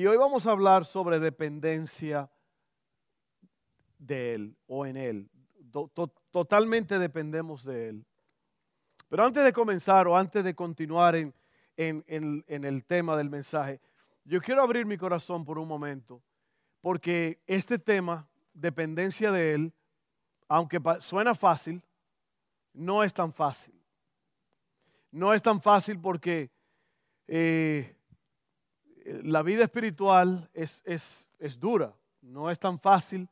y 0.00 0.06
hoy 0.06 0.16
vamos 0.16 0.46
a 0.46 0.52
hablar 0.52 0.86
sobre 0.86 1.20
dependencia 1.20 2.30
de 3.98 4.34
Él 4.34 4.56
o 4.66 4.86
en 4.86 4.96
Él. 4.96 5.30
totalmente 6.30 6.98
dependemos 6.98 7.64
de 7.64 7.90
Él. 7.90 8.06
Pero 9.10 9.26
antes 9.26 9.44
de 9.44 9.52
comenzar 9.52 10.08
o 10.08 10.16
antes 10.16 10.42
de 10.42 10.54
continuar 10.54 11.16
en, 11.16 11.34
en, 11.76 12.64
el 12.64 12.84
tema 12.86 13.14
del 13.14 13.28
mensaje, 13.28 13.78
yo 14.24 14.40
quiero 14.40 14.62
abrir 14.62 14.86
mi 14.86 14.96
corazón 14.96 15.44
por 15.44 15.58
un 15.58 15.68
momento, 15.68 16.22
porque 16.80 17.42
este 17.46 17.78
tema, 17.78 18.26
dependencia 18.54 19.30
de 19.30 19.52
Él, 19.52 19.74
aunque 20.48 20.80
suena 21.00 21.34
fácil, 21.34 21.82
no 22.72 23.04
es 23.04 23.12
tan 23.12 23.34
fácil. 23.34 23.78
No 25.10 25.34
es 25.34 25.42
tan 25.42 25.60
fácil 25.60 26.00
porque 26.00 26.50
eh, 27.26 27.99
la 29.04 29.42
vida 29.42 29.64
espiritual 29.64 30.48
es, 30.52 30.82
es, 30.84 31.58
dura, 31.58 31.94
no 32.20 32.50
es 32.50 32.58
tan 32.58 32.78
fácil 32.78 33.28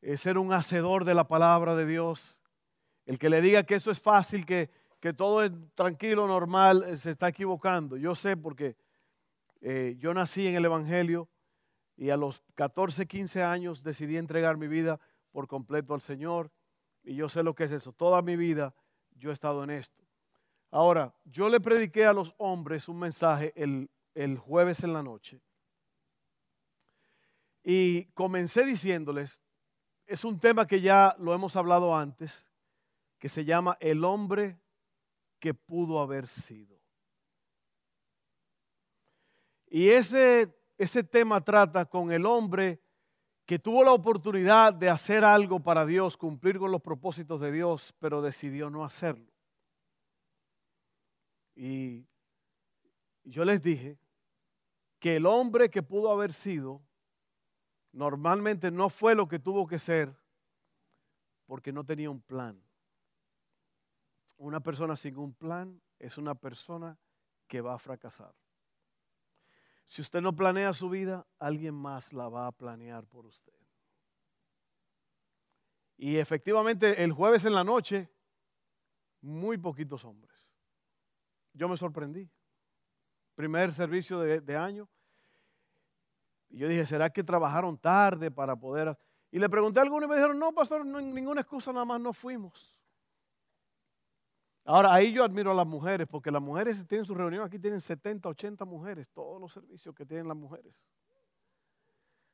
eh, 0.00 0.16
ser 0.16 0.38
un 0.38 0.52
hacedor 0.52 1.04
de 1.04 1.14
la 1.14 1.26
palabra 1.26 1.74
de 1.74 1.86
Dios. 1.86 2.40
El 3.06 3.18
que 3.18 3.28
le 3.28 3.40
diga 3.40 3.64
que 3.64 3.74
eso 3.74 3.90
es 3.90 4.00
fácil, 4.00 4.46
que, 4.46 4.70
todo 5.16 5.42
es 5.42 5.50
tranquilo, 5.74 6.26
normal, 6.26 6.84
eh, 6.84 6.96
se 6.96 7.10
está 7.10 7.28
equivocando. 7.28 7.96
Yo 7.96 8.14
sé 8.14 8.36
porque 8.36 8.76
eh, 9.60 9.96
yo 9.98 10.14
nací 10.14 10.46
en 10.46 10.54
el 10.54 10.64
Evangelio 10.64 11.28
y 11.96 12.10
a 12.10 12.16
los 12.16 12.42
14, 12.54 13.06
15 13.06 13.42
años 13.42 13.82
decidí 13.82 14.16
entregar 14.16 14.56
mi 14.56 14.68
vida 14.68 15.00
por 15.30 15.46
completo 15.46 15.94
al 15.94 16.00
Señor 16.00 16.50
y 17.02 17.14
yo 17.14 17.28
sé 17.28 17.42
lo 17.42 17.54
que 17.54 17.64
es 17.64 17.72
eso. 17.72 17.92
Toda 17.92 18.22
mi 18.22 18.36
vida 18.36 18.74
yo 19.16 19.30
he 19.30 19.32
estado 19.32 19.64
en 19.64 19.70
esto. 19.70 20.02
Ahora, 20.70 21.14
yo 21.24 21.48
le 21.48 21.60
prediqué 21.60 22.06
a 22.06 22.12
los 22.12 22.34
hombres 22.38 22.88
un 22.88 22.98
mensaje 22.98 23.52
el, 23.56 23.90
el 24.14 24.38
jueves 24.38 24.84
en 24.84 24.92
la 24.92 25.02
noche. 25.02 25.40
Y 27.62 28.06
comencé 28.12 28.64
diciéndoles, 28.64 29.40
es 30.06 30.24
un 30.24 30.40
tema 30.40 30.66
que 30.66 30.80
ya 30.80 31.14
lo 31.18 31.32
hemos 31.32 31.56
hablado 31.56 31.96
antes, 31.96 32.48
que 33.18 33.28
se 33.28 33.44
llama 33.44 33.76
el 33.80 34.04
hombre 34.04 34.58
que 35.38 35.54
pudo 35.54 36.00
haber 36.00 36.26
sido. 36.26 36.80
Y 39.68 39.88
ese, 39.88 40.54
ese 40.76 41.02
tema 41.04 41.40
trata 41.40 41.86
con 41.86 42.12
el 42.12 42.26
hombre 42.26 42.82
que 43.46 43.58
tuvo 43.58 43.84
la 43.84 43.92
oportunidad 43.92 44.74
de 44.74 44.90
hacer 44.90 45.24
algo 45.24 45.60
para 45.60 45.86
Dios, 45.86 46.16
cumplir 46.16 46.58
con 46.58 46.70
los 46.70 46.82
propósitos 46.82 47.40
de 47.40 47.52
Dios, 47.52 47.94
pero 47.98 48.22
decidió 48.22 48.70
no 48.70 48.84
hacerlo. 48.84 49.32
Y 51.54 52.06
yo 53.24 53.44
les 53.44 53.62
dije 53.62 53.98
que 55.02 55.16
el 55.16 55.26
hombre 55.26 55.68
que 55.68 55.82
pudo 55.82 56.12
haber 56.12 56.32
sido 56.32 56.80
normalmente 57.90 58.70
no 58.70 58.88
fue 58.88 59.16
lo 59.16 59.26
que 59.26 59.40
tuvo 59.40 59.66
que 59.66 59.80
ser 59.80 60.16
porque 61.44 61.72
no 61.72 61.84
tenía 61.84 62.08
un 62.08 62.20
plan. 62.22 62.62
Una 64.36 64.60
persona 64.60 64.94
sin 64.94 65.16
un 65.16 65.34
plan 65.34 65.82
es 65.98 66.18
una 66.18 66.36
persona 66.36 66.96
que 67.48 67.60
va 67.60 67.74
a 67.74 67.80
fracasar. 67.80 68.32
Si 69.86 70.02
usted 70.02 70.20
no 70.20 70.36
planea 70.36 70.72
su 70.72 70.88
vida, 70.88 71.26
alguien 71.40 71.74
más 71.74 72.12
la 72.12 72.28
va 72.28 72.46
a 72.46 72.52
planear 72.52 73.04
por 73.04 73.26
usted. 73.26 73.58
Y 75.96 76.18
efectivamente 76.18 77.02
el 77.02 77.12
jueves 77.12 77.44
en 77.44 77.54
la 77.54 77.64
noche, 77.64 78.08
muy 79.20 79.58
poquitos 79.58 80.04
hombres. 80.04 80.48
Yo 81.54 81.68
me 81.68 81.76
sorprendí 81.76 82.30
primer 83.34 83.72
servicio 83.72 84.20
de, 84.20 84.56
año. 84.56 84.88
Y 86.50 86.58
yo 86.58 86.68
dije, 86.68 86.84
¿será 86.84 87.10
que 87.10 87.24
trabajaron 87.24 87.78
tarde 87.78 88.30
para 88.30 88.56
poder...? 88.56 88.96
Y 89.30 89.38
le 89.38 89.48
pregunté 89.48 89.80
a 89.80 89.82
algunos 89.82 90.06
y 90.06 90.10
me 90.10 90.16
dijeron, 90.16 90.38
no, 90.38 90.52
pastor, 90.52 90.84
ninguna 90.84 91.40
excusa, 91.40 91.72
nada 91.72 91.86
más 91.86 92.00
no 92.00 92.12
fuimos. 92.12 92.76
Ahora, 94.64 94.92
ahí 94.92 95.12
yo 95.12 95.24
admiro 95.24 95.50
a 95.50 95.54
las 95.54 95.66
mujeres, 95.66 96.06
porque 96.06 96.30
las 96.30 96.42
mujeres 96.42 96.86
tienen 96.86 97.04
su 97.04 97.14
reunión, 97.14 97.44
aquí 97.44 97.58
tienen 97.58 97.80
70, 97.80 98.28
80 98.28 98.64
mujeres, 98.64 99.10
todos 99.10 99.40
los 99.40 99.52
servicios 99.52 99.94
que 99.94 100.06
tienen 100.06 100.28
las 100.28 100.36
mujeres. 100.36 100.74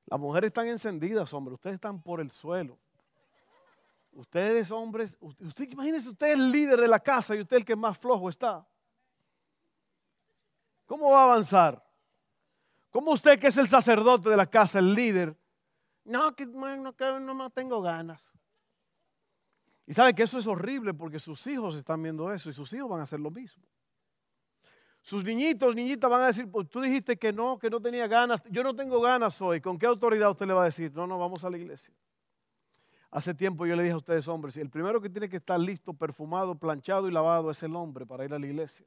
Las 0.06 0.20
mujeres 0.20 0.48
están 0.48 0.66
encendidas, 0.66 1.32
hombre, 1.32 1.54
ustedes 1.54 1.74
están 1.74 2.02
por 2.02 2.20
el 2.20 2.30
suelo. 2.30 2.78
Ustedes, 4.12 4.70
hombres, 4.70 5.16
usted, 5.20 5.70
imagínense, 5.70 6.08
usted 6.08 6.28
es 6.28 6.34
el 6.34 6.50
líder 6.50 6.80
de 6.80 6.88
la 6.88 6.98
casa 6.98 7.36
y 7.36 7.40
usted 7.40 7.58
el 7.58 7.64
que 7.64 7.76
más 7.76 7.96
flojo 7.98 8.28
está. 8.28 8.66
¿Cómo 10.88 11.10
va 11.10 11.20
a 11.20 11.24
avanzar? 11.24 11.84
¿Cómo 12.90 13.12
usted 13.12 13.38
que 13.38 13.48
es 13.48 13.58
el 13.58 13.68
sacerdote 13.68 14.30
de 14.30 14.36
la 14.38 14.46
casa, 14.46 14.78
el 14.78 14.94
líder? 14.94 15.36
No, 16.02 16.34
que 16.34 16.46
no, 16.46 16.94
no 17.34 17.50
tengo 17.50 17.82
ganas. 17.82 18.32
Y 19.86 19.92
sabe 19.92 20.14
que 20.14 20.22
eso 20.22 20.38
es 20.38 20.46
horrible 20.46 20.94
porque 20.94 21.20
sus 21.20 21.46
hijos 21.46 21.76
están 21.76 22.02
viendo 22.02 22.32
eso 22.32 22.48
y 22.48 22.54
sus 22.54 22.72
hijos 22.72 22.88
van 22.88 23.00
a 23.00 23.02
hacer 23.02 23.20
lo 23.20 23.30
mismo. 23.30 23.62
Sus 25.02 25.22
niñitos, 25.22 25.74
niñitas 25.74 26.10
van 26.10 26.22
a 26.22 26.26
decir, 26.28 26.50
pues 26.50 26.66
tú 26.70 26.80
dijiste 26.80 27.18
que 27.18 27.34
no, 27.34 27.58
que 27.58 27.68
no 27.68 27.80
tenía 27.80 28.06
ganas. 28.06 28.42
Yo 28.50 28.62
no 28.62 28.74
tengo 28.74 28.98
ganas 28.98 29.38
hoy. 29.42 29.60
¿Con 29.60 29.78
qué 29.78 29.84
autoridad 29.84 30.30
usted 30.30 30.46
le 30.46 30.54
va 30.54 30.62
a 30.62 30.66
decir? 30.66 30.90
No, 30.94 31.06
no, 31.06 31.18
vamos 31.18 31.44
a 31.44 31.50
la 31.50 31.58
iglesia. 31.58 31.92
Hace 33.10 33.34
tiempo 33.34 33.66
yo 33.66 33.76
le 33.76 33.82
dije 33.82 33.92
a 33.92 33.98
ustedes, 33.98 34.26
hombres, 34.26 34.56
el 34.56 34.70
primero 34.70 35.02
que 35.02 35.10
tiene 35.10 35.28
que 35.28 35.36
estar 35.36 35.60
listo, 35.60 35.92
perfumado, 35.92 36.54
planchado 36.54 37.08
y 37.08 37.10
lavado 37.10 37.50
es 37.50 37.62
el 37.62 37.76
hombre 37.76 38.06
para 38.06 38.24
ir 38.24 38.32
a 38.32 38.38
la 38.38 38.46
iglesia. 38.46 38.86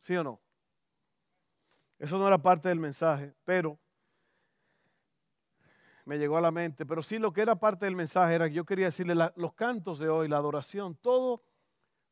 ¿Sí 0.00 0.16
o 0.16 0.24
no? 0.24 0.40
Eso 2.02 2.18
no 2.18 2.26
era 2.26 2.36
parte 2.36 2.68
del 2.68 2.80
mensaje, 2.80 3.32
pero 3.44 3.78
me 6.04 6.18
llegó 6.18 6.36
a 6.36 6.40
la 6.40 6.50
mente. 6.50 6.84
Pero 6.84 7.00
sí 7.00 7.16
lo 7.16 7.32
que 7.32 7.42
era 7.42 7.54
parte 7.54 7.84
del 7.84 7.94
mensaje 7.94 8.34
era 8.34 8.48
que 8.48 8.56
yo 8.56 8.64
quería 8.64 8.86
decirle 8.86 9.14
los 9.36 9.54
cantos 9.54 10.00
de 10.00 10.08
hoy, 10.08 10.26
la 10.26 10.38
adoración, 10.38 10.96
todo. 10.96 11.44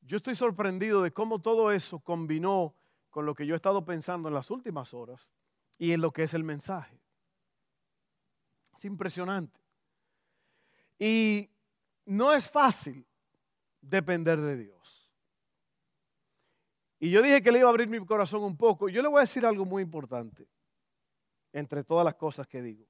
Yo 0.03 0.19
estoy 0.19 0.37
sorprendido 0.37 1.03
de 1.03 1.11
cómo 1.11 1.41
todo 1.41 1.73
eso 1.73 1.99
combinó 1.99 2.77
con 3.11 3.27
lo 3.27 3.35
que 3.35 3.45
yo 3.45 3.55
he 3.55 3.57
estado 3.57 3.85
pensando 3.85 4.29
en 4.29 4.35
las 4.35 4.53
últimas 4.53 4.95
horas 4.95 5.33
y 5.77 5.91
en 5.91 6.01
lo 6.01 6.13
que 6.13 6.23
es 6.23 6.35
el 6.35 6.45
mensaje. 6.45 7.03
Es 8.77 8.85
impresionante. 8.85 9.59
Y 11.01 11.51
no 12.05 12.33
es 12.33 12.49
fácil 12.49 13.05
depender 13.81 14.41
de 14.41 14.57
Dios. 14.57 14.80
Y 17.03 17.11
yo 17.11 17.23
dije 17.23 17.43
que 17.43 17.51
le 17.51 17.61
iba 17.61 17.69
a 17.69 17.71
abrir 17.71 17.89
mi 17.89 18.05
corazón 18.05 18.45
un 18.45 18.57
poco. 18.59 18.91
Yo 18.91 19.01
le 19.01 19.09
voy 19.09 19.19
a 19.19 19.21
decir 19.23 19.47
algo 19.47 19.65
muy 19.65 19.83
importante, 19.83 20.47
entre 21.51 21.83
todas 21.83 22.05
las 22.05 22.15
cosas 22.15 22.47
que 22.47 22.61
digo. 22.61 22.87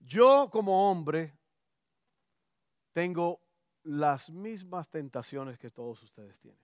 Yo 0.00 0.50
como 0.52 0.90
hombre 0.90 1.34
tengo 2.92 3.40
las 3.84 4.30
mismas 4.30 4.90
tentaciones 4.90 5.58
que 5.58 5.70
todos 5.70 6.02
ustedes 6.02 6.38
tienen. 6.38 6.60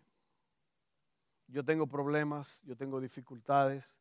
Yo 1.47 1.65
tengo 1.65 1.87
problemas, 1.87 2.61
yo 2.63 2.77
tengo 2.77 3.01
dificultades, 3.01 3.99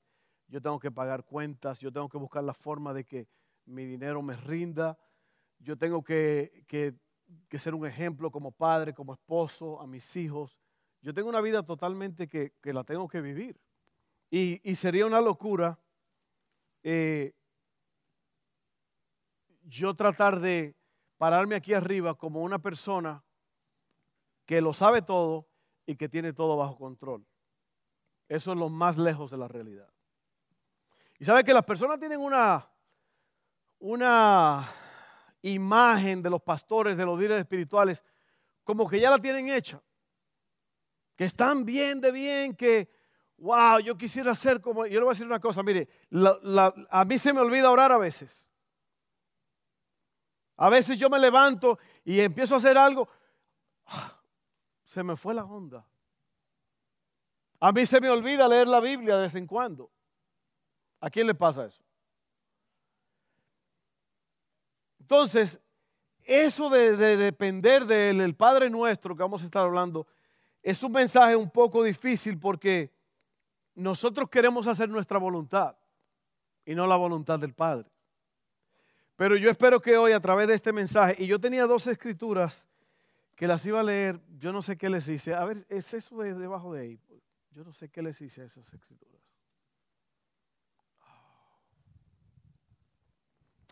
yo 0.50 0.62
tengo 0.62 0.78
que 0.78 0.92
pagar 0.92 1.24
cuentas, 1.24 1.80
yo 1.80 1.92
tengo 1.92 2.10
que 2.10 2.18
buscar 2.18 2.44
la 2.44 2.54
forma 2.54 2.94
de 2.94 3.06
que 3.06 3.30
mi 3.66 3.86
dinero 3.86 4.22
me 4.22 4.36
rinda, 4.36 5.00
yo 5.58 5.78
tengo 5.78 6.04
que, 6.04 6.66
que, 6.68 6.96
que 7.48 7.60
ser 7.60 7.74
un 7.74 7.88
ejemplo 7.88 8.30
como 8.30 8.52
padre, 8.52 8.94
como 8.94 9.14
esposo, 9.14 9.80
a 9.82 9.88
mis 9.88 10.16
hijos. 10.18 10.60
Yo 11.02 11.14
tengo 11.14 11.30
una 11.30 11.42
vida 11.42 11.64
totalmente 11.64 12.28
que, 12.28 12.54
la 12.64 12.84
tengo 12.84 13.08
que 13.08 13.22
vivir. 13.22 13.60
Y, 14.30 14.76
sería 14.76 15.06
una 15.06 15.22
locura 15.22 15.80
eh, 16.84 17.34
yo 19.64 19.94
tratar 19.96 20.40
de 20.40 20.76
pararme 21.18 21.56
aquí 21.56 21.74
arriba 21.74 22.16
como 22.16 22.42
una 22.42 22.60
persona 22.60 23.24
que 24.46 24.62
lo 24.62 24.74
sabe 24.74 25.02
todo 25.02 25.48
y 25.86 25.96
que 25.96 26.10
tiene 26.10 26.34
todo 26.34 26.58
bajo 26.58 26.78
control. 26.78 27.26
Eso 28.28 28.52
es 28.52 28.58
lo 28.58 28.70
más 28.70 28.98
lejos 28.98 29.32
de 29.32 29.38
la 29.38 29.48
realidad. 29.48 29.92
Y 31.18 31.26
sabe 31.26 31.44
que 31.44 31.54
las 31.54 31.66
personas 31.66 32.00
tienen 32.00 32.20
una, 32.20 32.70
una 33.80 34.70
imagen 35.42 36.22
de 36.22 36.30
los 36.30 36.42
pastores, 36.42 36.98
de 36.98 37.06
los 37.06 37.20
líderes 37.20 37.42
espirituales, 37.42 38.04
como 38.64 38.88
que 38.88 39.00
ya 39.00 39.10
la 39.10 39.18
tienen 39.18 39.50
hecha 39.50 39.82
que 41.20 41.26
están 41.26 41.66
bien 41.66 42.00
de 42.00 42.14
bien, 42.14 42.56
que 42.56 42.90
wow, 43.40 43.80
yo 43.80 43.98
quisiera 43.98 44.34
ser 44.34 44.62
como, 44.62 44.86
yo 44.86 44.94
le 44.94 45.00
voy 45.02 45.10
a 45.10 45.16
decir 45.16 45.28
una 45.28 45.42
cosa, 45.42 45.62
mire, 45.62 45.90
a 46.90 47.06
mí 47.06 47.20
se 47.20 47.34
me 47.34 47.42
olvida 47.42 47.70
orar 47.70 47.92
a 47.92 47.98
veces. 47.98 48.48
A 50.56 50.70
veces 50.70 50.98
yo 50.98 51.10
me 51.10 51.20
levanto 51.20 51.78
y 52.06 52.22
empiezo 52.22 52.54
a 52.54 52.58
hacer 52.60 52.78
algo, 52.78 53.10
se 54.86 55.04
me 55.04 55.18
fue 55.18 55.34
la 55.34 55.44
onda. 55.44 55.86
A 57.60 57.74
mí 57.74 57.86
se 57.86 58.00
me 58.00 58.10
olvida 58.10 58.48
leer 58.48 58.70
la 58.70 58.80
Biblia 58.80 59.18
de 59.18 59.24
vez 59.24 59.36
en 59.36 59.46
cuando. 59.46 59.92
¿A 61.02 61.10
quién 61.10 61.28
le 61.28 61.36
pasa 61.36 61.66
eso? 61.66 61.84
Entonces, 65.02 65.60
eso 66.24 66.70
de, 66.70 66.96
depender 66.96 67.86
del 67.86 68.38
Padre 68.38 68.70
nuestro 68.70 69.18
que 69.18 69.24
vamos 69.24 69.42
a 69.42 69.46
estar 69.46 69.66
hablando 69.66 70.08
es 70.62 70.84
un 70.84 70.92
mensaje 70.92 71.36
un 71.36 71.50
poco 71.50 71.84
difícil 71.84 72.40
porque 72.40 72.92
nosotros 73.76 74.30
queremos 74.30 74.68
hacer 74.68 74.90
nuestra 74.90 75.18
voluntad 75.18 75.76
y 76.66 76.76
no 76.76 76.86
la 76.86 76.96
voluntad 76.96 77.40
del 77.40 77.54
Padre. 77.54 77.90
Pero 79.16 79.36
yo 79.36 79.50
espero 79.50 79.82
que 79.82 79.98
hoy 79.98 80.12
a 80.12 80.20
través 80.20 80.48
de 80.48 80.54
este 80.54 80.72
mensaje, 80.72 81.16
y 81.22 81.28
yo 81.28 81.40
tenía 81.40 81.66
dos 81.66 81.88
escrituras 81.88 82.66
que 83.36 83.48
las 83.48 83.66
iba 83.66 83.80
a 83.80 83.84
leer, 83.84 84.20
yo 84.38 84.52
no 84.52 84.62
sé 84.62 84.78
qué 84.78 84.90
les 84.90 85.08
hice. 85.08 85.34
A 85.34 85.46
ver, 85.46 85.66
es 85.70 85.94
eso 85.94 86.18
de 86.20 86.34
debajo 86.34 86.74
de 86.74 86.82
ahí. 86.82 87.00
Yo 87.52 87.64
no 87.64 87.74
sé 87.74 87.90
qué 87.90 88.02
les 88.02 88.20
hice 88.22 88.42
a 88.42 88.46
esas 88.46 88.74
escrituras. 88.74 89.22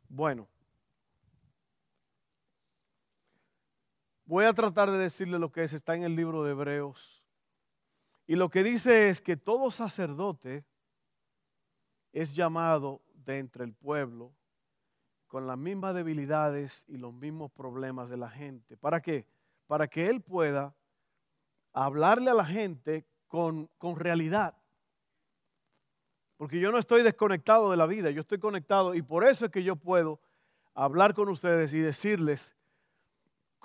Bueno, 0.10 0.48
voy 4.28 4.46
a 4.46 4.54
tratar 4.54 4.92
de 4.92 4.98
decirle 4.98 5.40
lo 5.40 5.52
que 5.52 5.64
es, 5.64 5.74
está 5.74 5.96
en 5.96 6.04
el 6.04 6.16
libro 6.16 6.44
de 6.44 6.52
Hebreos. 6.52 7.24
Y 8.28 8.36
lo 8.36 8.50
que 8.50 8.62
dice 8.62 9.10
es 9.10 9.22
que 9.22 9.38
todo 9.38 9.72
sacerdote 9.72 10.66
es 12.12 12.36
llamado 12.36 13.02
de 13.14 13.40
entre 13.40 13.64
el 13.64 13.74
pueblo 13.74 14.34
con 15.28 15.48
las 15.48 15.58
mismas 15.58 15.96
debilidades 15.96 16.86
y 16.88 16.98
los 16.98 17.14
mismos 17.14 17.52
problemas 17.52 18.10
de 18.10 18.18
la 18.18 18.30
gente. 18.30 18.76
¿Para 18.78 19.02
qué? 19.02 19.26
Para 19.66 19.88
que 19.88 20.08
él 20.08 20.22
pueda 20.22 20.76
hablarle 21.72 22.30
a 22.30 22.34
la 22.34 22.46
gente 22.46 23.06
con, 23.28 23.70
con 23.78 23.96
realidad. 23.96 24.56
Porque 26.36 26.60
yo 26.60 26.72
no 26.72 26.78
estoy 26.78 27.02
desconectado 27.02 27.72
de 27.72 27.78
la 27.78 27.86
vida, 27.86 28.12
yo 28.12 28.20
estoy 28.20 28.40
conectado 28.40 28.94
y 28.94 29.02
por 29.02 29.26
eso 29.26 29.46
es 29.46 29.52
que 29.52 29.64
yo 29.64 29.78
puedo 29.78 30.20
hablar 30.74 31.14
con 31.14 31.30
ustedes 31.30 31.74
y 31.74 31.80
decirles 31.80 32.57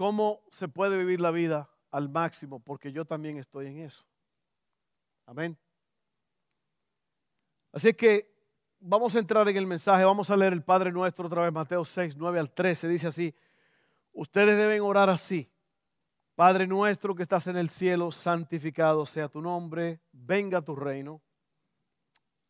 cómo 0.02 0.42
se 0.50 0.66
puede 0.66 0.98
vivir 0.98 1.20
la 1.20 1.30
vida 1.30 1.70
al 1.92 2.08
máximo, 2.08 2.58
porque 2.58 2.90
yo 2.90 3.04
también 3.04 3.38
estoy 3.38 3.68
en 3.68 3.78
eso. 3.78 4.04
Amén. 5.26 5.56
Así 7.70 7.94
que 7.94 8.34
vamos 8.80 9.14
a 9.14 9.20
entrar 9.20 9.48
en 9.48 9.56
el 9.56 9.64
mensaje, 9.64 10.04
vamos 10.04 10.28
a 10.28 10.36
leer 10.36 10.54
el 10.54 10.64
Padre 10.64 10.90
Nuestro 10.90 11.28
otra 11.28 11.42
vez, 11.42 11.52
Mateo 11.52 11.84
6, 11.84 12.16
9 12.16 12.40
al 12.40 12.50
13, 12.50 12.88
dice 12.88 13.06
así, 13.06 13.32
ustedes 14.12 14.56
deben 14.56 14.80
orar 14.80 15.08
así. 15.08 15.48
Padre 16.34 16.66
nuestro 16.66 17.14
que 17.14 17.22
estás 17.22 17.46
en 17.46 17.56
el 17.56 17.70
cielo, 17.70 18.10
santificado 18.10 19.06
sea 19.06 19.28
tu 19.28 19.40
nombre, 19.40 20.00
venga 20.10 20.60
tu 20.60 20.74
reino, 20.74 21.22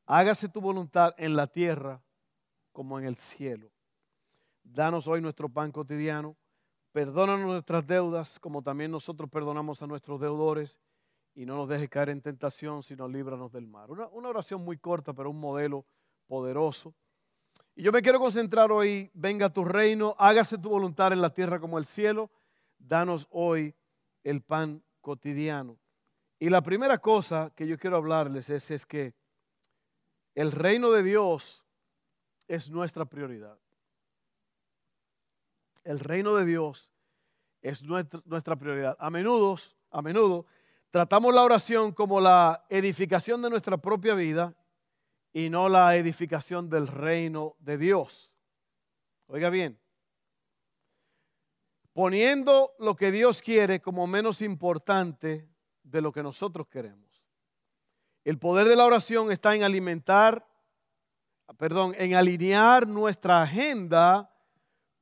hágase 0.07 0.49
tu 0.49 0.63
voluntad 0.63 1.15
en 1.19 1.37
la 1.37 1.49
tierra 1.49 2.03
como 2.73 2.99
en 2.99 3.05
el 3.05 3.17
cielo. 3.17 3.71
Danos 4.63 5.07
hoy 5.07 5.21
nuestro 5.21 5.51
pan 5.51 5.71
cotidiano, 5.71 6.35
perdónanos 6.93 7.47
nuestras 7.47 7.87
deudas 7.87 8.39
como 8.39 8.63
también 8.63 8.91
nosotros 8.91 9.29
perdonamos 9.31 9.83
a 9.83 9.87
nuestros 9.87 10.21
deudores 10.21 10.79
y 11.35 11.47
no 11.47 11.57
nos 11.57 11.69
dejes 11.69 11.89
caer 11.89 12.11
en 12.11 12.21
tentación, 12.21 12.83
sino 12.83 13.09
líbranos 13.09 13.51
del 13.51 13.67
mal. 13.67 13.91
Una, 13.91 14.29
oración 14.29 14.63
muy 14.63 14.77
corta, 14.77 15.15
pero 15.15 15.31
un 15.31 15.41
modelo 15.41 15.87
poderoso. 16.27 16.95
Y 17.75 17.83
yo 17.83 17.93
me 17.93 18.03
quiero 18.03 18.19
concentrar 18.19 18.71
hoy, 18.71 19.11
venga 19.15 19.49
tu 19.49 19.65
reino, 19.65 20.15
hágase 20.19 20.59
tu 20.59 20.69
voluntad 20.69 21.13
en 21.13 21.23
la 21.23 21.31
tierra 21.31 21.59
como 21.59 21.79
el 21.79 21.87
cielo, 21.87 22.31
danos 22.79 23.27
hoy 23.31 23.75
el 24.23 24.43
pan 24.43 24.83
cotidiano. 25.01 25.79
Y 26.39 26.51
la 26.51 26.61
primera 26.61 26.99
cosa 26.99 27.51
que 27.57 27.67
yo 27.67 27.79
quiero 27.79 27.97
hablarles 27.97 28.51
es, 28.51 28.71
es 28.71 28.85
que 28.85 29.15
el 30.35 30.53
reino 30.53 30.91
de 30.91 31.03
Dios 31.03 31.65
es 32.47 32.71
nuestra 32.71 33.07
prioridad. 33.07 33.62
El 35.85 36.01
reino 36.01 36.35
de 36.37 36.45
Dios 36.45 36.93
es 37.61 37.83
nuestra, 37.83 38.57
prioridad. 38.57 38.97
A 38.99 39.11
menudo, 39.11 39.57
a 39.91 40.03
menudo 40.03 40.47
Tratamos 40.93 41.33
la 41.33 41.43
oración 41.43 41.93
como 41.93 42.21
la 42.21 42.67
edificación 42.69 43.41
de 43.41 43.49
nuestra 43.49 43.79
propia 43.79 44.13
vida 44.13 44.55
y 45.33 45.49
no 45.49 45.71
la 45.71 45.97
edificación 45.97 46.69
del 46.69 46.87
reino 46.87 47.57
de 47.61 47.79
Dios. 47.79 48.31
Oiga 49.27 49.49
bien, 49.49 49.81
poniendo 51.95 52.75
lo 52.79 52.95
que 52.95 53.11
Dios 53.11 53.41
quiere 53.41 53.81
como 53.81 54.07
menos 54.07 54.43
importante 54.43 55.49
de 55.83 56.03
lo 56.03 56.13
que 56.13 56.23
nosotros 56.23 56.69
queremos. 56.69 57.25
El 58.23 58.39
poder 58.39 58.69
de 58.69 58.77
la 58.77 58.85
oración 58.85 59.33
está 59.33 59.55
en 59.55 59.63
alimentar, 59.63 60.47
perdón, 61.57 61.95
en 61.97 62.15
alinear 62.17 62.87
nuestra 62.87 63.41
agenda 63.41 64.32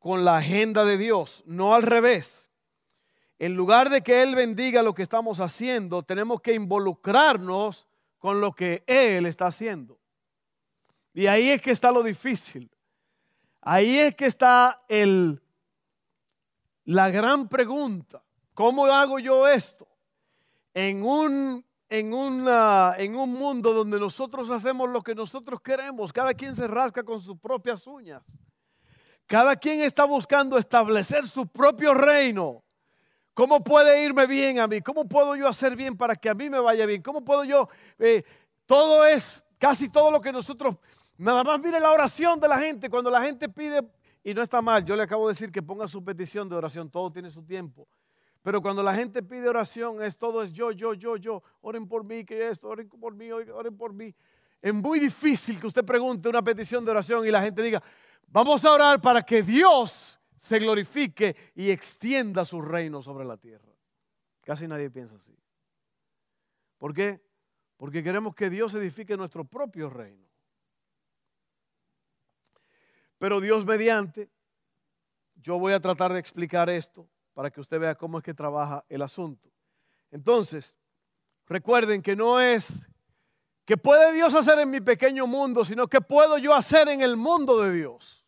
con 0.00 0.24
la 0.24 0.38
agenda 0.38 0.84
de 0.84 0.96
Dios, 0.96 1.44
no 1.46 1.74
al 1.74 1.84
revés 1.84 2.50
en 3.40 3.56
lugar 3.56 3.88
de 3.88 4.02
que 4.02 4.22
Él 4.22 4.34
bendiga 4.34 4.82
lo 4.82 4.94
que 4.94 5.02
estamos 5.02 5.40
haciendo, 5.40 6.02
tenemos 6.02 6.42
que 6.42 6.52
involucrarnos 6.52 7.88
con 8.18 8.38
lo 8.38 8.52
que 8.52 8.84
Él 8.86 9.24
está 9.24 9.46
haciendo. 9.46 9.98
Y 11.14 11.26
ahí 11.26 11.48
es 11.48 11.62
que 11.62 11.70
está 11.70 11.90
lo 11.90 12.02
difícil. 12.02 12.70
Ahí 13.62 13.98
es 13.98 14.14
que 14.14 14.26
está 14.26 14.82
el, 14.88 15.42
la 16.84 17.08
gran 17.08 17.48
pregunta. 17.48 18.22
¿Cómo 18.52 18.84
hago 18.84 19.18
yo 19.18 19.48
esto? 19.48 19.88
En 20.74 21.02
un, 21.02 21.64
en, 21.88 22.12
una, 22.12 22.94
en 22.98 23.16
un 23.16 23.32
mundo 23.32 23.72
donde 23.72 23.98
nosotros 23.98 24.50
hacemos 24.50 24.90
lo 24.90 25.00
que 25.00 25.14
nosotros 25.14 25.62
queremos, 25.62 26.12
cada 26.12 26.34
quien 26.34 26.54
se 26.54 26.68
rasca 26.68 27.02
con 27.02 27.22
sus 27.22 27.38
propias 27.38 27.86
uñas. 27.86 28.22
Cada 29.30 29.54
quien 29.54 29.80
está 29.82 30.02
buscando 30.06 30.58
establecer 30.58 31.24
su 31.24 31.46
propio 31.46 31.94
reino. 31.94 32.64
¿Cómo 33.32 33.62
puede 33.62 34.04
irme 34.04 34.26
bien 34.26 34.58
a 34.58 34.66
mí? 34.66 34.80
¿Cómo 34.80 35.06
puedo 35.06 35.36
yo 35.36 35.46
hacer 35.46 35.76
bien 35.76 35.96
para 35.96 36.16
que 36.16 36.28
a 36.28 36.34
mí 36.34 36.50
me 36.50 36.58
vaya 36.58 36.84
bien? 36.84 37.00
¿Cómo 37.00 37.24
puedo 37.24 37.44
yo? 37.44 37.68
Eh, 38.00 38.24
todo 38.66 39.06
es, 39.06 39.44
casi 39.56 39.88
todo 39.88 40.10
lo 40.10 40.20
que 40.20 40.32
nosotros, 40.32 40.74
nada 41.16 41.44
más 41.44 41.60
mire 41.60 41.78
la 41.78 41.92
oración 41.92 42.40
de 42.40 42.48
la 42.48 42.58
gente, 42.58 42.90
cuando 42.90 43.08
la 43.08 43.22
gente 43.22 43.48
pide, 43.48 43.88
y 44.24 44.34
no 44.34 44.42
está 44.42 44.60
mal, 44.60 44.84
yo 44.84 44.96
le 44.96 45.04
acabo 45.04 45.28
de 45.28 45.34
decir 45.34 45.52
que 45.52 45.62
ponga 45.62 45.86
su 45.86 46.02
petición 46.02 46.48
de 46.48 46.56
oración, 46.56 46.90
todo 46.90 47.12
tiene 47.12 47.30
su 47.30 47.44
tiempo. 47.44 47.86
Pero 48.42 48.60
cuando 48.60 48.82
la 48.82 48.96
gente 48.96 49.22
pide 49.22 49.48
oración, 49.48 50.02
es 50.02 50.18
todo 50.18 50.42
es 50.42 50.52
yo, 50.52 50.72
yo, 50.72 50.92
yo, 50.94 51.16
yo. 51.16 51.40
Oren 51.60 51.86
por 51.86 52.02
mí, 52.02 52.24
que 52.24 52.48
esto, 52.48 52.66
oren 52.66 52.88
por 52.88 53.14
mí, 53.14 53.30
oren 53.30 53.76
por 53.76 53.92
mí. 53.92 54.12
Es 54.60 54.74
muy 54.74 54.98
difícil 54.98 55.60
que 55.60 55.68
usted 55.68 55.84
pregunte 55.84 56.28
una 56.28 56.42
petición 56.42 56.84
de 56.84 56.90
oración 56.90 57.24
y 57.24 57.30
la 57.30 57.40
gente 57.40 57.62
diga, 57.62 57.80
vamos 58.30 58.64
a 58.64 58.72
orar 58.72 59.00
para 59.00 59.22
que 59.22 59.42
Dios 59.42 60.20
se 60.36 60.58
glorifique 60.58 61.36
y 61.54 61.70
extienda 61.70 62.44
su 62.44 62.62
reino 62.62 63.02
sobre 63.02 63.24
la 63.24 63.36
tierra. 63.36 63.72
Casi 64.42 64.66
nadie 64.66 64.90
piensa 64.90 65.16
así. 65.16 65.36
¿Por 66.78 66.94
qué? 66.94 67.20
Porque 67.76 68.02
queremos 68.02 68.34
que 68.34 68.48
Dios 68.48 68.74
edifique 68.74 69.16
nuestro 69.16 69.44
propio 69.44 69.90
reino. 69.90 70.26
Pero 73.18 73.38
Dios 73.40 73.66
mediante, 73.66 74.30
yo 75.34 75.58
voy 75.58 75.74
a 75.74 75.80
tratar 75.80 76.12
de 76.12 76.18
explicar 76.18 76.70
esto 76.70 77.06
para 77.34 77.50
que 77.50 77.60
usted 77.60 77.78
vea 77.78 77.94
cómo 77.94 78.18
es 78.18 78.24
que 78.24 78.32
trabaja 78.32 78.84
el 78.88 79.02
asunto. 79.02 79.50
Entonces, 80.10 80.74
recuerden 81.46 82.00
que 82.00 82.16
no 82.16 82.40
es 82.40 82.86
que 83.66 83.76
puede 83.76 84.12
Dios 84.12 84.34
hacer 84.34 84.58
en 84.58 84.70
mi 84.70 84.80
pequeño 84.80 85.26
mundo, 85.26 85.64
sino 85.64 85.86
que 85.86 86.00
puedo 86.00 86.38
yo 86.38 86.54
hacer 86.54 86.88
en 86.88 87.02
el 87.02 87.16
mundo 87.16 87.60
de 87.62 87.72
Dios. 87.72 88.19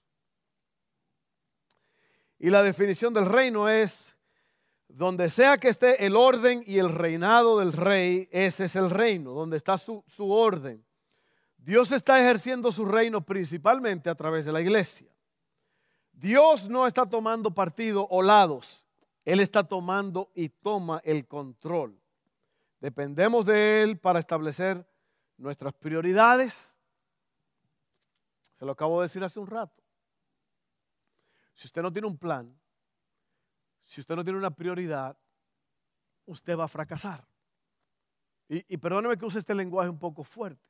Y 2.43 2.51
la 2.51 2.61
definición 2.65 3.15
del 3.15 3.27
reino 3.27 3.69
es, 3.69 4.17
donde 4.89 5.31
sea 5.31 5.59
que 5.59 5.69
esté 5.69 6.05
el 6.05 6.17
orden 6.17 6.65
y 6.67 6.79
el 6.79 6.89
reinado 6.89 7.61
del 7.61 7.73
rey, 7.73 8.29
ese 8.33 8.65
es 8.65 8.75
el 8.75 8.91
reino, 8.91 9.31
donde 9.31 9.57
está 9.57 9.79
su, 9.79 10.03
su 10.09 10.29
orden. 10.29 10.85
Dios 11.57 11.93
está 11.93 12.21
ejerciendo 12.21 12.73
su 12.73 12.85
reino 12.85 13.21
principalmente 13.21 14.11
a 14.11 14.17
través 14.17 14.45
de 14.45 14.51
la 14.51 14.61
iglesia. 14.61 15.09
Dios 16.13 16.69
no 16.69 16.89
está 16.89 17.07
tomando 17.09 17.55
partido 17.55 18.09
o 18.11 18.23
lados, 18.23 18.85
Él 19.25 19.39
está 19.39 19.63
tomando 19.63 20.33
y 20.35 20.49
toma 20.49 21.01
el 21.05 21.29
control. 21.29 21.97
Dependemos 22.81 23.47
de 23.47 23.85
Él 23.85 23.99
para 23.99 24.19
establecer 24.19 24.85
nuestras 25.37 25.75
prioridades. 25.75 26.77
Se 28.59 28.67
lo 28.67 28.73
acabo 28.73 29.01
de 29.01 29.05
decir 29.05 29.23
hace 29.23 29.39
un 29.39 29.47
rato. 29.47 29.82
Si 31.55 31.67
usted 31.67 31.83
no 31.83 31.93
tiene 31.93 32.09
un 32.09 32.19
plan, 32.19 32.59
si 33.83 34.01
usted 34.01 34.17
no 34.17 34.25
tiene 34.25 34.39
una 34.39 34.51
prioridad, 34.51 35.17
usted 36.27 36.57
va 36.57 36.65
a 36.65 36.69
fracasar. 36.69 37.27
Y, 38.49 38.77
perdóneme 38.77 39.17
que 39.17 39.25
use 39.25 39.39
este 39.39 39.55
lenguaje 39.55 39.89
un 39.89 39.99
poco 39.99 40.25
fuerte. 40.25 40.69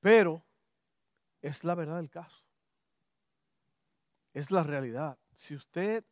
Pero 0.00 0.44
es 1.40 1.62
la 1.62 1.76
verdad 1.76 1.96
del 1.96 2.10
caso. 2.10 2.44
Es 4.32 4.50
la 4.50 4.64
realidad. 4.64 5.16
Si 5.36 5.54
usted 5.54 6.04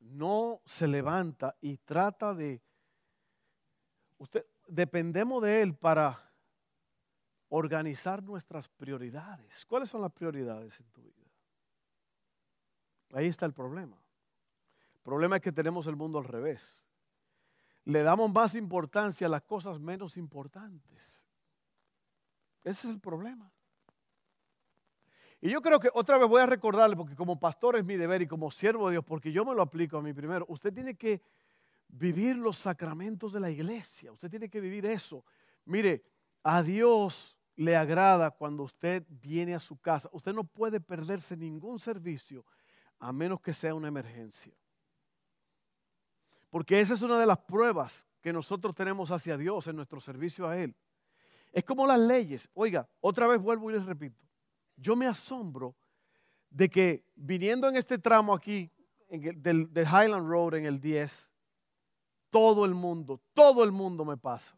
no 0.00 0.60
se 0.66 0.86
levanta 0.86 1.56
y 1.62 1.78
trata 1.78 2.34
de... 2.34 2.62
Usted, 4.18 4.44
dependemos 4.68 5.42
de 5.42 5.62
Él 5.62 5.74
para 5.74 6.30
organizar 7.56 8.20
nuestras 8.20 8.68
prioridades. 8.68 9.64
¿Cuáles 9.66 9.88
son 9.88 10.02
las 10.02 10.10
prioridades 10.10 10.80
en 10.80 10.86
tu 10.86 11.02
vida? 11.02 11.22
Ahí 13.12 13.28
está 13.28 13.46
el 13.46 13.52
problema. 13.52 13.96
El 14.94 15.02
problema 15.02 15.36
es 15.36 15.42
que 15.42 15.52
tenemos 15.52 15.86
el 15.86 15.94
mundo 15.94 16.18
al 16.18 16.24
revés. 16.24 16.84
Le 17.84 18.02
damos 18.02 18.32
más 18.32 18.56
importancia 18.56 19.28
a 19.28 19.30
las 19.30 19.42
cosas 19.42 19.78
menos 19.78 20.16
importantes. 20.16 21.24
Ese 22.64 22.88
es 22.88 22.92
el 22.92 22.98
problema. 22.98 23.52
Y 25.40 25.50
yo 25.50 25.62
creo 25.62 25.78
que 25.78 25.90
otra 25.94 26.18
vez 26.18 26.28
voy 26.28 26.42
a 26.42 26.46
recordarle, 26.46 26.96
porque 26.96 27.14
como 27.14 27.38
pastor 27.38 27.76
es 27.76 27.84
mi 27.84 27.94
deber 27.94 28.22
y 28.22 28.26
como 28.26 28.50
siervo 28.50 28.88
de 28.88 28.94
Dios, 28.94 29.04
porque 29.04 29.30
yo 29.30 29.44
me 29.44 29.54
lo 29.54 29.62
aplico 29.62 29.98
a 29.98 30.02
mí 30.02 30.12
primero, 30.12 30.44
usted 30.48 30.72
tiene 30.72 30.96
que 30.96 31.22
vivir 31.86 32.36
los 32.36 32.56
sacramentos 32.56 33.32
de 33.32 33.38
la 33.38 33.50
iglesia, 33.50 34.10
usted 34.10 34.28
tiene 34.28 34.48
que 34.48 34.60
vivir 34.60 34.86
eso. 34.86 35.24
Mire, 35.66 36.02
a 36.42 36.62
Dios 36.62 37.36
le 37.56 37.76
agrada 37.76 38.30
cuando 38.30 38.62
usted 38.62 39.04
viene 39.08 39.54
a 39.54 39.60
su 39.60 39.78
casa. 39.78 40.08
Usted 40.12 40.32
no 40.32 40.44
puede 40.44 40.80
perderse 40.80 41.36
ningún 41.36 41.78
servicio 41.78 42.44
a 42.98 43.12
menos 43.12 43.40
que 43.40 43.54
sea 43.54 43.74
una 43.74 43.88
emergencia. 43.88 44.54
Porque 46.50 46.80
esa 46.80 46.94
es 46.94 47.02
una 47.02 47.18
de 47.18 47.26
las 47.26 47.38
pruebas 47.38 48.06
que 48.20 48.32
nosotros 48.32 48.74
tenemos 48.74 49.10
hacia 49.10 49.36
Dios 49.36 49.66
en 49.66 49.76
nuestro 49.76 50.00
servicio 50.00 50.48
a 50.48 50.56
Él. 50.56 50.74
Es 51.52 51.64
como 51.64 51.86
las 51.86 52.00
leyes. 52.00 52.48
Oiga, 52.54 52.88
otra 53.00 53.26
vez 53.26 53.40
vuelvo 53.40 53.70
y 53.70 53.74
les 53.74 53.84
repito 53.84 54.24
yo 54.76 54.96
me 54.96 55.06
asombro 55.06 55.76
de 56.50 56.68
que 56.68 57.04
viniendo 57.14 57.68
en 57.68 57.76
este 57.76 57.98
tramo 57.98 58.34
aquí, 58.34 58.70
del, 59.08 59.68
Highland 59.74 60.28
Road 60.28 60.54
en 60.54 60.66
el 60.66 60.80
10, 60.80 61.30
todo 62.30 62.64
el 62.64 62.74
mundo, 62.74 63.20
todo 63.32 63.64
el 63.64 63.72
mundo 63.72 64.04
me 64.04 64.16
pasa. 64.16 64.56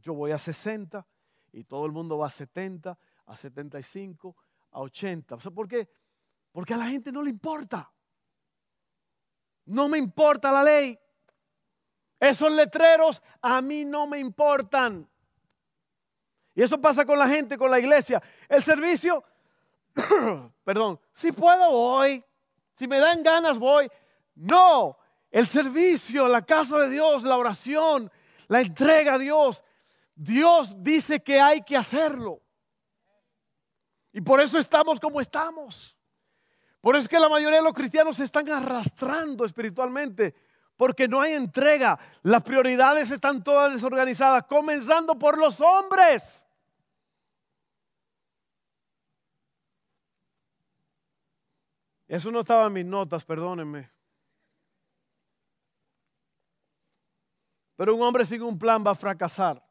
Yo 0.00 0.14
voy 0.14 0.32
a 0.32 0.38
60 0.38 1.06
y 1.52 1.64
todo 1.64 1.86
el 1.86 1.92
mundo 1.92 2.18
va 2.18 2.26
a 2.26 2.30
70, 2.30 2.98
a 3.26 3.36
75, 3.36 4.36
a 4.72 4.80
80. 4.80 5.36
¿por 5.36 5.68
qué? 5.68 5.88
Porque 6.52 6.74
a 6.74 6.76
la 6.76 6.86
gente 6.86 7.12
no 7.12 7.22
le 7.22 7.30
importa. 7.30 7.92
No 9.66 9.88
me 9.88 9.98
importa 9.98 10.50
la 10.50 10.62
ley. 10.62 10.98
Esos 12.18 12.50
letreros 12.52 13.22
a 13.40 13.62
mí 13.62 13.84
no 13.84 14.06
me 14.06 14.18
importan. 14.18 15.08
Y 16.54 16.62
eso 16.62 16.80
pasa 16.80 17.04
con 17.04 17.18
la 17.18 17.28
gente, 17.28 17.56
con 17.56 17.70
la 17.70 17.78
iglesia. 17.78 18.22
El 18.48 18.62
servicio, 18.62 19.24
perdón, 20.64 21.00
si 21.12 21.32
puedo 21.32 21.70
voy, 21.70 22.24
si 22.74 22.88
me 22.88 22.98
dan 22.98 23.22
ganas 23.22 23.58
voy. 23.58 23.90
No, 24.34 24.98
el 25.30 25.46
servicio, 25.46 26.28
la 26.28 26.42
casa 26.42 26.78
de 26.80 26.90
Dios, 26.90 27.22
la 27.22 27.36
oración, 27.36 28.10
la 28.48 28.60
entrega 28.60 29.14
a 29.14 29.18
Dios. 29.18 29.62
Dios 30.22 30.74
dice 30.82 31.22
que 31.22 31.40
hay 31.40 31.62
que 31.62 31.74
hacerlo. 31.74 32.42
Y 34.12 34.20
por 34.20 34.38
eso 34.38 34.58
estamos 34.58 35.00
como 35.00 35.18
estamos. 35.18 35.96
Por 36.82 36.94
eso 36.94 37.04
es 37.04 37.08
que 37.08 37.18
la 37.18 37.30
mayoría 37.30 37.56
de 37.56 37.64
los 37.64 37.72
cristianos 37.72 38.18
se 38.18 38.24
están 38.24 38.46
arrastrando 38.50 39.46
espiritualmente, 39.46 40.34
porque 40.76 41.08
no 41.08 41.22
hay 41.22 41.32
entrega. 41.32 41.98
Las 42.22 42.42
prioridades 42.42 43.10
están 43.10 43.42
todas 43.42 43.72
desorganizadas, 43.72 44.44
comenzando 44.44 45.18
por 45.18 45.38
los 45.38 45.58
hombres. 45.62 46.46
Eso 52.06 52.30
no 52.30 52.40
estaba 52.40 52.66
en 52.66 52.74
mis 52.74 52.84
notas, 52.84 53.24
perdónenme. 53.24 53.90
Pero 57.76 57.94
un 57.94 58.02
hombre 58.02 58.26
sin 58.26 58.42
un 58.42 58.58
plan 58.58 58.84
va 58.86 58.90
a 58.90 58.94
fracasar. 58.94 59.69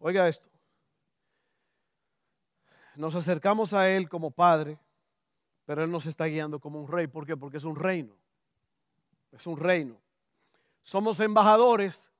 Oiga 0.00 0.26
esto. 0.26 0.48
Nos 2.96 3.14
acercamos 3.14 3.72
a 3.74 3.88
Él 3.88 4.08
como 4.08 4.30
Padre, 4.30 4.78
pero 5.66 5.84
Él 5.84 5.90
nos 5.90 6.06
está 6.06 6.24
guiando 6.24 6.58
como 6.58 6.80
un 6.80 6.88
rey. 6.88 7.06
¿Por 7.06 7.26
qué? 7.26 7.36
Porque 7.36 7.58
es 7.58 7.64
un 7.64 7.76
reino. 7.76 8.14
Es 9.30 9.46
un 9.46 9.58
reino. 9.58 9.96
Somos 10.82 11.20
embajadores 11.20 12.10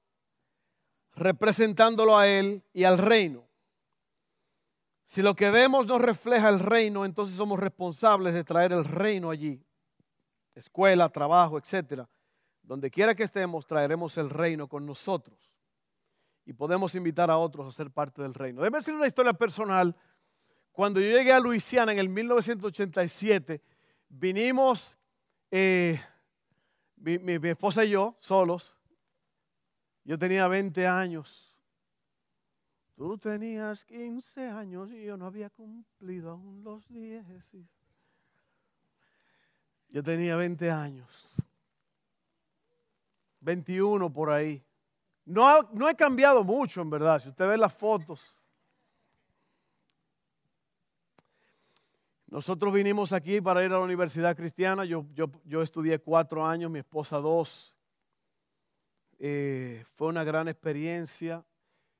representándolo 1.17 2.17
a 2.17 2.29
Él 2.29 2.63
y 2.73 2.85
al 2.85 2.99
reino. 2.99 3.45
Si 5.05 5.23
lo 5.23 5.35
que 5.35 5.51
vemos 5.51 5.87
no 5.87 5.99
refleja 5.99 6.51
el 6.51 6.61
reino, 6.61 7.05
entonces 7.05 7.35
somos 7.35 7.59
responsables 7.59 8.35
de 8.35 8.45
traer 8.45 8.73
el 8.73 8.85
reino 8.85 9.31
allí. 9.31 9.61
Escuela, 10.55 11.09
trabajo, 11.09 11.59
etcétera. 11.59 12.09
Donde 12.63 12.91
quiera 12.91 13.15
que 13.15 13.25
estemos, 13.25 13.67
traeremos 13.67 14.17
el 14.19 14.31
reino 14.31 14.69
con 14.69 14.87
nosotros. 14.87 15.51
Y 16.45 16.53
podemos 16.53 16.95
invitar 16.95 17.31
a 17.31 17.39
otros 17.39 17.69
a 17.69 17.77
ser 17.77 17.91
parte 17.91 18.23
del 18.23 18.35
reino. 18.35 18.61
Déjeme 18.61 18.79
decir 18.79 18.95
una 18.95 19.07
historia 19.07 19.33
personal. 19.33 19.95
Cuando 20.73 21.01
yo 21.01 21.09
llegué 21.09 21.33
a 21.33 21.41
Luisiana 21.41 21.93
en 21.93 21.99
el 21.99 22.09
1987, 22.09 23.61
vinimos, 24.09 24.99
eh, 25.51 26.01
mi, 26.97 27.35
esposa 27.49 27.85
y 27.85 27.91
yo, 27.91 28.15
solos. 28.19 28.77
Yo 30.05 30.19
tenía 30.19 30.49
20 30.49 30.87
años 30.87 31.51
Tú 33.01 33.17
tenías 33.17 33.83
15 33.87 34.51
años 34.51 34.93
y 34.93 35.07
yo 35.07 35.17
no 35.17 35.25
había 35.25 35.49
cumplido 35.49 36.33
aún 36.33 36.63
los 36.63 36.87
10. 36.89 37.25
Yo 39.89 40.03
tenía 40.03 40.37
20 40.37 40.71
años. 40.71 41.35
21 43.41 44.13
por 44.13 44.29
ahí. 44.29 44.63
No, 45.25 45.63
no 45.73 45.89
he 45.89 45.95
cambiado 45.95 46.43
mucho, 46.43 46.81
en 46.81 46.91
verdad. 46.91 47.21
Si 47.21 47.29
usted 47.29 47.49
ve 47.49 47.57
las 47.57 47.75
fotos. 47.75 48.35
Nosotros 52.27 52.73
vinimos 52.73 53.13
aquí 53.13 53.41
para 53.41 53.65
ir 53.65 53.73
a 53.73 53.75
la 53.75 53.81
Universidad 53.81 54.37
Cristiana. 54.37 54.85
Yo, 54.85 55.05
yo, 55.45 55.63
estudié 55.63 55.99
cuatro 55.99 56.47
años, 56.47 56.71
mi 56.71 56.79
esposa 56.79 57.19
dos. 57.19 57.75
Eh, 59.19 59.85
fue 59.95 60.09
una 60.09 60.23
gran 60.23 60.47
experiencia. 60.47 61.45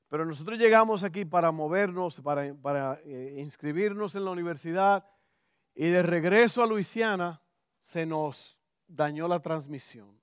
Pero 0.07 0.25
nosotros 0.25 0.57
llegamos 0.57 1.03
aquí 1.03 1.25
para 1.25 1.51
movernos, 1.51 2.21
para, 2.21 2.99
eh, 3.05 3.35
inscribirnos 3.39 4.15
en 4.15 4.25
la 4.25 4.31
universidad 4.31 5.05
y 5.73 5.89
de 5.89 6.03
regreso 6.03 6.61
a 6.61 6.67
Luisiana 6.67 7.41
se 7.79 8.05
nos 8.05 8.57
dañó 8.87 9.27
la 9.27 9.39
transmisión. 9.39 10.20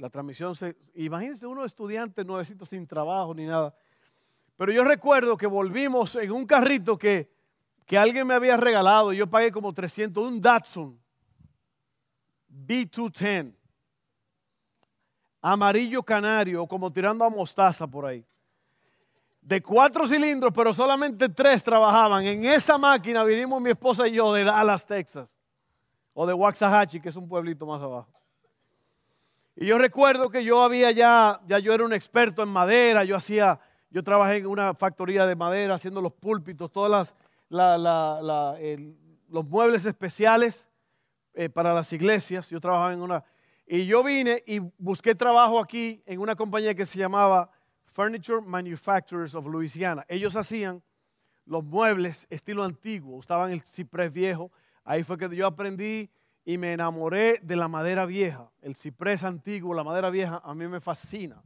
La 0.00 0.08
transmisión 0.08 0.54
se... 0.56 0.76
Imagínense 0.94 1.46
uno 1.46 1.62
estudiante 1.62 2.24
nuevecito 2.24 2.64
sin 2.64 2.86
trabajo 2.86 3.34
ni 3.34 3.44
nada. 3.44 3.74
Pero 4.56 4.72
yo 4.72 4.82
recuerdo 4.82 5.36
que 5.36 5.46
volvimos 5.46 6.16
en 6.16 6.32
un 6.32 6.46
carrito 6.46 6.96
que, 6.96 7.30
que 7.84 7.98
alguien 7.98 8.26
me 8.26 8.32
había 8.32 8.56
regalado. 8.56 9.12
Yo 9.12 9.26
pagué 9.26 9.52
como 9.52 9.74
300, 9.74 10.26
un 10.26 10.40
Datsun 10.40 10.98
B210 12.66 13.52
amarillo 15.42 16.02
canario, 16.02 16.66
como 16.66 16.90
tirando 16.90 17.22
a 17.22 17.28
mostaza 17.28 17.86
por 17.86 18.06
ahí. 18.06 18.24
De 19.42 19.62
cuatro 19.62 20.06
cilindros, 20.06 20.50
pero 20.54 20.72
solamente 20.72 21.28
tres 21.28 21.62
trabajaban. 21.62 22.24
En 22.24 22.46
esa 22.46 22.78
máquina 22.78 23.22
vinimos 23.22 23.60
mi 23.60 23.70
esposa 23.70 24.08
y 24.08 24.12
yo 24.12 24.32
de 24.32 24.44
Dallas, 24.44 24.86
Texas. 24.86 25.36
O 26.14 26.26
de 26.26 26.32
Waxahachie, 26.32 27.02
que 27.02 27.10
es 27.10 27.16
un 27.16 27.28
pueblito 27.28 27.66
más 27.66 27.82
abajo. 27.82 28.19
Y 29.56 29.66
yo 29.66 29.78
recuerdo 29.78 30.30
que 30.30 30.44
yo 30.44 30.62
había 30.62 30.90
ya, 30.90 31.40
ya 31.46 31.58
yo 31.58 31.72
era 31.72 31.84
un 31.84 31.92
experto 31.92 32.42
en 32.42 32.48
madera, 32.48 33.04
yo 33.04 33.16
hacía, 33.16 33.60
yo 33.90 34.02
trabajé 34.02 34.36
en 34.36 34.46
una 34.46 34.74
factoría 34.74 35.26
de 35.26 35.36
madera 35.36 35.74
haciendo 35.74 36.00
los 36.00 36.12
púlpitos, 36.12 36.70
todas 36.72 37.14
los 37.48 39.44
muebles 39.46 39.84
especiales 39.86 40.70
eh, 41.34 41.48
para 41.48 41.74
las 41.74 41.92
iglesias. 41.92 42.48
Yo 42.48 42.60
trabajaba 42.60 42.92
en 42.92 43.02
una, 43.02 43.24
y 43.66 43.86
yo 43.86 44.02
vine 44.02 44.42
y 44.46 44.60
busqué 44.78 45.14
trabajo 45.14 45.60
aquí 45.60 46.02
en 46.06 46.20
una 46.20 46.34
compañía 46.34 46.74
que 46.74 46.86
se 46.86 46.98
llamaba 46.98 47.50
Furniture 47.86 48.40
Manufacturers 48.40 49.34
of 49.34 49.46
Louisiana. 49.46 50.04
Ellos 50.08 50.36
hacían 50.36 50.82
los 51.44 51.64
muebles 51.64 52.26
estilo 52.30 52.62
antiguo, 52.62 53.16
usaban 53.16 53.50
el 53.50 53.62
ciprés 53.62 54.12
viejo. 54.12 54.50
Ahí 54.84 55.02
fue 55.02 55.18
que 55.18 55.34
yo 55.34 55.46
aprendí 55.46 56.08
y 56.50 56.58
me 56.58 56.72
enamoré 56.72 57.38
de 57.42 57.54
la 57.54 57.68
madera 57.68 58.04
vieja, 58.06 58.50
el 58.60 58.74
ciprés 58.74 59.22
antiguo, 59.22 59.72
la 59.72 59.84
madera 59.84 60.10
vieja, 60.10 60.42
a 60.42 60.52
mí 60.52 60.66
me 60.66 60.80
fascina. 60.80 61.40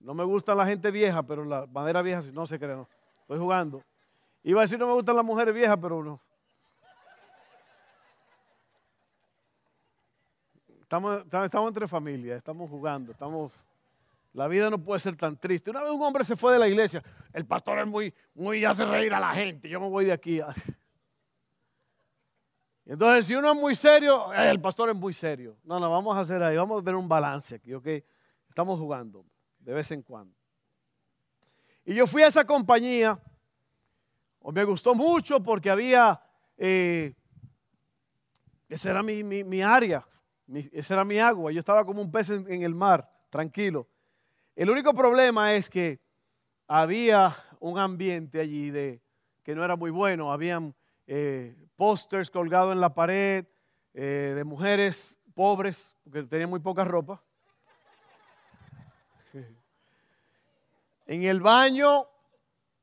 No 0.00 0.14
me 0.14 0.24
gusta 0.24 0.54
la 0.54 0.64
gente 0.64 0.90
vieja, 0.90 1.22
pero 1.22 1.44
la 1.44 1.66
madera 1.66 2.00
vieja, 2.00 2.22
no 2.32 2.46
se 2.46 2.58
crean, 2.58 2.78
no. 2.78 2.88
estoy 3.20 3.38
jugando. 3.38 3.82
Iba 4.42 4.62
a 4.62 4.64
decir 4.64 4.78
no 4.78 4.86
me 4.86 4.94
gustan 4.94 5.14
las 5.14 5.26
mujeres 5.26 5.54
viejas, 5.54 5.76
pero 5.78 6.02
no. 6.02 6.18
Estamos, 10.80 11.22
estamos 11.22 11.68
entre 11.68 11.86
familias, 11.86 12.38
estamos 12.38 12.70
jugando, 12.70 13.12
estamos... 13.12 13.52
La 14.32 14.48
vida 14.48 14.70
no 14.70 14.78
puede 14.78 15.00
ser 15.00 15.16
tan 15.16 15.36
triste. 15.36 15.70
Una 15.70 15.82
vez 15.82 15.92
un 15.92 16.00
hombre 16.00 16.24
se 16.24 16.34
fue 16.34 16.54
de 16.54 16.58
la 16.58 16.68
iglesia, 16.68 17.02
el 17.34 17.44
pastor 17.44 17.80
es 17.80 17.86
muy, 17.86 18.14
muy, 18.34 18.64
hace 18.64 18.86
reír 18.86 19.12
a 19.12 19.20
la 19.20 19.34
gente, 19.34 19.68
yo 19.68 19.80
me 19.80 19.88
voy 19.90 20.06
de 20.06 20.12
aquí. 20.12 20.40
Entonces, 22.86 23.26
si 23.26 23.34
uno 23.34 23.52
es 23.52 23.58
muy 23.58 23.74
serio, 23.74 24.32
eh, 24.32 24.48
el 24.48 24.60
pastor 24.60 24.88
es 24.90 24.96
muy 24.96 25.12
serio. 25.12 25.56
No, 25.64 25.80
no, 25.80 25.90
vamos 25.90 26.16
a 26.16 26.20
hacer 26.20 26.42
ahí, 26.42 26.56
vamos 26.56 26.80
a 26.80 26.84
tener 26.84 26.94
un 26.94 27.08
balance 27.08 27.56
aquí, 27.56 27.74
¿ok? 27.74 27.86
Estamos 28.48 28.78
jugando 28.78 29.26
de 29.58 29.74
vez 29.74 29.90
en 29.90 30.02
cuando. 30.02 30.34
Y 31.84 31.94
yo 31.94 32.06
fui 32.06 32.22
a 32.22 32.28
esa 32.28 32.44
compañía, 32.44 33.18
me 34.52 34.64
gustó 34.64 34.94
mucho 34.94 35.42
porque 35.42 35.68
había, 35.68 36.20
eh, 36.56 37.12
esa 38.68 38.90
era 38.90 39.02
mi, 39.02 39.62
área, 39.62 40.06
esa 40.72 40.94
era 40.94 41.04
mi 41.04 41.18
agua, 41.18 41.50
yo 41.50 41.58
estaba 41.58 41.84
como 41.84 42.00
un 42.00 42.10
pez 42.10 42.30
en 42.30 42.62
el 42.62 42.74
mar, 42.74 43.10
tranquilo. 43.30 43.88
El 44.54 44.70
único 44.70 44.94
problema 44.94 45.54
es 45.54 45.68
que 45.68 46.00
había 46.66 47.36
un 47.60 47.78
ambiente 47.78 48.40
allí 48.40 48.70
de, 48.70 49.02
que 49.42 49.54
no 49.54 49.64
era 49.64 49.76
muy 49.76 49.90
bueno. 49.90 50.32
Habían 50.32 50.74
eh, 51.06 51.56
pósters 51.76 52.30
colgados 52.30 52.72
en 52.72 52.80
la 52.80 52.94
pared 52.94 53.46
eh, 53.94 54.32
de 54.34 54.44
mujeres 54.44 55.16
pobres, 55.34 55.96
porque 56.04 56.22
tenían 56.24 56.50
muy 56.50 56.60
poca 56.60 56.84
ropa. 56.84 57.22
En 61.06 61.22
el 61.22 61.40
baño, 61.40 62.08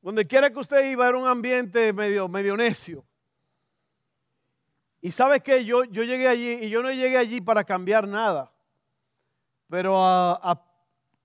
donde 0.02 0.26
quiera 0.26 0.50
que 0.50 0.60
usted 0.60 0.90
iba, 0.90 1.08
era 1.10 1.18
un 1.18 1.28
ambiente 1.28 1.92
medio, 1.92 2.30
medio 2.30 2.56
necio. 2.56 3.04
Y 5.02 5.12
sabes 5.12 5.44
qué, 5.44 5.66
yo, 5.66 5.84
yo 5.84 6.04
llegué 6.04 6.30
allí 6.30 6.54
y 6.54 6.70
yo 6.70 6.82
no 6.82 6.90
llegué 6.90 7.18
allí 7.18 7.42
para 7.42 7.66
cambiar 7.66 8.08
nada, 8.08 8.54
pero 9.68 10.02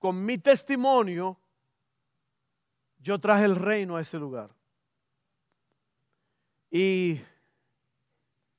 con 0.00 0.25
mi 0.25 0.38
testimonio, 0.38 1.38
yo 2.99 3.21
traje 3.21 3.45
el 3.45 3.55
reino 3.55 3.97
a 3.97 4.00
ese 4.00 4.19
lugar. 4.19 4.58
Y 6.71 7.21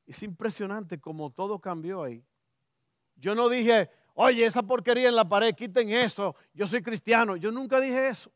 es 0.05 0.23
impresionante 0.23 0.99
como 0.99 1.29
todo 1.31 1.59
cambió 1.59 2.03
ahí. 2.03 2.23
Yo 3.15 3.35
no 3.35 3.49
dije, 3.49 3.89
oye, 4.13 4.45
esa 4.45 4.63
porquería 4.63 5.09
en 5.09 5.15
la 5.15 5.27
pared, 5.27 5.53
quiten 5.53 5.89
eso, 5.89 6.35
yo 6.53 6.65
soy 6.67 6.81
cristiano. 6.81 7.35
Yo 7.35 7.51
nunca 7.51 7.79
dije 7.79 8.07
eso. 8.07 8.31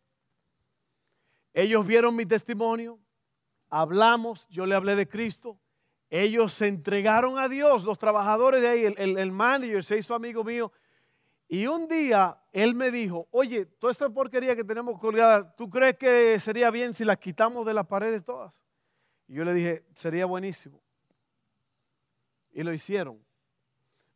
Ellos 1.53 1.85
vieron 1.85 2.15
mi 2.15 2.25
testimonio, 2.25 2.99
hablamos, 3.69 4.47
yo 4.49 4.65
le 4.65 4.75
hablé 4.75 4.95
de 4.95 5.07
Cristo. 5.07 5.59
Ellos 6.09 6.53
se 6.53 6.67
entregaron 6.67 7.39
a 7.39 7.49
Dios, 7.49 7.83
los 7.83 7.97
trabajadores 7.97 8.61
de 8.61 8.67
ahí, 8.67 8.85
el, 8.85 8.95
el, 8.97 9.17
el 9.17 9.31
manager 9.31 9.83
se 9.83 9.97
hizo 9.97 10.13
amigo 10.13 10.43
mío 10.43 10.71
y 11.53 11.67
un 11.67 11.87
día 11.87 12.39
él 12.51 12.73
me 12.73 12.89
dijo, 12.89 13.27
oye, 13.29 13.65
toda 13.65 13.91
esta 13.91 14.09
porquería 14.09 14.55
que 14.55 14.63
tenemos 14.63 14.99
colgada, 14.99 15.55
¿tú 15.55 15.69
crees 15.69 15.97
que 15.97 16.39
sería 16.39 16.71
bien 16.71 16.95
si 16.95 17.05
las 17.05 17.19
quitamos 17.19 17.63
de 17.63 17.75
las 17.75 17.85
paredes 17.85 18.23
todas? 18.23 18.59
Y 19.33 19.37
yo 19.37 19.43
le 19.45 19.55
dije, 19.55 19.83
sería 19.95 20.27
buenísimo. 20.27 20.79
Y 22.51 22.61
lo 22.61 22.71
hicieron. 22.71 23.17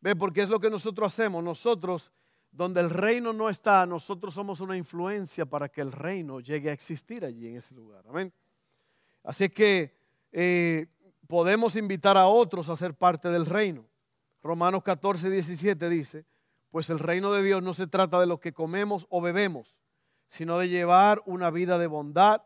Ve, 0.00 0.14
porque 0.14 0.42
es 0.42 0.48
lo 0.48 0.60
que 0.60 0.70
nosotros 0.70 1.12
hacemos. 1.12 1.42
Nosotros, 1.42 2.12
donde 2.52 2.80
el 2.80 2.88
reino 2.88 3.32
no 3.32 3.48
está, 3.48 3.84
nosotros 3.84 4.32
somos 4.32 4.60
una 4.60 4.76
influencia 4.76 5.44
para 5.44 5.68
que 5.68 5.80
el 5.80 5.90
reino 5.90 6.38
llegue 6.38 6.70
a 6.70 6.72
existir 6.72 7.24
allí 7.24 7.48
en 7.48 7.56
ese 7.56 7.74
lugar. 7.74 8.04
Amén. 8.08 8.32
Así 9.24 9.48
que 9.48 9.98
eh, 10.30 10.86
podemos 11.26 11.74
invitar 11.74 12.16
a 12.16 12.28
otros 12.28 12.68
a 12.68 12.76
ser 12.76 12.94
parte 12.94 13.28
del 13.28 13.44
reino. 13.44 13.88
Romanos 14.40 14.84
14, 14.84 15.30
17 15.30 15.88
dice, 15.88 16.26
pues 16.70 16.90
el 16.90 17.00
reino 17.00 17.32
de 17.32 17.42
Dios 17.42 17.60
no 17.60 17.74
se 17.74 17.88
trata 17.88 18.20
de 18.20 18.26
lo 18.26 18.38
que 18.38 18.52
comemos 18.52 19.04
o 19.10 19.20
bebemos, 19.20 19.74
sino 20.28 20.60
de 20.60 20.68
llevar 20.68 21.24
una 21.26 21.50
vida 21.50 21.76
de 21.76 21.88
bondad, 21.88 22.42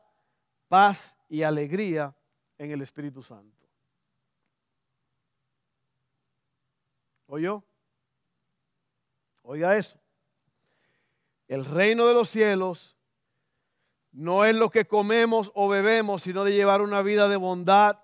paz 0.69 1.19
y 1.29 1.43
alegría 1.43 2.17
en 2.63 2.71
el 2.71 2.81
Espíritu 2.81 3.25
Santo. 3.25 3.67
¿Oyó? 7.27 7.65
Oiga 9.43 9.77
eso. 9.77 9.99
El 11.49 11.65
reino 11.65 12.07
de 12.07 12.15
los 12.15 12.29
cielos 12.29 12.97
no 14.13 14.45
es 14.45 14.55
lo 14.55 14.71
que 14.71 14.87
comemos 14.87 15.51
o 15.55 15.69
bebemos, 15.69 16.23
sino 16.23 16.45
de 16.45 16.53
llevar 16.53 16.83
una 16.83 17.03
vida 17.03 17.29
de 17.29 17.37
bondad, 17.37 17.99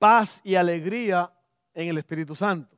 paz 0.00 0.40
y 0.42 0.56
alegría 0.56 1.32
en 1.72 1.88
el 1.88 1.98
Espíritu 1.98 2.34
Santo. 2.34 2.76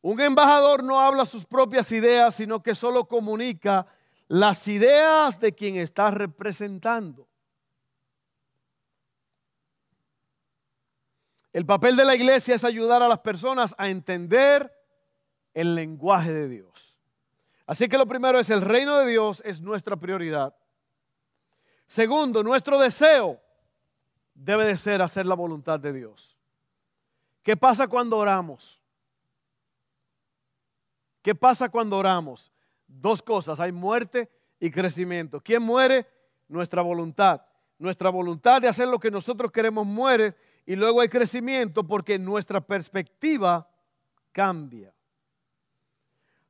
Un 0.00 0.18
embajador 0.20 0.82
no 0.82 0.98
habla 0.98 1.26
sus 1.26 1.44
propias 1.44 1.92
ideas, 1.92 2.34
sino 2.34 2.62
que 2.62 2.74
solo 2.74 3.06
comunica 3.06 3.86
las 4.28 4.66
ideas 4.66 5.38
de 5.38 5.52
quien 5.52 5.76
está 5.76 6.10
representando. 6.10 7.29
El 11.52 11.66
papel 11.66 11.96
de 11.96 12.04
la 12.04 12.14
iglesia 12.14 12.54
es 12.54 12.64
ayudar 12.64 13.02
a 13.02 13.08
las 13.08 13.20
personas 13.20 13.74
a 13.76 13.88
entender 13.88 14.72
el 15.52 15.74
lenguaje 15.74 16.32
de 16.32 16.48
Dios. 16.48 16.96
Así 17.66 17.88
que 17.88 17.98
lo 17.98 18.06
primero 18.06 18.38
es 18.38 18.50
el 18.50 18.62
reino 18.62 18.98
de 18.98 19.06
Dios 19.06 19.42
es 19.44 19.60
nuestra 19.60 19.96
prioridad. 19.96 20.54
Segundo, 21.86 22.42
nuestro 22.42 22.78
deseo 22.78 23.40
debe 24.34 24.64
de 24.64 24.76
ser 24.76 25.02
hacer 25.02 25.26
la 25.26 25.34
voluntad 25.34 25.80
de 25.80 25.92
Dios. 25.92 26.36
¿Qué 27.42 27.56
pasa 27.56 27.88
cuando 27.88 28.16
oramos? 28.16 28.80
¿Qué 31.22 31.34
pasa 31.34 31.68
cuando 31.68 31.96
oramos? 31.96 32.52
Dos 32.86 33.22
cosas, 33.22 33.60
hay 33.60 33.72
muerte 33.72 34.30
y 34.58 34.70
crecimiento. 34.70 35.40
¿Quién 35.40 35.62
muere? 35.62 36.06
Nuestra 36.48 36.82
voluntad. 36.82 37.42
Nuestra 37.78 38.10
voluntad 38.10 38.60
de 38.60 38.68
hacer 38.68 38.88
lo 38.88 38.98
que 38.98 39.10
nosotros 39.10 39.50
queremos 39.50 39.86
muere 39.86 40.34
y 40.70 40.76
luego 40.76 41.00
hay 41.00 41.08
crecimiento 41.08 41.82
porque 41.82 42.16
nuestra 42.16 42.60
perspectiva 42.60 43.68
cambia. 44.30 44.94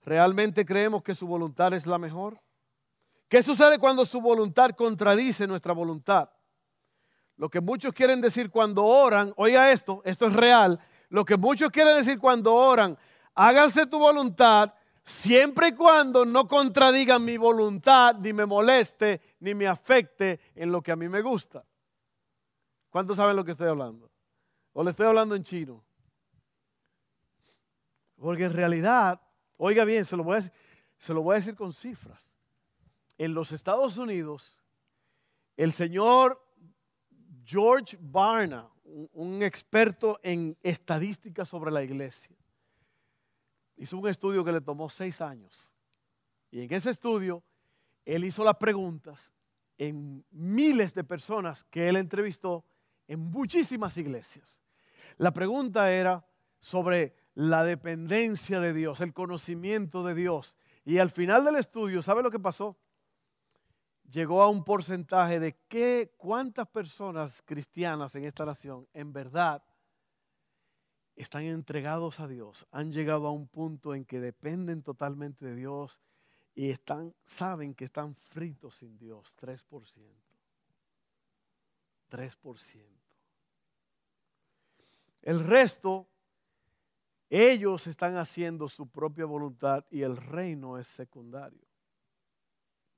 ¿Realmente 0.04 0.66
creemos 0.66 1.02
que 1.02 1.14
su 1.14 1.26
voluntad 1.26 1.72
es 1.72 1.86
la 1.86 1.96
mejor? 1.96 2.38
¿Qué 3.30 3.42
sucede 3.42 3.78
cuando 3.78 4.04
su 4.04 4.20
voluntad 4.20 4.72
contradice 4.72 5.46
nuestra 5.46 5.72
voluntad? 5.72 6.28
Lo 7.38 7.48
que 7.48 7.62
muchos 7.62 7.94
quieren 7.94 8.20
decir 8.20 8.50
cuando 8.50 8.84
oran, 8.84 9.32
oiga 9.38 9.72
esto, 9.72 10.02
esto 10.04 10.26
es 10.26 10.34
real, 10.34 10.78
lo 11.08 11.24
que 11.24 11.38
muchos 11.38 11.72
quieren 11.72 11.96
decir 11.96 12.18
cuando 12.18 12.54
oran, 12.54 12.98
háganse 13.34 13.86
tu 13.86 13.98
voluntad 13.98 14.74
siempre 15.02 15.68
y 15.68 15.74
cuando 15.74 16.26
no 16.26 16.46
contradigan 16.46 17.24
mi 17.24 17.38
voluntad, 17.38 18.16
ni 18.16 18.34
me 18.34 18.44
moleste, 18.44 19.22
ni 19.38 19.54
me 19.54 19.66
afecte 19.66 20.40
en 20.54 20.70
lo 20.70 20.82
que 20.82 20.92
a 20.92 20.96
mí 20.96 21.08
me 21.08 21.22
gusta. 21.22 21.64
¿Cuántos 22.90 23.16
saben 23.16 23.34
lo 23.34 23.44
que 23.46 23.52
estoy 23.52 23.68
hablando? 23.68 24.09
O 24.80 24.82
le 24.82 24.92
estoy 24.92 25.04
hablando 25.04 25.34
en 25.34 25.42
chino. 25.42 25.84
Porque 28.16 28.44
en 28.44 28.54
realidad, 28.54 29.20
oiga 29.58 29.84
bien, 29.84 30.06
se 30.06 30.16
lo 30.16 30.24
voy 30.24 30.32
a 30.32 30.36
decir, 30.36 30.52
se 30.96 31.12
lo 31.12 31.20
voy 31.20 31.34
a 31.34 31.36
decir 31.36 31.54
con 31.54 31.74
cifras. 31.74 32.34
En 33.18 33.34
los 33.34 33.52
Estados 33.52 33.98
Unidos, 33.98 34.58
el 35.58 35.74
señor 35.74 36.42
George 37.44 37.98
Barna, 38.00 38.70
un 39.12 39.42
experto 39.42 40.18
en 40.22 40.56
estadísticas 40.62 41.46
sobre 41.46 41.70
la 41.70 41.82
iglesia, 41.82 42.34
hizo 43.76 43.98
un 43.98 44.08
estudio 44.08 44.42
que 44.42 44.52
le 44.52 44.62
tomó 44.62 44.88
seis 44.88 45.20
años. 45.20 45.74
Y 46.50 46.62
en 46.62 46.72
ese 46.72 46.88
estudio, 46.88 47.42
él 48.06 48.24
hizo 48.24 48.42
las 48.44 48.56
preguntas 48.56 49.30
en 49.76 50.24
miles 50.30 50.94
de 50.94 51.04
personas 51.04 51.64
que 51.64 51.86
él 51.86 51.96
entrevistó 51.96 52.64
en 53.06 53.20
muchísimas 53.20 53.98
iglesias. 53.98 54.58
La 55.16 55.32
pregunta 55.32 55.90
era 55.92 56.26
sobre 56.60 57.14
la 57.34 57.64
dependencia 57.64 58.60
de 58.60 58.72
Dios, 58.72 59.00
el 59.00 59.12
conocimiento 59.12 60.04
de 60.04 60.14
Dios. 60.14 60.56
Y 60.84 60.98
al 60.98 61.10
final 61.10 61.44
del 61.44 61.56
estudio, 61.56 62.02
¿sabe 62.02 62.22
lo 62.22 62.30
que 62.30 62.38
pasó? 62.38 62.76
Llegó 64.10 64.42
a 64.42 64.48
un 64.48 64.64
porcentaje 64.64 65.38
de 65.38 65.56
qué, 65.68 66.12
cuántas 66.16 66.66
personas 66.68 67.42
cristianas 67.42 68.14
en 68.16 68.24
esta 68.24 68.44
nación 68.44 68.88
en 68.92 69.12
verdad 69.12 69.62
están 71.14 71.44
entregados 71.44 72.18
a 72.18 72.26
Dios, 72.26 72.66
han 72.72 72.92
llegado 72.92 73.26
a 73.26 73.32
un 73.32 73.46
punto 73.46 73.94
en 73.94 74.04
que 74.04 74.20
dependen 74.20 74.82
totalmente 74.82 75.44
de 75.44 75.54
Dios 75.54 76.00
y 76.54 76.70
están, 76.70 77.14
saben 77.24 77.74
que 77.74 77.84
están 77.84 78.14
fritos 78.14 78.76
sin 78.76 78.98
Dios, 78.98 79.34
3%. 79.38 79.64
3%. 82.10 83.00
El 85.22 85.40
resto, 85.40 86.08
ellos 87.28 87.86
están 87.86 88.16
haciendo 88.16 88.68
su 88.68 88.88
propia 88.88 89.24
voluntad 89.24 89.84
y 89.90 90.02
el 90.02 90.16
reino 90.16 90.78
es 90.78 90.86
secundario. 90.86 91.66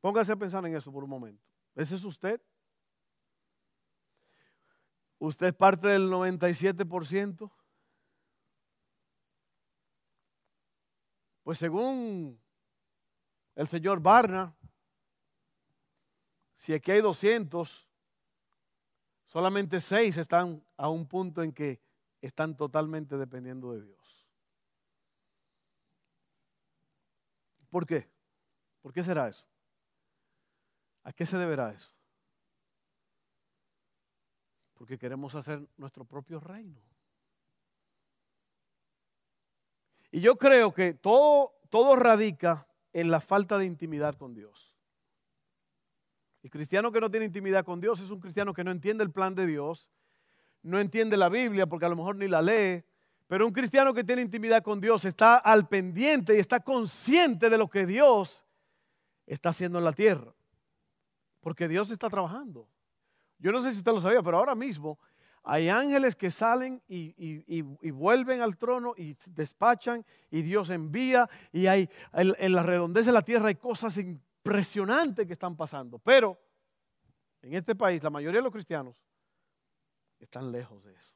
Póngase 0.01 0.33
a 0.33 0.37
pensar 0.37 0.65
en 0.67 0.75
eso 0.75 0.93
por 0.93 1.05
un 1.05 1.11
momento. 1.11 1.45
¿Ese 1.75 1.97
es 1.97 2.05
usted? 2.05 2.41
¿Usted 5.19 5.49
es 5.49 5.55
parte 5.55 5.89
del 5.89 6.11
97%? 6.11 7.51
Pues 11.45 11.59
según 11.59 12.41
el 13.55 13.69
señor 13.69 14.01
Barna, 14.01 14.55
si 16.55 16.73
aquí 16.73 16.93
hay 16.93 17.01
200, 17.01 17.89
solamente 19.27 19.81
6 19.81 20.17
están 20.17 20.65
a 20.77 20.89
un 20.89 21.07
punto 21.07 21.43
en 21.43 21.53
que 21.53 21.81
están 22.23 22.57
totalmente 22.57 23.19
dependiendo 23.19 23.73
de 23.73 23.83
Dios. 23.83 24.27
¿Por 27.69 27.87
qué? 27.87 28.09
¿Por 28.81 28.93
qué 28.93 29.03
será 29.03 29.29
eso? 29.29 29.47
¿A 31.03 31.13
qué 31.13 31.27
se 31.27 31.37
deberá 31.37 31.73
eso? 31.73 31.91
Porque 34.75 34.99
queremos 34.99 35.35
hacer 35.35 35.67
nuestro 35.77 36.05
propio 36.05 36.39
reino. 36.39 36.81
Y 40.11 40.21
yo 40.21 40.37
creo 40.37 40.73
que 40.73 40.95
todo, 40.95 41.55
todo 41.71 41.97
radica 41.97 42.69
en 42.93 43.11
la 43.11 43.21
falta 43.21 43.59
de 43.59 43.65
intimidad 43.65 44.17
con 44.17 44.35
Dios. 44.35 44.77
El 46.43 46.51
cristiano 46.51 46.93
que 46.93 47.01
no 47.01 47.11
tiene 47.11 47.27
intimidad 47.27 47.65
con 47.65 47.81
Dios 47.81 48.01
es 48.01 48.11
un 48.11 48.21
cristiano 48.21 48.53
que 48.53 48.65
no 48.65 48.71
entiende 48.71 49.03
el 49.05 49.11
plan 49.11 49.35
de 49.35 49.47
Dios, 49.47 49.91
no 50.62 50.79
entiende 50.79 51.16
la 51.16 51.29
Biblia 51.29 51.66
porque 51.66 51.87
a 51.87 51.88
lo 51.88 51.96
mejor 51.96 52.16
ni 52.16 52.29
la 52.29 52.42
lee, 52.42 52.85
pero 53.27 53.46
un 53.46 53.53
cristiano 53.53 53.94
que 53.94 54.05
tiene 54.05 54.22
intimidad 54.22 54.62
con 54.62 54.81
Dios 54.81 55.05
está 55.05 55.37
al 55.37 55.66
pendiente 55.66 56.37
y 56.37 56.38
está 56.38 56.61
consciente 56.61 57.48
de 57.48 57.59
lo 57.59 57.68
que 57.68 57.87
Dios 57.87 58.44
está 59.27 59.48
haciendo 59.48 59.79
en 59.79 59.85
la 59.85 59.92
tierra. 59.92 60.35
Porque 61.40 61.66
Dios 61.66 61.90
está 61.90 62.11
trabajando. 62.11 62.68
Yo 63.38 63.51
no 63.51 63.62
sé 63.62 63.72
si 63.72 63.79
usted 63.79 63.92
lo 63.92 64.01
sabía, 64.01 64.22
pero 64.22 64.37
ahora 64.37 64.55
mismo 64.55 64.98
hay 65.44 65.68
ángeles 65.68 66.14
que 66.14 66.31
salen 66.31 66.81
y, 66.87 67.62
vuelven 67.90 68.42
al 68.42 68.57
trono 68.57 68.94
y 68.96 69.16
despachan 69.31 70.05
y 70.31 70.42
Dios 70.42 70.70
envía 70.70 71.29
y 71.51 71.66
hay 71.66 71.88
en, 72.12 72.53
la 72.53 72.62
redondez 72.62 73.07
de 73.07 73.12
la 73.12 73.22
tierra 73.22 73.48
hay 73.48 73.57
cosas 73.57 73.98
impresionantes 73.98 75.27
que 75.27 75.33
están 75.33 75.57
pasando. 75.57 75.98
Pero 75.98 76.38
en 77.40 77.55
este 77.55 77.75
país 77.75 78.03
la 78.03 78.11
mayoría 78.11 78.38
de 78.38 78.44
los 78.44 78.53
cristianos 78.53 78.94
están 80.25 80.53
lejos 80.53 80.83
de 80.85 80.95
eso. 80.95 81.11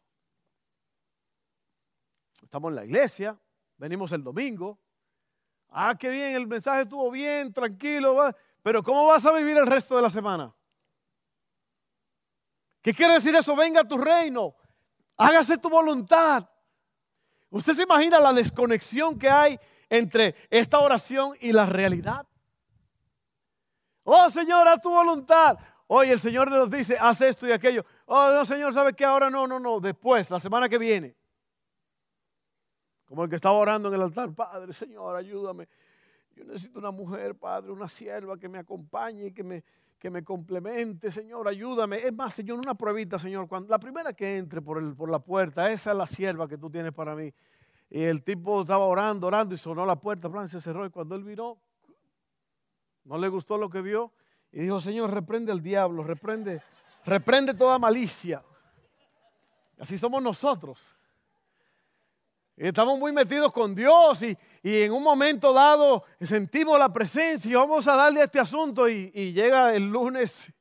Estamos 2.42 2.70
en 2.70 2.76
la 2.76 2.84
iglesia, 2.84 3.38
venimos 3.76 4.12
el 4.12 4.22
domingo. 4.22 4.78
Ah, 5.68 5.96
qué 5.98 6.08
bien, 6.08 6.34
el 6.34 6.46
mensaje 6.46 6.82
estuvo 6.82 7.10
bien, 7.10 7.52
tranquilo. 7.52 8.34
Pero 8.62 8.82
¿cómo 8.82 9.06
vas 9.06 9.24
a 9.24 9.32
vivir 9.32 9.56
el 9.56 9.66
resto 9.66 9.96
de 9.96 10.02
la 10.02 10.10
semana? 10.10 10.54
¿Qué 12.82 12.92
quiere 12.92 13.14
decir 13.14 13.34
eso? 13.34 13.54
Venga 13.56 13.80
a 13.80 13.88
tu 13.88 13.96
reino. 13.96 14.54
Hágase 15.16 15.58
tu 15.58 15.68
voluntad. 15.68 16.48
¿Usted 17.50 17.74
se 17.74 17.82
imagina 17.84 18.20
la 18.20 18.32
desconexión 18.32 19.18
que 19.18 19.30
hay 19.30 19.58
entre 19.88 20.34
esta 20.50 20.78
oración 20.78 21.36
y 21.40 21.52
la 21.52 21.66
realidad? 21.66 22.26
Oh 24.02 24.28
Señor, 24.30 24.66
haz 24.68 24.80
tu 24.80 24.90
voluntad. 24.90 25.58
Hoy 25.88 26.10
el 26.10 26.18
Señor 26.18 26.50
nos 26.50 26.68
dice, 26.68 26.96
haz 26.98 27.20
esto 27.20 27.46
y 27.46 27.52
aquello. 27.52 27.84
Oh, 28.06 28.32
no, 28.32 28.44
Señor, 28.44 28.72
¿sabe 28.72 28.94
qué? 28.94 29.04
Ahora 29.04 29.28
no, 29.28 29.46
no, 29.46 29.58
no. 29.58 29.80
Después, 29.80 30.30
la 30.30 30.38
semana 30.38 30.68
que 30.68 30.78
viene. 30.78 31.16
Como 33.04 33.24
el 33.24 33.30
que 33.30 33.36
estaba 33.36 33.56
orando 33.56 33.88
en 33.88 33.94
el 33.94 34.02
altar. 34.02 34.32
Padre, 34.32 34.72
Señor, 34.72 35.16
ayúdame. 35.16 35.68
Yo 36.34 36.44
necesito 36.44 36.78
una 36.78 36.90
mujer, 36.90 37.34
Padre, 37.34 37.72
una 37.72 37.88
sierva 37.88 38.38
que 38.38 38.48
me 38.48 38.58
acompañe 38.58 39.26
y 39.26 39.32
que 39.32 39.42
me, 39.42 39.64
que 39.98 40.10
me 40.10 40.22
complemente, 40.22 41.10
Señor, 41.10 41.48
ayúdame. 41.48 41.96
Es 41.96 42.12
más, 42.12 42.34
Señor, 42.34 42.58
una 42.58 42.74
pruebita, 42.74 43.18
Señor. 43.18 43.48
Cuando, 43.48 43.70
la 43.70 43.78
primera 43.78 44.12
que 44.12 44.36
entre 44.36 44.60
por, 44.60 44.78
el, 44.78 44.94
por 44.94 45.10
la 45.10 45.18
puerta, 45.18 45.70
esa 45.72 45.92
es 45.92 45.96
la 45.96 46.06
sierva 46.06 46.46
que 46.46 46.58
tú 46.58 46.70
tienes 46.70 46.92
para 46.92 47.16
mí. 47.16 47.32
Y 47.88 48.02
el 48.02 48.22
tipo 48.22 48.60
estaba 48.60 48.84
orando, 48.84 49.26
orando 49.26 49.54
y 49.54 49.58
sonó 49.58 49.86
la 49.86 49.96
puerta, 49.96 50.28
plan, 50.28 50.48
se 50.48 50.60
cerró. 50.60 50.84
Y 50.84 50.90
cuando 50.90 51.14
él 51.14 51.24
vino, 51.24 51.58
no 53.04 53.18
le 53.18 53.28
gustó 53.28 53.56
lo 53.56 53.70
que 53.70 53.80
vio. 53.80 54.12
Y 54.52 54.60
dijo, 54.60 54.80
Señor, 54.80 55.12
reprende 55.12 55.52
al 55.52 55.62
diablo, 55.62 56.02
reprende, 56.02 56.62
reprende 57.06 57.54
toda 57.54 57.78
malicia. 57.78 58.44
Así 59.78 59.96
somos 59.96 60.22
nosotros. 60.22 60.92
Estamos 62.56 62.98
muy 62.98 63.12
metidos 63.12 63.52
con 63.52 63.74
Dios 63.74 64.22
y, 64.22 64.36
en 64.62 64.92
un 64.92 65.02
momento 65.02 65.52
dado 65.52 66.04
sentimos 66.20 66.78
la 66.78 66.92
presencia 66.92 67.50
y 67.50 67.54
vamos 67.54 67.86
a 67.86 67.94
darle 67.94 68.22
a 68.22 68.24
este 68.24 68.40
asunto 68.40 68.88
y, 68.88 69.12
y 69.14 69.32
llega 69.32 69.74
el 69.74 69.84
lunes 69.90 70.52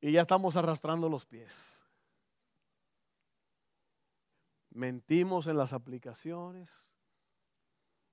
y 0.00 0.12
ya 0.12 0.22
estamos 0.22 0.56
arrastrando 0.56 1.08
los 1.08 1.24
pies. 1.24 1.82
Mentimos 4.70 5.46
en 5.46 5.56
las 5.56 5.72
aplicaciones. 5.72 6.92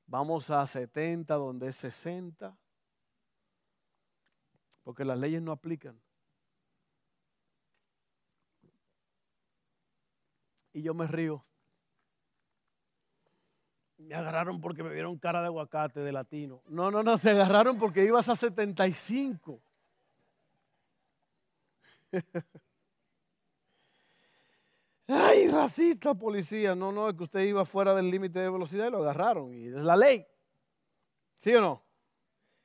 Vamos 0.05 0.49
a 0.51 0.65
70 0.65 1.33
donde 1.35 1.69
es 1.69 1.75
60. 1.77 2.55
Porque 4.83 5.03
las 5.03 5.17
leyes 5.17 5.41
no 5.41 5.51
aplican. 5.51 5.99
Y 10.79 10.81
yo 10.81 10.93
me 10.93 11.07
río 11.07 11.45
me 13.99 14.15
agarraron 14.15 14.59
porque 14.61 14.81
me 14.81 14.93
vieron 14.93 15.17
cara 15.19 15.41
de 15.41 15.47
aguacate 15.47 15.99
de 15.99 16.11
latino. 16.13 16.63
No, 16.67 16.89
no, 16.89 17.03
no, 17.03 17.17
te 17.19 17.31
agarraron 17.31 17.77
porque 17.77 18.05
ibas 18.05 18.29
a 18.29 18.35
75. 18.35 19.61
Ay, 25.07 25.49
racista 25.49 26.15
policía. 26.15 26.73
No, 26.75 26.91
no, 26.91 27.09
es 27.09 27.15
que 27.15 27.23
usted 27.23 27.41
iba 27.41 27.65
fuera 27.65 27.93
del 27.93 28.09
límite 28.09 28.39
de 28.39 28.49
velocidad 28.49 28.87
y 28.87 28.91
lo 28.91 28.99
agarraron. 28.99 29.53
Y 29.53 29.67
es 29.67 29.73
la 29.73 29.97
ley. 29.97 30.25
¿Sí 31.33 31.53
o 31.53 31.61
no? 31.61 31.83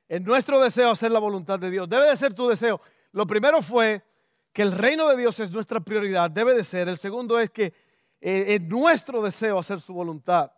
Es 0.07 0.21
nuestro 0.21 0.61
deseo 0.61 0.89
hacer 0.89 1.11
la 1.11 1.19
voluntad 1.19 1.59
de 1.59 1.69
Dios. 1.69 1.89
Debe 1.89 2.07
de 2.07 2.15
ser 2.15 2.33
tu 2.33 2.47
deseo. 2.47 2.79
Lo 3.11 3.27
primero 3.27 3.61
fue 3.61 4.01
que 4.53 4.61
el 4.61 4.71
reino 4.71 5.09
de 5.09 5.17
Dios 5.17 5.37
es 5.41 5.51
nuestra 5.51 5.81
prioridad. 5.81 6.31
Debe 6.31 6.55
de 6.55 6.63
ser. 6.63 6.87
El 6.87 6.97
segundo 6.97 7.39
es 7.39 7.49
que 7.49 7.73
es 8.27 8.61
nuestro 8.61 9.21
deseo 9.21 9.59
hacer 9.59 9.79
su 9.79 9.93
voluntad. 9.93 10.51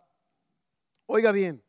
Oiga 1.04 1.32
bien, 1.32 1.62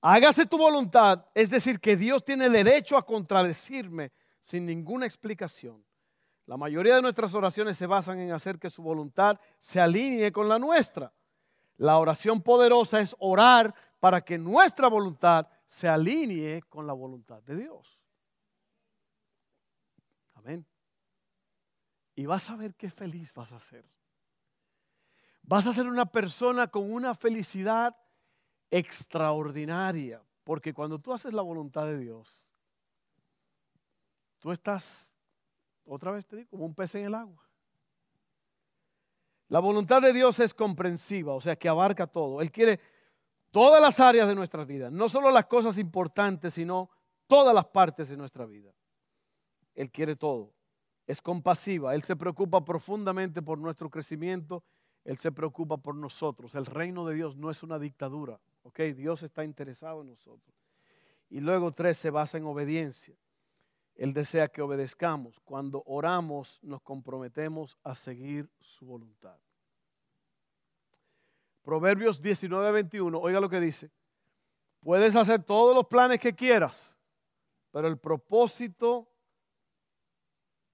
hágase 0.00 0.46
tu 0.46 0.56
voluntad, 0.56 1.26
es 1.34 1.50
decir, 1.50 1.80
que 1.80 1.96
Dios 1.96 2.24
tiene 2.24 2.48
derecho 2.48 2.96
a 2.96 3.04
contradecirme 3.04 4.12
sin 4.40 4.66
ninguna 4.66 5.04
explicación. 5.06 5.84
La 6.46 6.56
mayoría 6.56 6.94
de 6.94 7.02
nuestras 7.02 7.34
oraciones 7.34 7.76
se 7.76 7.86
basan 7.86 8.20
en 8.20 8.30
hacer 8.30 8.60
que 8.60 8.70
su 8.70 8.82
voluntad 8.82 9.40
se 9.58 9.80
alinee 9.80 10.30
con 10.30 10.48
la 10.48 10.60
nuestra. 10.60 11.12
La 11.76 11.98
oración 11.98 12.40
poderosa 12.40 13.00
es 13.00 13.16
orar 13.18 13.74
para 13.98 14.20
que 14.20 14.38
nuestra 14.38 14.86
voluntad 14.88 15.48
se 15.66 15.88
alinee 15.88 16.62
con 16.62 16.86
la 16.86 16.92
voluntad 16.92 17.42
de 17.42 17.56
Dios. 17.56 17.98
Amén. 20.34 20.64
Y 22.14 22.26
vas 22.26 22.48
a 22.48 22.56
ver 22.56 22.76
qué 22.76 22.90
feliz 22.90 23.32
vas 23.34 23.52
a 23.52 23.58
ser. 23.58 23.84
Vas 25.48 25.66
a 25.66 25.72
ser 25.72 25.86
una 25.86 26.04
persona 26.04 26.66
con 26.66 26.92
una 26.92 27.14
felicidad 27.14 27.96
extraordinaria, 28.70 30.22
porque 30.44 30.74
cuando 30.74 30.98
tú 30.98 31.10
haces 31.10 31.32
la 31.32 31.40
voluntad 31.40 31.86
de 31.86 31.96
Dios, 31.96 32.46
tú 34.40 34.52
estás, 34.52 35.14
otra 35.86 36.10
vez 36.10 36.26
te 36.26 36.36
digo, 36.36 36.50
como 36.50 36.66
un 36.66 36.74
pez 36.74 36.94
en 36.96 37.06
el 37.06 37.14
agua. 37.14 37.42
La 39.48 39.60
voluntad 39.60 40.02
de 40.02 40.12
Dios 40.12 40.38
es 40.38 40.52
comprensiva, 40.52 41.32
o 41.32 41.40
sea, 41.40 41.56
que 41.56 41.70
abarca 41.70 42.06
todo. 42.06 42.42
Él 42.42 42.52
quiere 42.52 42.78
todas 43.50 43.80
las 43.80 44.00
áreas 44.00 44.28
de 44.28 44.34
nuestra 44.34 44.66
vida, 44.66 44.90
no 44.90 45.08
solo 45.08 45.30
las 45.30 45.46
cosas 45.46 45.78
importantes, 45.78 46.52
sino 46.52 46.90
todas 47.26 47.54
las 47.54 47.64
partes 47.68 48.10
de 48.10 48.18
nuestra 48.18 48.44
vida. 48.44 48.70
Él 49.74 49.90
quiere 49.90 50.14
todo. 50.14 50.52
Es 51.06 51.22
compasiva, 51.22 51.94
Él 51.94 52.02
se 52.02 52.16
preocupa 52.16 52.62
profundamente 52.62 53.40
por 53.40 53.56
nuestro 53.58 53.88
crecimiento, 53.88 54.62
Él 55.04 55.18
se 55.18 55.32
preocupa 55.32 55.76
por 55.76 55.94
nosotros. 55.94 56.54
El 56.54 56.66
reino 56.66 57.06
de 57.06 57.14
Dios 57.14 57.36
no 57.36 57.50
es 57.50 57.62
una 57.62 57.78
dictadura. 57.78 58.40
Ok, 58.62 58.80
Dios 58.94 59.22
está 59.22 59.44
interesado 59.44 60.02
en 60.02 60.08
nosotros. 60.08 60.54
Y 61.30 61.40
luego 61.40 61.72
tres 61.72 61.98
se 61.98 62.10
basa 62.10 62.38
en 62.38 62.44
obediencia. 62.44 63.16
Él 63.94 64.12
desea 64.12 64.48
que 64.48 64.62
obedezcamos. 64.62 65.40
Cuando 65.40 65.82
oramos 65.86 66.60
nos 66.62 66.80
comprometemos 66.82 67.76
a 67.82 67.94
seguir 67.94 68.50
su 68.60 68.86
voluntad. 68.86 69.36
Proverbios 71.62 72.22
19, 72.22 72.72
21, 72.72 73.18
oiga 73.18 73.40
lo 73.40 73.50
que 73.50 73.60
dice. 73.60 73.90
Puedes 74.80 75.14
hacer 75.16 75.42
todos 75.42 75.74
los 75.74 75.86
planes 75.86 76.20
que 76.20 76.34
quieras, 76.34 76.96
pero 77.70 77.88
el 77.88 77.98
propósito 77.98 79.06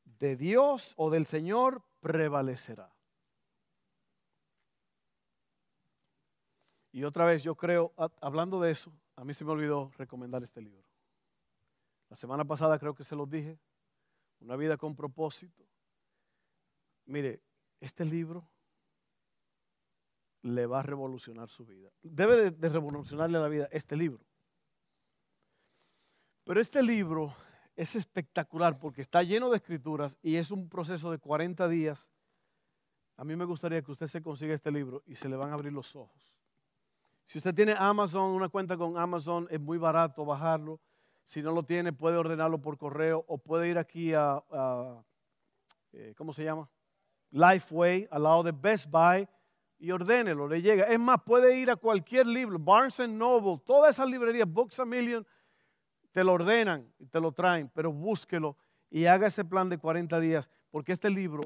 de 0.05 0.37
Dios 0.37 0.93
o 0.97 1.11
del 1.11 1.27
Señor 1.27 1.83
prevalecerá. 2.01 2.94
Y 6.95 7.03
otra 7.03 7.25
vez 7.25 7.43
yo 7.43 7.57
creo, 7.57 7.93
hablando 8.21 8.61
de 8.61 8.71
eso, 8.71 8.93
a 9.17 9.25
mí 9.25 9.35
se 9.35 9.45
me 9.45 9.51
olvidó 9.51 9.91
recomendar 9.99 10.45
este 10.45 10.61
libro. 10.61 10.87
La 12.09 12.15
semana 12.15 12.45
pasada 12.45 12.79
creo 12.79 12.95
que 12.95 13.03
se 13.03 13.17
los 13.17 13.29
dije, 13.29 13.59
Una 14.39 14.55
vida 14.55 14.77
con 14.77 14.95
propósito. 14.95 15.67
Mire, 17.07 17.43
este 17.81 18.05
libro 18.05 18.49
le 20.43 20.67
va 20.67 20.79
a 20.79 20.83
revolucionar 20.85 21.49
su 21.49 21.67
vida. 21.67 21.91
Debe 22.01 22.53
de, 22.53 22.69
revolucionarle 22.69 23.41
la 23.41 23.49
vida 23.49 23.69
este 23.73 23.97
libro. 23.97 24.25
Pero 26.45 26.61
este 26.61 26.81
libro 26.81 27.35
es 27.75 27.97
espectacular 27.97 28.79
porque 28.79 29.01
está 29.01 29.21
lleno 29.25 29.51
de 29.51 29.57
escrituras 29.57 30.17
y 30.23 30.37
es 30.37 30.53
un 30.53 30.69
proceso 30.69 31.11
de 31.11 31.19
40 31.19 31.67
días. 31.67 32.13
A 33.17 33.25
mí 33.25 33.35
me 33.35 33.47
gustaría 33.47 33.83
que 33.83 33.91
usted 33.91 34.07
se 34.07 34.23
consiga 34.23 34.55
este 34.55 34.71
libro 34.71 35.03
y 35.07 35.17
se 35.17 35.29
le 35.29 35.35
van 35.35 35.51
a 35.51 35.55
abrir 35.55 35.73
los 35.73 35.97
ojos. 35.97 36.35
Si 37.27 37.39
usted 37.39 37.55
tiene 37.55 37.75
Amazon, 37.77 38.31
una 38.31 38.49
cuenta 38.49 38.77
con 38.77 38.97
Amazon, 38.99 39.47
es 39.51 39.61
muy 39.61 39.79
barato 39.79 40.25
bajarlo. 40.25 40.81
Si 41.25 41.43
no 41.43 41.53
lo 41.53 41.63
tiene, 41.63 41.93
puede 41.93 42.17
ordenarlo 42.17 42.61
por 42.61 42.77
correo 42.77 43.25
o 43.27 43.39
puede 43.39 43.69
ir 43.69 43.79
aquí 43.79 44.13
a, 44.15 44.43
eh, 45.93 46.15
¿cómo 46.17 46.33
se 46.33 46.45
llama? 46.45 46.69
Lifeway, 47.31 48.07
al 48.11 48.23
lado 48.23 48.43
de 48.43 48.53
Best 48.53 48.89
Buy, 48.91 49.27
y 49.79 49.91
ordénelo, 49.91 50.49
le 50.49 50.63
llega. 50.63 50.85
Es 50.85 50.99
más, 50.99 51.23
puede 51.23 51.59
ir 51.59 51.71
a 51.71 51.77
cualquier 51.77 52.27
libro, 52.27 52.59
Barnes 52.59 52.99
Noble, 53.09 53.61
todas 53.67 53.95
esas 53.95 54.09
librerías, 54.09 54.49
Books 54.49 54.79
a 54.81 54.85
Million, 54.85 55.27
te 56.13 56.23
lo 56.23 56.33
ordenan 56.33 56.93
y 56.99 57.07
te 57.07 57.21
lo 57.21 57.33
traen, 57.33 57.71
pero 57.75 57.93
búsquelo 57.93 58.57
y 58.89 59.07
haga 59.07 59.27
ese 59.27 59.45
plan 59.45 59.69
de 59.69 59.77
40 59.77 60.21
días, 60.21 60.49
porque 60.71 60.93
este 60.93 61.11
libro 61.11 61.43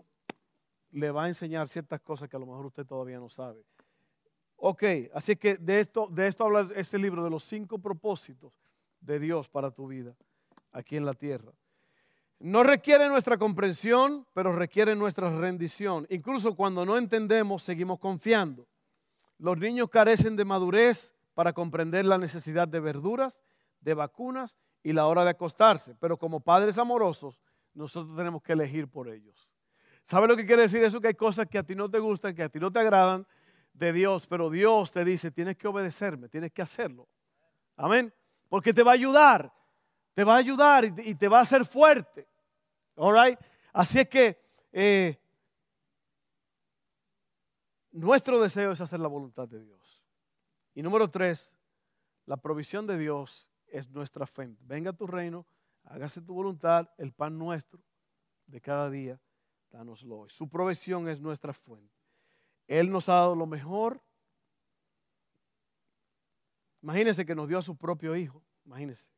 le 0.91 1.11
va 1.11 1.25
a 1.25 1.29
enseñar 1.29 1.69
ciertas 1.69 2.01
cosas 2.01 2.29
que 2.29 2.37
a 2.37 2.39
lo 2.39 2.47
mejor 2.47 2.67
usted 2.67 2.85
todavía 2.85 3.19
no 3.19 3.29
sabe. 3.29 3.65
Ok, 4.61 4.83
así 5.15 5.37
que 5.37 5.57
de 5.57 5.79
esto, 5.79 6.09
de 6.11 6.27
esto 6.27 6.45
habla 6.45 6.67
este 6.75 6.99
libro, 6.99 7.23
de 7.23 7.31
los 7.31 7.45
cinco 7.45 7.79
propósitos 7.79 8.53
de 9.01 9.21
Dios 9.21 9.49
para 9.49 9.71
tu 9.71 9.87
vida 9.87 10.17
aquí 10.73 10.97
en 10.97 11.07
la 11.07 11.15
tierra. 11.15 11.53
No 12.41 12.65
requiere 12.65 13.09
nuestra 13.09 13.39
comprensión, 13.39 14.27
pero 14.35 14.53
requiere 14.53 14.97
nuestra 14.97 15.31
rendición. 15.31 16.07
Incluso 16.11 16.57
cuando 16.57 16.85
no 16.85 16.99
entendemos, 16.99 17.63
seguimos 17.63 18.01
confiando. 18.01 18.67
Los 19.39 19.59
niños 19.59 19.89
carecen 19.91 20.37
de 20.37 20.45
madurez 20.45 21.15
para 21.35 21.53
comprender 21.53 22.05
la 22.05 22.19
necesidad 22.19 22.67
de 22.67 22.81
verduras, 22.81 23.39
de 23.81 23.95
vacunas 23.95 24.59
y 24.83 24.93
la 24.93 25.07
hora 25.07 25.23
de 25.23 25.31
acostarse. 25.31 25.95
Pero 26.01 26.17
como 26.17 26.41
padres 26.41 26.79
amorosos, 26.79 27.41
nosotros 27.75 28.17
tenemos 28.17 28.43
que 28.43 28.55
elegir 28.55 28.89
por 28.89 29.09
ellos. 29.09 29.55
¿Sabe 30.03 30.27
lo 30.27 30.37
que 30.37 30.47
quiere 30.47 30.63
decir 30.63 30.83
eso? 30.83 31.01
Que 31.01 31.09
hay 31.09 31.15
cosas 31.15 31.47
que 31.47 31.59
a 31.59 31.63
ti 31.63 31.77
no 31.77 31.89
te 31.89 32.01
gustan, 32.01 32.35
que 32.35 32.43
a 32.43 32.49
ti 32.49 32.59
no 32.59 32.73
te 32.73 32.81
agradan, 32.81 33.25
de 33.79 33.93
Dios, 33.93 34.27
pero 34.27 34.51
Dios 34.51 34.91
te 34.91 35.05
dice, 35.05 35.31
tienes 35.31 35.57
que 35.57 35.69
obedecerme, 35.69 36.29
tienes 36.29 36.53
que 36.53 36.63
hacerlo. 36.63 37.09
Amén. 37.77 38.13
Porque 38.49 38.75
te 38.75 38.83
va 38.83 38.93
a 38.93 38.95
ayudar, 38.95 39.53
te 40.15 40.25
va 40.25 40.35
a 40.35 40.39
ayudar 40.39 40.85
y 40.85 41.15
te, 41.15 41.29
va 41.29 41.39
a 41.39 41.43
hacer 41.43 41.65
fuerte. 41.65 42.27
All 42.97 43.15
right? 43.15 43.39
Así 43.73 44.01
es 44.01 44.09
que 44.09 44.37
eh, 44.73 45.17
nuestro 47.93 48.41
deseo 48.41 48.73
es 48.73 48.81
hacer 48.81 48.99
la 48.99 49.09
voluntad 49.09 49.47
de 49.47 49.63
Dios. 49.63 50.03
Y 50.75 50.83
número 50.83 51.09
tres, 51.09 51.57
la 52.27 52.37
provisión 52.37 52.87
de 52.87 52.99
Dios 52.99 53.49
es 53.69 53.89
nuestra 53.89 54.27
fe. 54.27 54.49
Venga 54.61 54.91
a 54.91 54.97
tu 54.97 55.07
reino, 55.07 55.47
hágase 55.85 56.21
tu 56.21 56.35
voluntad, 56.35 56.89
el 56.99 57.13
pan 57.13 57.39
nuestro 57.39 57.81
de 58.47 58.61
cada 58.61 58.91
día, 58.91 59.21
danoslo 59.71 60.21
hoy. 60.21 60.31
Su 60.31 60.49
provisión 60.49 61.09
es 61.09 61.21
nuestra 61.21 61.53
fuente. 61.53 61.98
Él 62.69 62.91
nos 62.91 63.09
ha 63.09 63.15
dado 63.15 63.35
lo 63.35 63.47
mejor. 63.47 64.01
Imagínense 66.83 67.27
que 67.27 67.35
nos 67.35 67.49
dio 67.49 67.59
a 67.59 67.63
su 67.63 67.77
propio 67.77 68.15
Hijo. 68.15 68.45
Imagínense. 68.65 69.11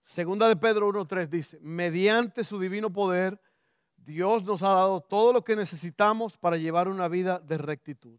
Segunda 0.00 0.48
de 0.48 0.56
Pedro 0.56 0.88
1.3 0.88 1.28
dice, 1.28 1.58
mediante 1.60 2.42
su 2.42 2.58
divino 2.58 2.92
poder, 2.92 3.40
Dios 3.96 4.44
nos 4.44 4.62
ha 4.62 4.68
dado 4.68 5.00
todo 5.00 5.32
lo 5.32 5.44
que 5.44 5.56
necesitamos 5.56 6.36
para 6.36 6.56
llevar 6.56 6.88
una 6.88 7.08
vida 7.08 7.38
de 7.38 7.58
rectitud. 7.58 8.18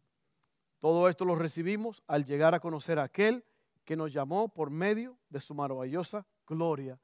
Todo 0.79 1.09
esto 1.09 1.25
lo 1.25 1.35
recibimos 1.35 2.03
al 2.07 2.25
llegar 2.25 2.55
a 2.55 2.59
conocer 2.59 2.97
a 2.97 3.03
aquel 3.03 3.43
que 3.83 3.95
nos 3.95 4.13
llamó 4.13 4.49
por 4.49 4.69
medio 4.69 5.17
de 5.29 5.39
su 5.39 5.53
maravillosa 5.53 6.25
gloria 6.47 6.99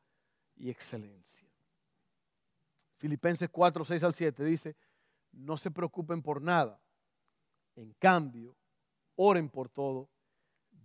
y 0.56 0.69
excelencia. 0.69 1.47
Filipenses 2.97 3.49
4, 3.49 3.86
6 3.86 4.04
al 4.04 4.13
7 4.13 4.43
dice, 4.43 4.75
no 5.32 5.58
se 5.58 5.71
preocupen 5.71 6.21
por 6.21 6.41
nada 6.41 6.80
en 7.75 7.93
cambio, 7.93 8.55
oren 9.15 9.49
por 9.49 9.69
todo, 9.69 10.10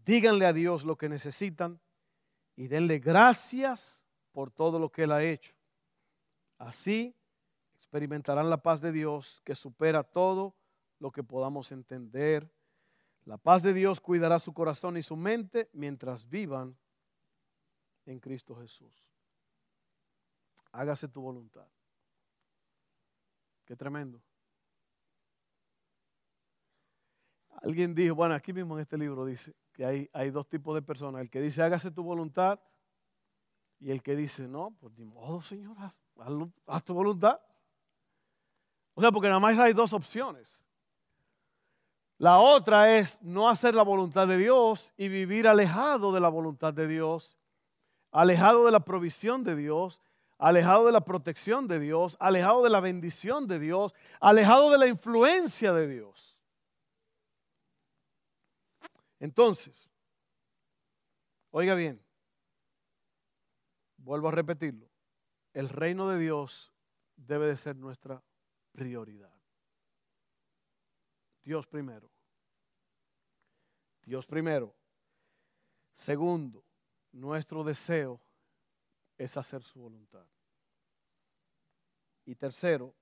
díganle 0.05 0.47
a 0.47 0.53
Dios 0.53 0.85
lo 0.85 0.97
que 0.97 1.09
necesitan 1.09 1.81
y 2.55 2.69
denle 2.69 2.99
gracias 2.99 4.05
por 4.33 4.51
todo 4.51 4.79
lo 4.79 4.91
que 4.91 5.05
Él 5.05 5.13
ha 5.13 5.23
hecho. 5.23 5.55
Así 6.59 7.15
experimentarán 7.75 8.51
la 8.51 8.63
paz 8.63 8.81
de 8.81 8.93
Dios 8.93 9.41
que 9.45 9.55
supera 9.55 10.03
todo 10.03 10.55
lo 10.99 11.13
que 11.13 11.23
podamos 11.23 11.73
entender. 11.73 12.51
La 13.25 13.37
paz 13.37 13.63
de 13.63 13.73
Dios 13.73 14.01
cuidará 14.01 14.39
su 14.39 14.55
corazón 14.55 14.97
y 14.97 15.03
su 15.03 15.17
mente 15.17 15.69
mientras 15.73 16.29
vivan 16.29 16.77
en 18.07 18.21
Cristo 18.21 18.55
Jesús. 18.57 19.07
Hágase 20.73 21.09
tu 21.09 21.21
voluntad. 21.21 21.67
Qué 23.65 23.75
tremendo. 23.75 24.21
Alguien 27.67 27.97
dijo, 27.97 28.15
bueno, 28.15 28.33
aquí 28.33 28.53
mismo 28.53 28.77
en 28.77 28.83
este 28.83 28.97
libro 28.97 29.25
dice 29.25 29.53
que 29.73 30.09
hay, 30.13 30.31
dos 30.31 30.49
tipos 30.49 30.73
de 30.77 30.83
personas. 30.83 31.21
El 31.21 31.29
que 31.29 31.41
dice, 31.41 31.65
hágase 31.65 31.91
tu 31.91 32.05
voluntad. 32.05 32.61
Y 33.81 33.91
el 33.91 34.05
que 34.05 34.15
dice, 34.15 34.47
no, 34.47 34.77
pues 34.79 34.97
ni 34.97 35.05
modo, 35.05 35.43
Señor, 35.43 35.77
haz, 35.81 35.99
tu 36.85 36.95
voluntad. 36.95 37.41
O 38.95 39.01
sea, 39.01 39.11
porque 39.11 39.27
nada 39.27 39.41
más 39.41 39.59
hay 39.59 39.73
dos 39.73 39.93
opciones. 39.93 40.65
La 42.19 42.39
otra 42.39 42.97
es 42.99 43.21
no 43.21 43.49
hacer 43.51 43.75
la 43.75 43.83
voluntad 43.83 44.29
de 44.29 44.39
Dios 44.39 44.95
y 44.97 45.09
vivir 45.09 45.49
alejado 45.49 46.13
de 46.13 46.21
la 46.21 46.29
voluntad 46.29 46.73
de 46.73 46.87
Dios, 46.87 47.37
alejado 48.13 48.65
de 48.65 48.71
la 48.71 48.81
provisión 48.81 49.43
de 49.43 49.57
Dios, 49.57 50.01
alejado 50.39 50.87
de 50.87 50.93
la 50.93 51.01
protección 51.01 51.67
de 51.67 51.81
Dios, 51.81 52.17
alejado 52.21 52.63
de 52.63 52.71
la 52.71 52.79
bendición 52.79 53.49
de 53.49 53.59
Dios, 53.59 53.93
alejado 54.21 54.71
de 54.71 54.79
la 54.79 54.87
influencia 54.87 55.73
de 55.73 55.89
Dios. 55.89 56.36
Entonces, 59.19 59.91
oiga 61.51 61.75
bien, 61.75 62.05
vuelvo 63.97 64.29
a 64.29 64.33
repetirlo, 64.33 64.91
el 65.53 65.69
reino 65.69 66.09
de 66.09 66.19
Dios 66.19 66.73
debe 67.17 67.47
de 67.47 67.57
ser 67.57 67.77
nuestra 67.77 68.23
prioridad. 68.73 69.35
Dios 71.43 71.67
primero. 71.67 72.11
Dios 74.05 74.27
primero. 74.27 74.75
Segundo, 75.95 76.65
nuestro 77.13 77.65
deseo 77.65 78.21
es 79.17 79.37
hacer 79.37 79.63
su 79.63 79.81
voluntad. 79.81 80.27
Y 82.25 82.35
tercero, 82.35 82.95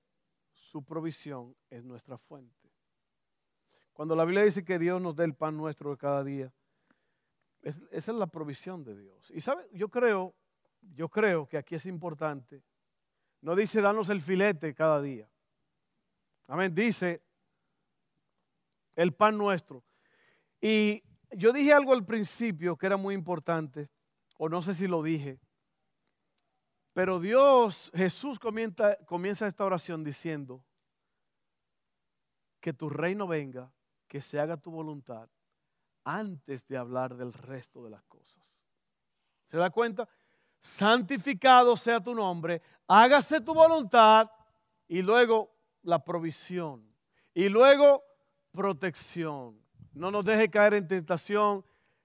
su 0.53 0.83
provisión 0.83 1.55
es 1.69 1.83
nuestra 1.83 2.17
fuente. 2.17 2.64
Cuando 3.95 4.13
la 4.13 4.25
Biblia 4.25 4.43
dice 4.43 4.65
que 4.65 4.77
Dios 4.77 5.01
nos 5.01 5.15
dé 5.15 5.23
el 5.23 5.33
pan 5.33 5.55
nuestro 5.55 5.91
de 5.91 5.97
cada 5.97 6.21
día, 6.21 6.51
esa 7.63 7.79
es 7.91 8.17
la 8.17 8.27
provisión 8.27 8.83
de 8.83 8.93
Dios. 8.93 9.31
Y 9.31 9.39
sabe, 9.39 9.65
yo 9.71 9.87
creo, 9.87 10.35
yo 10.81 11.07
creo 11.07 11.47
que 11.47 11.57
aquí 11.57 11.75
es 11.75 11.85
importante. 11.85 12.61
No 13.39 13.55
dice 13.55 13.79
danos 13.79 14.09
el 14.09 14.21
filete 14.21 14.75
cada 14.75 15.01
día. 15.01 15.29
Amén. 16.47 16.75
Dice 16.75 17.23
el 18.97 19.13
pan 19.13 19.37
nuestro. 19.37 19.81
Y 20.59 21.01
yo 21.31 21.53
dije 21.53 21.71
algo 21.71 21.93
al 21.93 22.05
principio 22.05 22.75
que 22.75 22.87
era 22.87 22.97
muy 22.97 23.15
importante, 23.15 23.89
o 24.37 24.49
no 24.49 24.61
sé 24.61 24.73
si 24.73 24.87
lo 24.87 25.01
dije, 25.01 25.39
pero 26.91 27.21
Dios, 27.21 27.93
Jesús 27.95 28.39
comienza, 28.39 29.47
esta 29.47 29.63
oración 29.63 30.03
diciendo, 30.03 30.65
que 32.59 32.73
tu 32.73 32.89
reino 32.89 33.25
venga 33.25 33.71
que 34.07 34.21
se 34.21 34.39
haga 34.39 34.57
tu 34.57 34.71
voluntad 34.71 35.29
antes 36.03 36.67
de 36.67 36.77
hablar 36.77 37.15
del 37.15 37.33
resto 37.33 37.83
de 37.83 37.89
las 37.89 38.03
cosas. 38.03 38.43
¿Se 39.47 39.57
da 39.57 39.69
cuenta? 39.69 40.07
Santificado 40.59 41.77
sea 41.77 42.01
tu 42.01 42.13
nombre, 42.15 42.61
hágase 42.87 43.41
tu 43.41 43.53
voluntad 43.53 44.29
y 44.87 45.01
luego 45.01 45.51
la 45.83 46.03
provisión 46.03 46.85
y 47.33 47.49
luego 47.49 48.03
protección. 48.51 49.61
No 49.93 50.11
nos 50.11 50.25
deje 50.25 50.49
caer 50.49 50.73
en 50.75 50.87
tentación, 50.87 51.63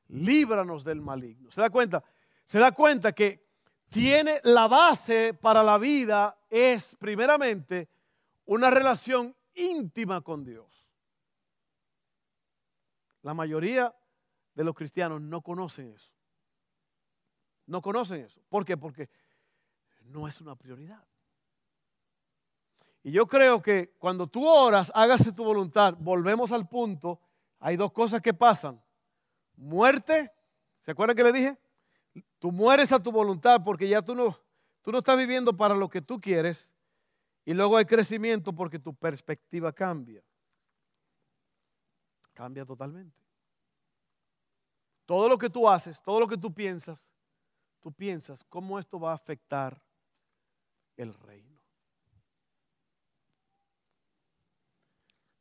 líbranos 0.09 0.85
del 0.85 1.01
maligno. 1.01 1.51
¿Se 1.51 1.61
da 1.61 1.71
cuenta? 1.71 2.03
Se 2.45 2.59
da 2.59 2.73
cuenta 2.73 3.13
que 3.13 3.49
tiene 3.89 4.41
la 4.45 4.69
base 4.69 5.35
para 5.35 5.63
la 5.63 5.79
vida 5.79 6.39
es 6.49 6.97
primeramente 6.97 7.89
una 8.47 8.71
relación 8.71 9.35
íntima 9.55 10.21
con 10.21 10.45
Dios. 10.45 10.80
La 13.23 13.35
mayoría 13.35 13.95
de 14.55 14.65
los 14.65 14.75
cristianos 14.75 15.21
no 15.21 15.43
conocen 15.43 15.93
eso. 15.93 16.11
No 17.67 17.83
conocen 17.83 18.25
eso. 18.25 18.41
¿Por 18.49 18.65
qué? 18.65 18.77
Porque 18.77 19.09
no 20.05 20.27
es 20.27 20.41
una 20.41 20.57
prioridad. 20.57 21.05
Y 23.03 23.13
yo 23.13 23.27
creo 23.27 23.63
que 23.63 23.95
cuando 23.99 24.27
tú 24.27 24.47
oras, 24.47 24.93
hágase 24.95 25.33
tu 25.33 25.45
voluntad, 25.45 25.95
volvemos 25.99 26.53
al 26.53 26.69
punto, 26.69 27.21
hay 27.59 27.77
dos 27.77 27.93
cosas 27.93 28.21
que 28.21 28.35
pasan. 28.35 28.83
Muerte, 29.57 30.31
¿se 30.83 30.91
acuerdan 30.91 31.17
que 31.17 31.25
le 31.25 31.33
dije? 31.33 31.59
Tú 32.39 32.53
mueres 32.53 32.93
a 32.93 33.03
tu 33.03 33.13
voluntad 33.13 33.63
porque 33.65 33.89
ya 33.89 34.03
tú 34.03 34.15
no, 34.15 34.39
tú 34.83 34.93
no 34.93 34.99
estás 34.99 35.17
viviendo 35.17 35.57
para 35.57 35.75
lo 35.75 35.89
que 35.89 36.03
tú 36.03 36.21
quieres. 36.21 36.73
Y 37.45 37.55
luego 37.55 37.77
hay 37.77 37.85
crecimiento 37.85 38.53
porque 38.55 38.79
tu 38.79 38.95
perspectiva 38.95 39.73
cambia. 39.73 40.23
Cambia 42.41 42.65
totalmente. 42.65 43.21
Todo 45.05 45.29
lo 45.29 45.37
que 45.37 45.51
tú 45.51 45.69
haces, 45.69 46.01
todo 46.01 46.19
lo 46.19 46.27
que 46.27 46.39
tú 46.39 46.55
piensas, 46.55 47.07
tú 47.81 47.93
piensas 47.93 48.43
cómo 48.45 48.79
esto 48.79 48.99
va 48.99 49.11
a 49.11 49.15
afectar 49.15 49.79
el 50.97 51.13
reino. 51.13 51.61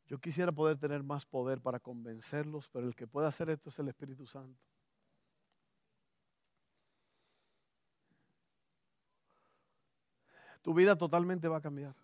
Yo 0.08 0.18
quisiera 0.18 0.52
poder 0.52 0.76
tener 0.76 1.02
más 1.02 1.24
poder 1.24 1.62
para 1.62 1.80
convencerlos, 1.80 2.68
pero 2.68 2.86
el 2.86 2.94
que 2.94 3.06
puede 3.06 3.28
hacer 3.28 3.48
esto 3.48 3.70
es 3.70 3.78
el 3.78 3.88
Espíritu 3.88 4.26
Santo. 4.26 4.60
Tu 10.60 10.74
vida 10.74 10.98
totalmente 10.98 11.48
va 11.48 11.56
a 11.56 11.62
cambiar. 11.62 11.96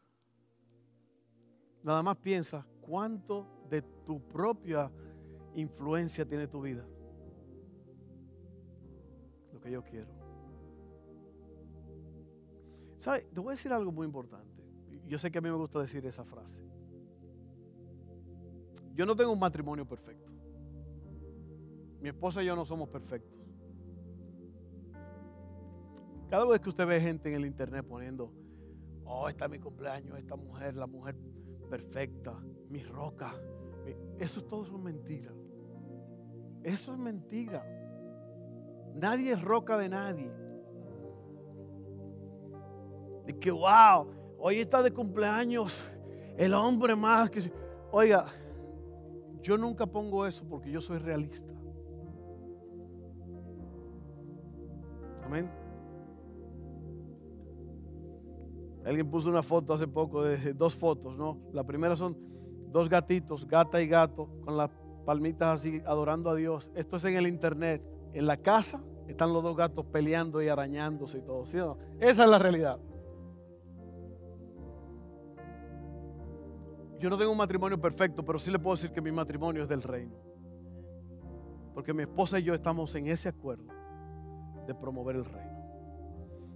Nada 1.83 2.03
más 2.03 2.17
piensa 2.17 2.67
cuánto 2.81 3.56
de 3.69 3.83
tu 4.05 4.21
propia 4.21 4.91
influencia 5.55 6.25
tiene 6.27 6.47
tu 6.47 6.61
vida. 6.61 6.85
Lo 9.53 9.61
que 9.61 9.71
yo 9.71 9.83
quiero. 9.83 10.09
¿Sabes? 12.97 13.29
Te 13.29 13.41
voy 13.41 13.49
a 13.49 13.53
decir 13.53 13.73
algo 13.73 13.93
muy 13.93 14.07
importante. 14.07 14.63
Yo 15.07 15.19
sé 15.19 15.31
que 15.31 15.39
a 15.39 15.41
mí 15.41 15.49
me 15.49 15.57
gusta 15.57 15.81
decir 15.81 16.05
esa 16.07 16.25
frase. 16.25 16.61
Yo 18.95 19.05
no 19.07 19.15
tengo 19.15 19.33
un 19.33 19.39
matrimonio 19.39 19.87
perfecto. 19.87 20.31
Mi 22.01 22.09
esposa 22.09 22.43
y 22.43 22.47
yo 22.47 22.57
no 22.57 22.65
somos 22.65 22.89
perfectos. 22.89 23.37
Cada 26.29 26.45
vez 26.47 26.61
que 26.61 26.69
usted 26.69 26.87
ve 26.87 27.01
gente 27.01 27.29
en 27.29 27.37
el 27.37 27.47
internet 27.47 27.87
poniendo, 27.87 28.33
oh, 29.05 29.29
está 29.29 29.49
mi 29.49 29.59
cumpleaños, 29.59 30.19
esta 30.19 30.35
mujer, 30.35 30.75
la 30.75 30.87
mujer 30.87 31.15
perfecta, 31.69 32.39
mi 32.69 32.83
roca, 32.83 33.35
eso 34.19 34.43
todo 34.43 34.65
es 34.65 34.73
mentira. 34.73 35.33
Eso 36.63 36.93
es 36.93 36.99
mentira. 36.99 37.65
Nadie 38.95 39.33
es 39.33 39.43
roca 39.43 39.77
de 39.77 39.89
nadie. 39.89 40.33
De 43.27 43.39
que, 43.39 43.51
wow, 43.51 44.11
hoy 44.39 44.61
está 44.61 44.83
de 44.83 44.91
cumpleaños 44.91 45.85
el 46.37 46.55
hombre 46.55 46.97
más 46.97 47.31
que... 47.31 47.53
Oiga, 47.93 48.27
yo 49.43 49.57
nunca 49.57 49.87
pongo 49.87 50.27
eso 50.27 50.45
porque 50.49 50.71
yo 50.71 50.81
soy 50.81 50.99
realista. 50.99 51.53
Amén. 55.25 55.66
Alguien 58.87 59.11
puso 59.11 59.29
una 59.29 59.43
foto 59.43 59.75
hace 59.75 59.89
poco 59.89 60.23
de 60.23 60.55
dos 60.55 60.77
fotos, 60.77 61.19
¿no? 61.19 61.41
La 61.53 61.65
primera 61.65 61.97
son 61.97 62.17
dos 62.71 62.89
gatitos, 62.89 63.45
gata 63.45 63.83
y 63.83 63.89
gato, 63.89 64.29
con 64.45 64.57
las 64.57 64.71
palmitas 65.05 65.59
así 65.59 65.83
adorando 65.85 66.31
a 66.31 66.37
Dios. 66.37 66.71
Esto 66.77 66.95
es 66.95 67.05
en 67.05 67.17
el 67.17 67.27
internet. 67.27 67.83
En 68.13 68.27
la 68.27 68.37
casa 68.37 68.81
están 69.09 69.33
los 69.33 69.43
dos 69.43 69.57
gatos 69.57 69.87
peleando 69.87 70.41
y 70.41 70.49
arañándose 70.49 71.19
y 71.19 71.23
todo. 71.23 71.43
Esa 71.99 72.25
es 72.25 72.31
la 72.31 72.39
realidad. 72.39 72.79
Yo 77.01 77.11
no 77.11 77.19
tengo 77.19 77.33
un 77.33 77.39
matrimonio 77.39 77.81
perfecto, 77.81 78.25
pero 78.25 78.39
sí 78.39 78.53
le 78.53 78.61
puedo 78.61 78.77
decir 78.77 78.93
que 78.93 79.01
mi 79.01 79.11
matrimonio 79.11 79.65
es 79.65 79.69
del 79.69 79.83
reino. 79.83 80.15
Porque 81.75 81.93
mi 81.93 82.05
esposa 82.05 82.39
y 82.39 82.45
yo 82.45 82.55
estamos 82.55 82.95
en 82.95 83.09
ese 83.09 83.29
acuerdo 83.29 83.67
de 84.65 84.75
promover 84.77 85.17
el 85.17 85.25
reino. 85.25 85.57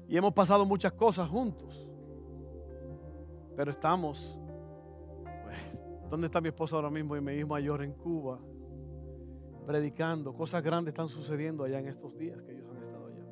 Y 0.08 0.16
hemos 0.16 0.32
pasado 0.32 0.64
muchas 0.64 0.92
cosas 0.92 1.28
juntos. 1.28 1.89
Pero 3.60 3.72
estamos... 3.72 4.40
¿Dónde 6.08 6.28
está 6.28 6.40
mi 6.40 6.48
esposa 6.48 6.76
ahora 6.76 6.88
mismo 6.88 7.14
y 7.14 7.20
mi 7.20 7.34
hijo 7.34 7.48
mayor 7.48 7.84
en 7.84 7.92
Cuba? 7.92 8.38
Predicando. 9.66 10.32
Cosas 10.32 10.62
grandes 10.62 10.92
están 10.92 11.10
sucediendo 11.10 11.64
allá 11.64 11.78
en 11.78 11.88
estos 11.88 12.16
días 12.16 12.40
que 12.40 12.52
ellos 12.52 12.66
han 12.70 12.82
estado 12.82 13.06
allá. 13.08 13.22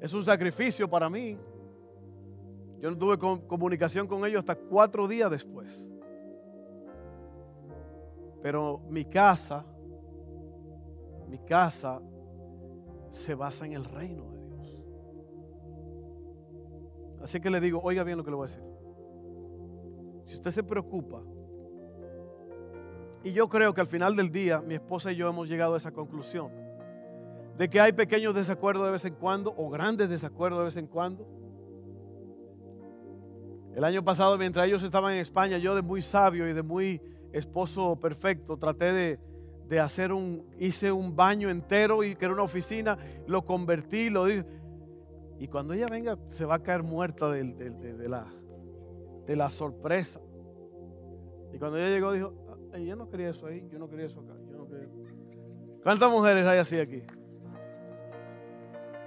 Es 0.00 0.12
un 0.12 0.24
sacrificio 0.24 0.90
para 0.90 1.08
mí 1.08 1.38
yo 2.80 2.90
no 2.90 2.98
tuve 2.98 3.16
comunicación 3.46 4.08
con 4.08 4.26
ellos 4.26 4.40
hasta 4.40 4.56
cuatro 4.56 5.06
días 5.06 5.30
después. 5.30 5.88
Pero 8.42 8.80
mi 8.88 9.04
casa, 9.04 9.64
mi 11.28 11.38
casa 11.38 12.02
se 13.10 13.36
basa 13.36 13.66
en 13.66 13.74
el 13.74 13.84
reino 13.84 14.32
de 14.32 14.40
Dios. 14.40 14.82
Así 17.22 17.40
que 17.40 17.50
le 17.50 17.60
digo, 17.60 17.80
oiga 17.84 18.02
bien 18.02 18.18
lo 18.18 18.24
que 18.24 18.30
le 18.30 18.36
voy 18.36 18.48
a 18.48 18.50
decir. 18.50 18.69
Si 20.30 20.36
usted 20.36 20.52
se 20.52 20.62
preocupa, 20.62 21.20
y 23.24 23.32
yo 23.32 23.48
creo 23.48 23.74
que 23.74 23.80
al 23.80 23.88
final 23.88 24.14
del 24.14 24.30
día 24.30 24.60
mi 24.60 24.74
esposa 24.74 25.10
y 25.10 25.16
yo 25.16 25.28
hemos 25.28 25.48
llegado 25.48 25.74
a 25.74 25.76
esa 25.76 25.90
conclusión, 25.90 26.52
de 27.58 27.68
que 27.68 27.80
hay 27.80 27.90
pequeños 27.92 28.32
desacuerdos 28.32 28.86
de 28.86 28.92
vez 28.92 29.04
en 29.04 29.14
cuando 29.16 29.52
o 29.56 29.68
grandes 29.68 30.08
desacuerdos 30.08 30.60
de 30.60 30.64
vez 30.66 30.76
en 30.76 30.86
cuando 30.86 31.26
el 33.74 33.82
año 33.82 34.04
pasado, 34.04 34.38
mientras 34.38 34.66
ellos 34.68 34.84
estaban 34.84 35.14
en 35.14 35.18
España, 35.18 35.58
yo 35.58 35.74
de 35.74 35.82
muy 35.82 36.00
sabio 36.00 36.48
y 36.48 36.52
de 36.52 36.62
muy 36.62 37.02
esposo 37.32 37.96
perfecto, 37.96 38.56
traté 38.56 39.18
de, 39.68 39.80
hacer 39.80 40.12
un, 40.12 40.44
hice 40.60 40.92
un 40.92 41.16
baño 41.16 41.50
entero 41.50 42.04
y 42.04 42.14
que 42.14 42.24
era 42.24 42.34
una 42.34 42.44
oficina, 42.44 42.96
lo 43.26 43.44
convertí, 43.44 44.10
lo 44.10 44.26
dije. 44.26 44.44
Y 45.40 45.48
cuando 45.48 45.74
ella 45.74 45.86
venga, 45.90 46.16
se 46.28 46.44
va 46.44 46.56
a 46.56 46.62
caer 46.62 46.84
muerta 46.84 47.28
de, 47.30 48.08
la, 48.08 48.26
de 49.26 49.36
la 49.36 49.50
sorpresa. 49.50 50.20
Y 51.52 51.58
cuando 51.58 51.78
ella 51.78 51.88
llegó, 51.88 52.12
dijo, 52.12 52.32
ah, 52.72 52.78
yo 52.78 52.96
no 52.96 53.08
quería 53.08 53.30
eso 53.30 53.46
ahí, 53.46 53.68
yo 53.70 53.78
no 53.78 53.88
quería 53.88 54.06
eso 54.06 54.20
acá, 54.20 54.34
yo 54.50 54.56
no 54.56 54.68
quería. 54.68 54.88
¿Cuántas 55.82 56.10
mujeres 56.10 56.46
hay 56.46 56.58
así 56.58 56.78
aquí? 56.78 57.02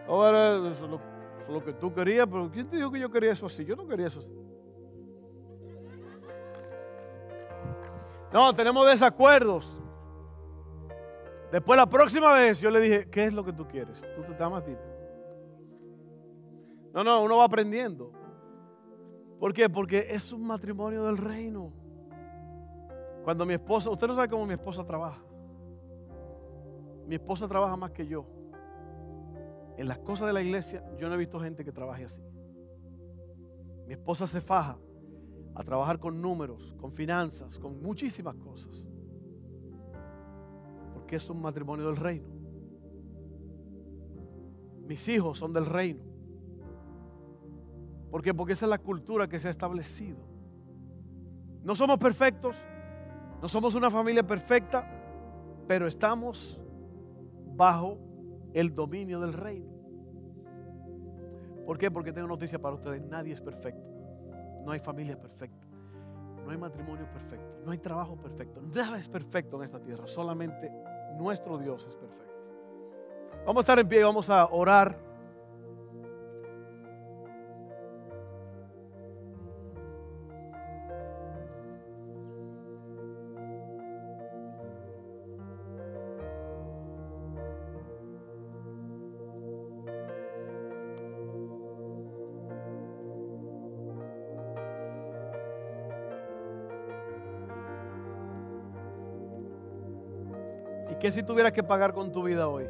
Ahora, 0.08 0.71
eso 0.71 0.86
es 0.86 1.49
lo, 1.49 1.63
que 1.63 1.73
tú 1.73 1.93
querías, 1.93 2.28
pero 2.28 2.49
¿quién 2.52 2.67
te 2.67 2.76
dijo 2.78 2.91
que 2.91 2.99
yo 2.99 3.10
quería 3.10 3.32
eso 3.32 3.45
así? 3.45 3.63
Yo 3.63 3.76
no 3.76 3.88
quería 3.88 4.08
eso 4.08 4.19
así. 4.19 4.34
No, 8.32 8.54
tenemos 8.54 8.88
desacuerdos. 8.88 9.80
Después 11.52 11.78
la 11.78 11.86
próxima 11.86 12.34
vez 12.34 12.60
yo 12.60 12.71
le 12.71 12.82
dije, 12.82 13.08
¿qué 13.10 13.26
es 13.26 13.34
lo 13.34 13.45
que 13.45 13.54
tú 13.54 13.67
quieres? 13.67 14.04
¿Tú 14.15 14.34
te 14.34 14.43
amas 14.43 14.65
ti? 14.65 14.76
No, 16.93 17.04
no, 17.04 17.21
uno 17.21 17.38
va 17.38 17.45
aprendiendo. 17.45 18.12
¿Por 19.44 19.54
qué? 19.54 19.70
Porque 19.70 20.08
es 20.10 20.32
un 20.32 20.48
matrimonio 20.48 21.04
del 21.04 21.18
reino. 21.18 21.70
Cuando 23.26 23.46
mi 23.46 23.56
esposa, 23.56 23.90
usted 23.90 24.08
no 24.08 24.16
sabe 24.16 24.30
cómo 24.30 24.46
mi 24.46 24.54
esposa 24.54 24.86
trabaja. 24.86 25.22
Mi 27.06 27.16
esposa 27.16 27.46
trabaja 27.46 27.76
más 27.76 27.92
que 27.92 28.08
yo. 28.08 28.26
En 29.76 29.90
las 29.90 30.00
cosas 30.00 30.28
de 30.28 30.34
la 30.34 30.42
iglesia 30.42 30.82
yo 30.98 31.10
no 31.10 31.16
he 31.16 31.18
visto 31.18 31.42
gente 31.42 31.66
que 31.66 31.74
trabaje 31.74 32.06
así. 32.06 32.24
Mi 33.86 33.96
esposa 33.96 34.26
se 34.28 34.40
faja 34.40 34.78
a 35.56 35.64
trabajar 35.66 36.00
con 36.00 36.22
números, 36.22 36.74
con 36.80 36.94
finanzas, 36.94 37.60
con 37.60 37.82
muchísimas 37.82 38.38
cosas. 38.38 38.88
Porque 40.94 41.18
es 41.18 41.30
un 41.30 41.42
matrimonio 41.42 41.88
del 41.88 41.98
reino. 41.98 42.30
Mis 44.88 45.06
hijos 45.10 45.38
son 45.38 45.52
del 45.52 45.66
reino. 45.66 46.12
¿Por 48.13 48.21
qué? 48.21 48.32
Porque 48.32 48.54
esa 48.54 48.67
es 48.67 48.69
la 48.69 48.78
cultura 48.78 49.28
que 49.28 49.39
se 49.39 49.47
ha 49.47 49.49
establecido. 49.49 50.19
No 51.64 51.74
somos 51.74 51.97
perfectos, 51.97 52.55
no 53.41 53.47
somos 53.49 53.74
una 53.74 53.89
familia 53.89 54.22
perfecta, 54.22 54.88
pero 55.68 55.88
estamos 55.88 56.61
bajo 57.55 57.97
el 58.53 58.76
dominio 58.76 59.20
del 59.20 59.34
reino. 59.34 59.74
¿Por 61.66 61.80
qué? 61.80 61.89
Porque 61.89 62.14
tengo 62.14 62.28
noticia 62.28 62.59
para 62.59 62.76
ustedes, 62.76 63.01
nadie 63.01 63.34
es 63.34 63.41
perfecto. 63.41 63.82
No 64.64 64.72
hay 64.72 64.78
familia 64.78 65.20
perfecta. 65.20 65.66
No 66.45 66.51
hay 66.51 66.57
matrimonio 66.57 67.07
perfecto. 67.11 67.61
No 67.66 67.72
hay 67.72 67.80
trabajo 67.80 68.16
perfecto. 68.16 68.61
Nada 68.61 68.99
es 68.99 69.09
perfecto 69.09 69.57
en 69.57 69.64
esta 69.64 69.80
tierra. 69.80 70.05
Solamente 70.05 70.72
nuestro 71.18 71.57
Dios 71.57 71.84
es 71.88 71.95
perfecto. 71.95 72.36
Vamos 73.43 73.57
a 73.57 73.59
estar 73.61 73.80
en 73.80 73.88
pie 73.88 74.01
y 74.01 74.03
vamos 74.03 74.30
a 74.30 74.45
orar. 74.51 75.12
¿Qué 101.04 101.12
si 101.12 101.22
tuvieras 101.22 101.51
que 101.51 101.62
pagar 101.62 101.93
con 101.93 102.14
tu 102.14 102.24
vida 102.24 102.47
hoy? 102.47 102.64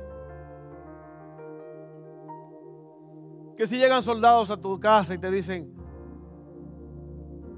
¿Qué 3.56 3.68
si 3.68 3.78
llegan 3.78 4.02
soldados 4.02 4.50
a 4.50 4.58
tu 4.58 4.80
casa 4.80 5.14
y 5.14 5.20
te 5.20 5.30
dicen, 5.30 5.72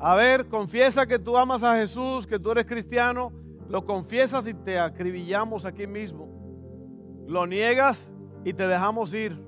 a 0.01 0.15
ver, 0.15 0.49
confiesa 0.49 1.05
que 1.05 1.17
tú 1.17 1.37
amas 1.37 1.63
a 1.63 1.77
Jesús, 1.77 2.27
que 2.27 2.37
tú 2.37 2.51
eres 2.51 2.65
cristiano, 2.65 3.31
lo 3.69 3.85
confiesas 3.85 4.47
y 4.47 4.53
te 4.53 4.77
acribillamos 4.77 5.65
aquí 5.65 5.87
mismo. 5.87 6.27
Lo 7.25 7.47
niegas 7.47 8.13
y 8.43 8.51
te 8.51 8.67
dejamos 8.67 9.13
ir. 9.13 9.41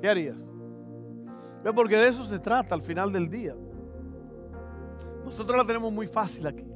¿Qué 0.00 0.08
harías? 0.08 0.44
Porque 1.76 1.96
de 1.96 2.08
eso 2.08 2.24
se 2.24 2.40
trata 2.40 2.74
al 2.74 2.82
final 2.82 3.12
del 3.12 3.30
día. 3.30 3.54
Nosotros 5.24 5.56
la 5.56 5.64
tenemos 5.64 5.92
muy 5.92 6.08
fácil 6.08 6.48
aquí. 6.48 6.73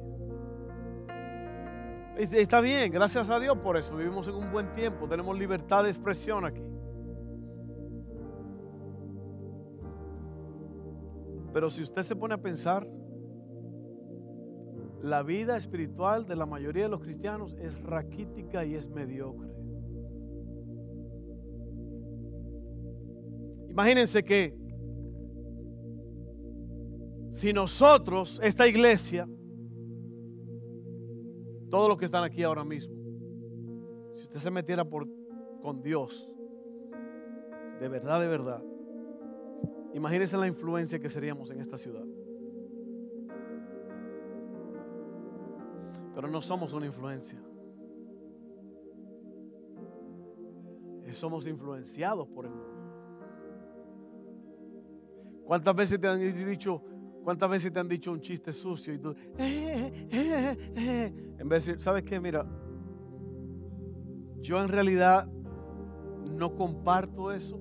Está 2.19 2.59
bien, 2.59 2.91
gracias 2.91 3.29
a 3.29 3.39
Dios 3.39 3.57
por 3.59 3.77
eso. 3.77 3.95
Vivimos 3.95 4.27
en 4.27 4.35
un 4.35 4.51
buen 4.51 4.73
tiempo, 4.73 5.07
tenemos 5.07 5.39
libertad 5.39 5.85
de 5.85 5.89
expresión 5.89 6.43
aquí. 6.43 6.61
Pero 11.53 11.69
si 11.69 11.81
usted 11.81 12.03
se 12.03 12.17
pone 12.17 12.33
a 12.33 12.37
pensar, 12.37 12.85
la 15.01 15.23
vida 15.23 15.55
espiritual 15.55 16.27
de 16.27 16.35
la 16.35 16.45
mayoría 16.45 16.83
de 16.83 16.89
los 16.89 16.99
cristianos 16.99 17.55
es 17.57 17.81
raquítica 17.83 18.65
y 18.65 18.75
es 18.75 18.89
mediocre. 18.89 19.49
Imagínense 23.69 24.25
que 24.25 24.57
si 27.31 27.53
nosotros, 27.53 28.41
esta 28.43 28.67
iglesia, 28.67 29.25
todos 31.69 31.87
los 31.87 31.97
que 31.97 32.05
están 32.05 32.23
aquí 32.23 32.43
ahora 32.43 32.63
mismo, 32.63 32.95
si 34.15 34.23
usted 34.23 34.39
se 34.39 34.51
metiera 34.51 34.83
por, 34.83 35.07
con 35.61 35.81
Dios, 35.81 36.29
de 37.79 37.87
verdad, 37.87 38.19
de 38.19 38.27
verdad, 38.27 38.63
imagínense 39.93 40.37
la 40.37 40.47
influencia 40.47 40.99
que 40.99 41.09
seríamos 41.09 41.51
en 41.51 41.61
esta 41.61 41.77
ciudad. 41.77 42.05
Pero 46.13 46.27
no 46.27 46.41
somos 46.41 46.73
una 46.73 46.85
influencia. 46.85 47.39
Somos 51.13 51.47
influenciados 51.47 52.27
por 52.27 52.45
el 52.45 52.51
mundo. 52.51 52.79
¿Cuántas 55.45 55.75
veces 55.75 55.99
te 55.99 56.07
han 56.07 56.19
dicho, 56.19 56.83
cuántas 57.23 57.49
veces 57.49 57.71
te 57.71 57.79
han 57.79 57.87
dicho 57.87 58.11
un 58.11 58.21
chiste 58.21 58.51
sucio 58.51 58.93
y 58.93 58.99
tú, 58.99 59.15
eh, 59.37 60.07
eh, 60.11 60.71
eh, 60.75 61.13
en 61.37 61.49
vez 61.49 61.65
de 61.65 61.71
decir, 61.73 61.83
¿sabes 61.83 62.03
qué? 62.03 62.19
Mira, 62.19 62.45
yo 64.41 64.61
en 64.61 64.69
realidad 64.69 65.27
no 66.25 66.55
comparto 66.55 67.31
eso. 67.31 67.59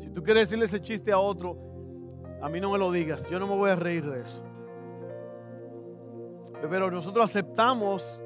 Si 0.00 0.10
tú 0.10 0.22
quieres 0.22 0.48
decirle 0.48 0.64
ese 0.64 0.80
chiste 0.80 1.12
a 1.12 1.18
otro, 1.18 1.58
a 2.40 2.48
mí 2.48 2.60
no 2.60 2.72
me 2.72 2.78
lo 2.78 2.90
digas, 2.90 3.26
yo 3.30 3.38
no 3.38 3.46
me 3.46 3.56
voy 3.56 3.70
a 3.70 3.76
reír 3.76 4.04
de 4.04 4.20
eso. 4.20 4.42
Pero 6.68 6.90
nosotros 6.90 7.24
aceptamos 7.24 8.20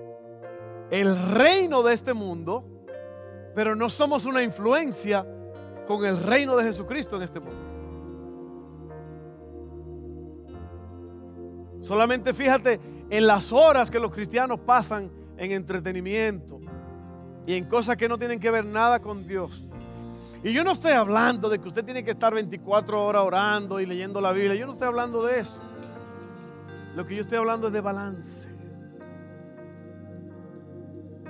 el 0.91 1.17
reino 1.31 1.83
de 1.83 1.95
este 1.95 2.13
mundo, 2.13 2.65
pero 3.55 3.75
no 3.75 3.91
somos 3.91 4.27
una 4.27 4.43
influencia 4.43 5.27
con 5.87 6.05
el 6.05 6.19
reino 6.19 6.57
de 6.57 6.65
Jesucristo 6.65 7.17
en 7.17 7.23
este 7.23 7.41
mundo. 7.41 7.70
Solamente 11.91 12.33
fíjate 12.33 12.79
en 13.11 13.27
las 13.27 13.53
horas 13.53 13.91
que 13.91 13.99
los 13.99 14.13
cristianos 14.13 14.61
pasan 14.61 15.11
en 15.37 15.51
entretenimiento 15.51 16.61
y 17.45 17.55
en 17.55 17.65
cosas 17.65 17.97
que 17.97 18.09
no 18.09 18.17
tienen 18.17 18.39
que 18.39 18.49
ver 18.49 18.65
nada 18.65 19.01
con 19.01 19.27
Dios. 19.27 19.67
Y 20.45 20.53
yo 20.53 20.63
no 20.63 20.71
estoy 20.71 20.93
hablando 20.93 21.49
de 21.49 21.59
que 21.59 21.67
usted 21.67 21.85
tiene 21.85 22.05
que 22.05 22.13
estar 22.13 22.33
24 22.33 23.05
horas 23.05 23.25
orando 23.25 23.81
y 23.81 23.87
leyendo 23.87 24.21
la 24.21 24.31
Biblia. 24.31 24.55
Yo 24.55 24.67
no 24.67 24.75
estoy 24.75 24.87
hablando 24.87 25.25
de 25.25 25.41
eso. 25.41 25.59
Lo 26.95 27.05
que 27.05 27.17
yo 27.17 27.23
estoy 27.23 27.39
hablando 27.39 27.67
es 27.67 27.73
de 27.73 27.81
balance. 27.81 28.49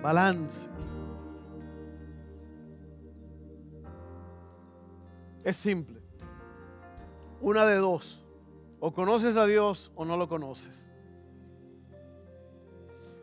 Balance. 0.02 0.68
Es 5.42 5.56
simple. 5.56 6.02
Una 7.40 7.64
de 7.64 7.76
dos. 7.76 8.19
O 8.80 8.92
conoces 8.92 9.36
a 9.36 9.46
Dios 9.46 9.92
o 9.94 10.04
no 10.04 10.16
lo 10.16 10.26
conoces. 10.26 10.90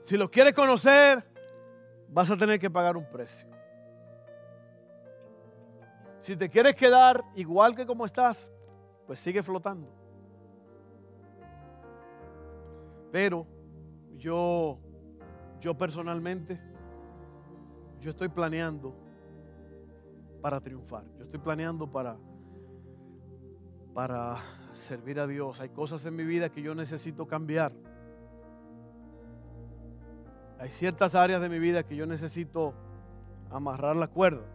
Si 0.03 0.15
lo 0.15 0.29
quieres 0.29 0.53
conocer, 0.53 1.25
vas 2.09 2.29
a 2.29 2.37
tener 2.37 2.59
que 2.59 2.69
pagar 2.69 2.95
un 2.95 3.09
precio. 3.09 3.49
Si 6.21 6.35
te 6.35 6.49
quieres 6.49 6.75
quedar 6.75 7.23
igual 7.35 7.75
que 7.75 7.85
como 7.85 8.05
estás, 8.05 8.51
pues 9.05 9.19
sigue 9.19 9.41
flotando. 9.41 9.89
Pero 13.11 13.47
yo, 14.17 14.77
yo 15.59 15.77
personalmente, 15.77 16.61
yo 17.99 18.11
estoy 18.11 18.27
planeando 18.27 18.93
para 20.41 20.61
triunfar. 20.61 21.03
Yo 21.17 21.23
estoy 21.23 21.39
planeando 21.39 21.89
para, 21.89 22.17
para 23.93 24.37
servir 24.73 25.19
a 25.19 25.27
Dios. 25.27 25.59
Hay 25.61 25.69
cosas 25.69 26.05
en 26.05 26.15
mi 26.15 26.23
vida 26.23 26.49
que 26.49 26.61
yo 26.61 26.75
necesito 26.75 27.27
cambiar. 27.27 27.71
Hay 30.59 30.69
ciertas 30.69 31.15
áreas 31.15 31.41
de 31.41 31.49
mi 31.49 31.59
vida 31.59 31.83
que 31.83 31.95
yo 31.95 32.05
necesito 32.05 32.73
amarrar 33.51 33.95
la 33.95 34.07
cuerda. 34.07 34.45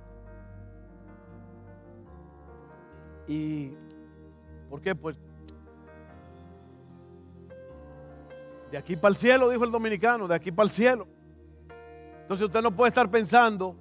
¿Y 3.28 3.72
por 4.68 4.80
qué? 4.80 4.94
Pues 4.94 5.16
de 8.70 8.78
aquí 8.78 8.96
para 8.96 9.10
el 9.10 9.16
cielo, 9.16 9.50
dijo 9.50 9.64
el 9.64 9.70
dominicano, 9.70 10.26
de 10.26 10.34
aquí 10.34 10.50
para 10.50 10.64
el 10.64 10.70
cielo. 10.70 11.06
Entonces 12.22 12.46
usted 12.46 12.62
no 12.62 12.74
puede 12.74 12.88
estar 12.88 13.10
pensando 13.10 13.76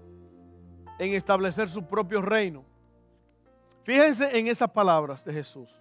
en 0.99 1.13
establecer 1.13 1.69
su 1.69 1.83
propio 1.85 2.21
reino. 2.21 2.63
Fíjense 3.83 4.37
en 4.37 4.47
esas 4.47 4.69
palabras 4.69 5.25
de 5.25 5.33
Jesús. 5.33 5.80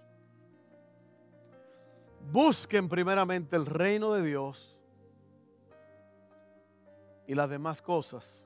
Busquen 2.31 2.87
primeramente 2.87 3.57
el 3.57 3.65
reino 3.65 4.13
de 4.13 4.23
Dios 4.23 4.77
y 7.27 7.35
las 7.35 7.49
demás 7.49 7.81
cosas 7.81 8.45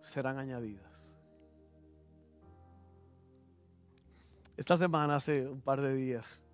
serán 0.00 0.38
añadidas. 0.38 1.16
Esta 4.56 4.76
semana, 4.76 5.16
hace 5.16 5.48
un 5.48 5.60
par 5.60 5.80
de 5.80 5.94
días, 5.94 6.44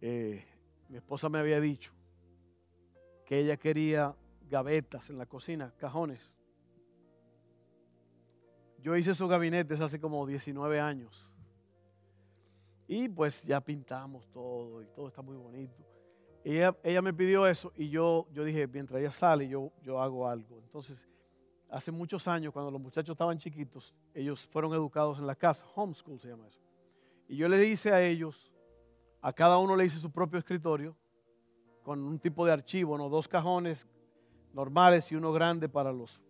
eh, 0.00 0.44
mi 0.88 0.96
esposa 0.96 1.28
me 1.28 1.38
había 1.38 1.60
dicho 1.60 1.92
que 3.24 3.38
ella 3.38 3.56
quería 3.56 4.16
gavetas 4.50 5.10
en 5.10 5.18
la 5.18 5.26
cocina, 5.26 5.72
cajones. 5.78 6.34
Yo 8.80 8.96
hice 8.96 9.12
esos 9.12 9.30
gabinetes 9.30 9.80
hace 9.80 10.00
como 10.00 10.26
19 10.26 10.80
años. 10.80 11.31
Y 12.94 13.08
pues 13.08 13.42
ya 13.44 13.58
pintamos 13.58 14.28
todo 14.28 14.82
y 14.82 14.86
todo 14.88 15.08
está 15.08 15.22
muy 15.22 15.38
bonito. 15.38 15.82
ella, 16.44 16.76
ella 16.82 17.00
me 17.00 17.14
pidió 17.14 17.46
eso 17.46 17.72
y 17.74 17.88
yo, 17.88 18.26
yo 18.34 18.44
dije, 18.44 18.66
mientras 18.66 19.00
ella 19.00 19.10
sale, 19.10 19.48
yo, 19.48 19.72
yo 19.82 19.98
hago 19.98 20.28
algo. 20.28 20.58
Entonces, 20.58 21.08
hace 21.70 21.90
muchos 21.90 22.28
años, 22.28 22.52
cuando 22.52 22.70
los 22.70 22.78
muchachos 22.78 23.14
estaban 23.14 23.38
chiquitos, 23.38 23.94
ellos 24.12 24.46
fueron 24.48 24.74
educados 24.74 25.18
en 25.18 25.26
la 25.26 25.34
casa, 25.34 25.66
homeschool 25.74 26.20
se 26.20 26.28
llama 26.28 26.46
eso. 26.46 26.60
Y 27.28 27.36
yo 27.38 27.48
le 27.48 27.66
hice 27.66 27.92
a 27.92 28.02
ellos, 28.02 28.52
a 29.22 29.32
cada 29.32 29.56
uno 29.56 29.74
le 29.74 29.86
hice 29.86 29.98
su 29.98 30.10
propio 30.10 30.38
escritorio, 30.38 30.94
con 31.82 31.98
un 31.98 32.18
tipo 32.18 32.44
de 32.44 32.52
archivo, 32.52 32.98
¿no? 32.98 33.08
dos 33.08 33.26
cajones 33.26 33.86
normales 34.52 35.10
y 35.10 35.16
uno 35.16 35.32
grande 35.32 35.66
para 35.66 35.92
los, 35.92 36.20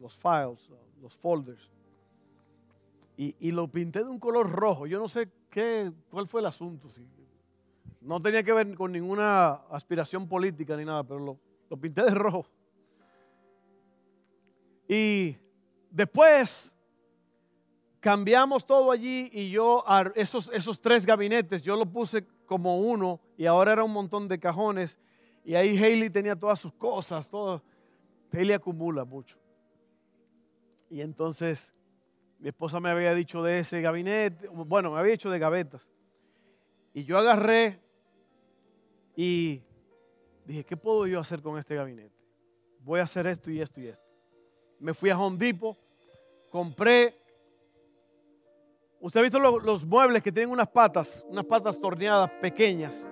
los 0.00 0.16
files, 0.16 0.70
los 1.00 1.16
folders. 1.16 1.72
Y, 3.16 3.34
y, 3.40 3.50
lo 3.50 3.66
pinté 3.66 4.04
de 4.04 4.10
un 4.10 4.20
color 4.20 4.48
rojo. 4.48 4.86
Yo 4.86 5.00
no 5.00 5.08
sé 5.08 5.28
¿Qué, 5.52 5.92
¿Cuál 6.10 6.26
fue 6.26 6.40
el 6.40 6.46
asunto? 6.46 6.88
No 8.00 8.18
tenía 8.20 8.42
que 8.42 8.54
ver 8.54 8.74
con 8.74 8.90
ninguna 8.90 9.52
aspiración 9.70 10.26
política 10.26 10.74
ni 10.78 10.86
nada, 10.86 11.04
pero 11.04 11.38
lo, 11.68 11.76
pinté 11.76 12.02
de 12.02 12.14
rojo. 12.14 12.46
Y 14.88 15.36
después 15.90 16.74
cambiamos 18.00 18.64
todo 18.64 18.90
allí 18.90 19.28
y 19.30 19.50
yo, 19.50 19.84
esos, 20.14 20.80
tres 20.80 21.04
gabinetes, 21.04 21.60
yo 21.60 21.76
lo 21.76 21.84
puse 21.84 22.26
como 22.46 22.80
uno 22.80 23.20
y 23.36 23.44
ahora 23.44 23.72
era 23.74 23.84
un 23.84 23.92
montón 23.92 24.28
de 24.28 24.40
cajones. 24.40 24.98
Y 25.44 25.54
ahí 25.54 25.76
Haley 25.76 26.08
tenía 26.08 26.34
todas 26.34 26.60
sus 26.60 26.72
cosas, 26.72 27.28
todo. 27.28 27.62
Haley 28.32 28.54
acumula 28.54 29.04
mucho. 29.04 29.36
Y 30.88 31.02
entonces 31.02 31.74
mi 32.42 32.48
esposa 32.48 32.80
me 32.80 32.90
había 32.90 33.14
dicho 33.14 33.40
de 33.40 33.60
ese 33.60 33.80
gabinete, 33.80 34.48
bueno, 34.48 34.90
me 34.90 34.98
había 34.98 35.12
dicho 35.12 35.30
de 35.30 35.38
gavetas. 35.38 35.88
Y 36.92 37.04
yo 37.04 37.16
agarré 37.16 37.78
y 39.14 39.62
dije, 40.44 40.64
¿qué 40.64 40.76
puedo 40.76 41.06
yo 41.06 41.20
hacer 41.20 41.40
con 41.40 41.56
este 41.56 41.76
gabinete? 41.76 42.16
Voy 42.80 42.98
a 42.98 43.04
hacer 43.04 43.28
esto 43.28 43.48
y 43.48 43.60
esto 43.60 43.80
y 43.80 43.86
esto. 43.86 44.04
Me 44.80 44.92
fui 44.92 45.08
a 45.10 45.16
Home 45.16 45.38
Depot, 45.38 45.78
compré. 46.50 47.16
Usted 48.98 49.20
ha 49.20 49.22
visto 49.22 49.38
los, 49.38 49.84
muebles 49.84 50.20
que 50.20 50.32
tienen 50.32 50.50
unas 50.50 50.68
patas, 50.68 51.24
unas 51.28 51.44
patas 51.44 51.78
torneadas 51.78 52.28
pequeñas. 52.40 53.06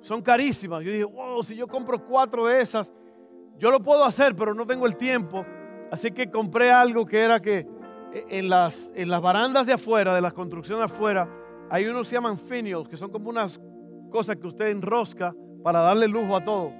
Son 0.00 0.20
carísimas. 0.20 0.82
Yo 0.82 0.90
dije, 0.90 1.04
wow, 1.04 1.40
si 1.44 1.54
yo 1.54 1.68
compro 1.68 2.04
cuatro 2.04 2.46
de 2.46 2.62
esas, 2.62 2.92
yo 3.58 3.70
lo 3.70 3.80
puedo 3.80 4.04
hacer, 4.04 4.34
pero 4.34 4.54
no 4.54 4.66
tengo 4.66 4.86
el 4.86 4.96
tiempo. 4.96 5.46
Así 5.92 6.10
que 6.10 6.28
compré 6.28 6.72
algo 6.72 7.06
que 7.06 7.20
era 7.20 7.38
que 7.38 7.71
en 8.12 8.48
las, 8.48 8.92
en 8.94 9.08
las 9.08 9.20
barandas 9.22 9.66
de 9.66 9.72
afuera, 9.72 10.14
de 10.14 10.20
las 10.20 10.32
construcciones 10.32 10.84
afuera, 10.84 11.28
hay 11.70 11.86
unos 11.86 12.02
que 12.02 12.10
se 12.10 12.14
llaman 12.16 12.38
finials, 12.38 12.88
que 12.88 12.96
son 12.96 13.10
como 13.10 13.30
unas 13.30 13.60
cosas 14.10 14.36
que 14.36 14.46
usted 14.46 14.66
enrosca 14.66 15.34
para 15.62 15.80
darle 15.80 16.08
lujo 16.08 16.36
a 16.36 16.44
todo. 16.44 16.72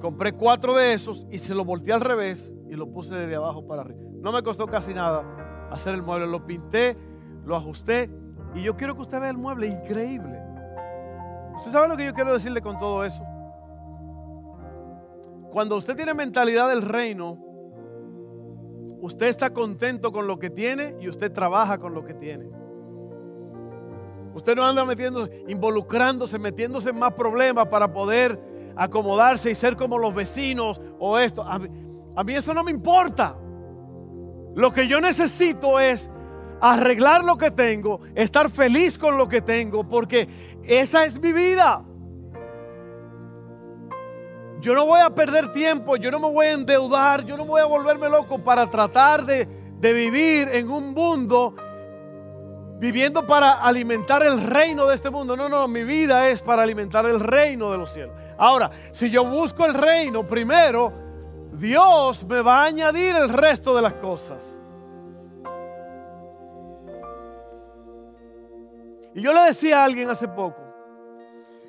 Compré 0.00 0.32
cuatro 0.32 0.74
de 0.74 0.92
esos 0.92 1.26
y 1.30 1.38
se 1.38 1.54
lo 1.54 1.64
volteé 1.64 1.94
al 1.94 2.00
revés 2.00 2.52
y 2.68 2.74
lo 2.74 2.90
puse 2.90 3.14
desde 3.14 3.36
abajo 3.36 3.66
para 3.66 3.82
arriba. 3.82 4.00
No 4.20 4.32
me 4.32 4.42
costó 4.42 4.66
casi 4.66 4.92
nada 4.92 5.68
hacer 5.70 5.94
el 5.94 6.02
mueble. 6.02 6.26
Lo 6.26 6.44
pinté, 6.44 6.96
lo 7.44 7.56
ajusté 7.56 8.10
y 8.54 8.62
yo 8.62 8.76
quiero 8.76 8.94
que 8.94 9.02
usted 9.02 9.20
vea 9.20 9.30
el 9.30 9.38
mueble 9.38 9.66
increíble. 9.66 10.40
¿Usted 11.56 11.70
sabe 11.70 11.88
lo 11.88 11.96
que 11.96 12.04
yo 12.04 12.14
quiero 12.14 12.32
decirle 12.32 12.60
con 12.60 12.78
todo 12.78 13.04
eso? 13.04 13.22
Cuando 15.52 15.76
usted 15.76 15.94
tiene 15.94 16.14
mentalidad 16.14 16.68
del 16.68 16.82
reino, 16.82 17.38
usted 19.04 19.26
está 19.26 19.52
contento 19.52 20.12
con 20.12 20.26
lo 20.26 20.38
que 20.38 20.48
tiene 20.48 20.96
y 20.98 21.10
usted 21.10 21.30
trabaja 21.30 21.76
con 21.76 21.92
lo 21.92 22.06
que 22.06 22.14
tiene. 22.14 22.46
Usted 24.34 24.56
no 24.56 24.64
anda 24.64 24.82
metiendo, 24.86 25.28
involucrándose, 25.46 26.38
metiéndose 26.38 26.88
en 26.88 26.98
más 26.98 27.12
problemas 27.12 27.68
para 27.68 27.92
poder 27.92 28.40
acomodarse 28.74 29.50
y 29.50 29.54
ser 29.54 29.76
como 29.76 29.98
los 29.98 30.14
vecinos 30.14 30.80
o 30.98 31.18
esto. 31.18 31.42
A 31.42 31.58
mí, 31.58 31.68
a 32.16 32.24
mí 32.24 32.34
eso 32.34 32.54
no 32.54 32.64
me 32.64 32.70
importa. 32.70 33.36
Lo 34.54 34.72
que 34.72 34.88
yo 34.88 35.02
necesito 35.02 35.78
es 35.78 36.10
arreglar 36.62 37.24
lo 37.24 37.36
que 37.36 37.50
tengo, 37.50 38.00
estar 38.14 38.48
feliz 38.48 38.96
con 38.96 39.18
lo 39.18 39.28
que 39.28 39.42
tengo, 39.42 39.86
porque 39.86 40.26
esa 40.62 41.04
es 41.04 41.20
mi 41.20 41.34
vida. 41.34 41.84
Yo 44.64 44.74
no 44.74 44.86
voy 44.86 44.98
a 45.02 45.10
perder 45.10 45.52
tiempo, 45.52 45.94
yo 45.96 46.10
no 46.10 46.18
me 46.18 46.30
voy 46.30 46.46
a 46.46 46.52
endeudar, 46.52 47.22
yo 47.22 47.36
no 47.36 47.44
voy 47.44 47.60
a 47.60 47.66
volverme 47.66 48.08
loco 48.08 48.38
para 48.38 48.70
tratar 48.70 49.26
de, 49.26 49.46
de 49.78 49.92
vivir 49.92 50.48
en 50.48 50.70
un 50.70 50.94
mundo 50.94 51.54
viviendo 52.78 53.26
para 53.26 53.60
alimentar 53.60 54.22
el 54.22 54.40
reino 54.40 54.86
de 54.86 54.94
este 54.94 55.10
mundo. 55.10 55.36
No, 55.36 55.50
no, 55.50 55.68
mi 55.68 55.84
vida 55.84 56.30
es 56.30 56.40
para 56.40 56.62
alimentar 56.62 57.04
el 57.04 57.20
reino 57.20 57.70
de 57.70 57.76
los 57.76 57.92
cielos. 57.92 58.16
Ahora, 58.38 58.70
si 58.90 59.10
yo 59.10 59.22
busco 59.26 59.66
el 59.66 59.74
reino 59.74 60.26
primero, 60.26 60.94
Dios 61.52 62.24
me 62.24 62.40
va 62.40 62.62
a 62.62 62.64
añadir 62.64 63.16
el 63.16 63.28
resto 63.28 63.76
de 63.76 63.82
las 63.82 63.92
cosas. 63.92 64.62
Y 69.14 69.20
yo 69.20 69.30
le 69.30 69.42
decía 69.42 69.82
a 69.82 69.84
alguien 69.84 70.08
hace 70.08 70.26
poco, 70.26 70.63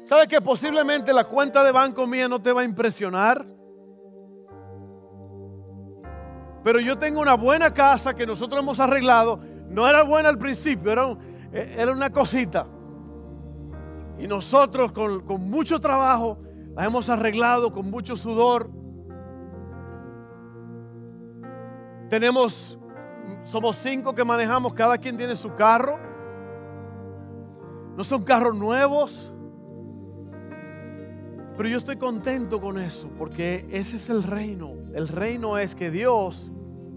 ¿sabe 0.05 0.29
que 0.29 0.39
posiblemente 0.39 1.11
la 1.11 1.25
cuenta 1.25 1.61
de 1.61 1.73
banco 1.73 2.07
mía 2.07 2.29
no 2.29 2.41
te 2.41 2.53
va 2.53 2.61
a 2.61 2.63
impresionar? 2.63 3.45
Pero 6.63 6.79
yo 6.79 6.97
tengo 6.97 7.19
una 7.19 7.35
buena 7.35 7.73
casa 7.73 8.13
que 8.13 8.25
nosotros 8.25 8.61
hemos 8.61 8.79
arreglado 8.79 9.39
no 9.69 9.87
era 9.87 10.03
buena 10.03 10.29
al 10.29 10.37
principio, 10.37 10.91
era, 10.91 11.17
eh, 11.51 11.75
era 11.77 11.91
una 11.91 12.09
cosita. 12.09 12.65
Y 14.17 14.27
nosotros 14.27 14.91
con, 14.93 15.25
con 15.25 15.49
mucho 15.49 15.79
trabajo 15.79 16.39
la 16.75 16.85
hemos 16.85 17.09
arreglado, 17.09 17.71
con 17.71 17.89
mucho 17.89 18.15
sudor. 18.15 18.69
Tenemos, 22.09 22.79
somos 23.43 23.75
cinco 23.77 24.15
que 24.15 24.23
manejamos, 24.23 24.73
cada 24.73 24.97
quien 24.97 25.17
tiene 25.17 25.35
su 25.35 25.53
carro. 25.55 25.99
No 27.97 28.03
son 28.03 28.23
carros 28.23 28.55
nuevos. 28.55 29.34
Pero 31.57 31.69
yo 31.69 31.77
estoy 31.77 31.97
contento 31.97 32.59
con 32.59 32.79
eso, 32.79 33.09
porque 33.17 33.65
ese 33.71 33.95
es 33.95 34.09
el 34.09 34.23
reino. 34.23 34.73
El 34.93 35.07
reino 35.07 35.57
es 35.57 35.73
que 35.75 35.89
Dios, 35.89 36.51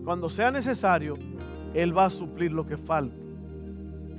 cuando 0.04 0.30
sea 0.30 0.50
necesario, 0.50 1.16
él 1.74 1.96
va 1.96 2.06
a 2.06 2.10
suplir 2.10 2.52
lo 2.52 2.66
que 2.66 2.76
falta. 2.76 3.16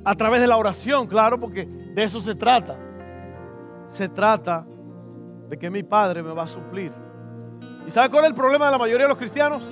A 0.05 0.15
través 0.15 0.39
de 0.39 0.47
la 0.47 0.57
oración, 0.57 1.07
claro, 1.07 1.39
porque 1.39 1.65
de 1.65 2.03
eso 2.03 2.19
se 2.21 2.35
trata. 2.35 2.77
Se 3.87 4.07
trata 4.07 4.65
de 5.49 5.57
que 5.57 5.69
mi 5.69 5.83
Padre 5.83 6.23
me 6.23 6.31
va 6.31 6.43
a 6.43 6.47
suplir. 6.47 6.93
¿Y 7.85 7.91
sabe 7.91 8.09
cuál 8.09 8.25
es 8.25 8.29
el 8.29 8.35
problema 8.35 8.67
de 8.67 8.71
la 8.71 8.77
mayoría 8.77 9.05
de 9.05 9.09
los 9.09 9.17
cristianos? 9.17 9.63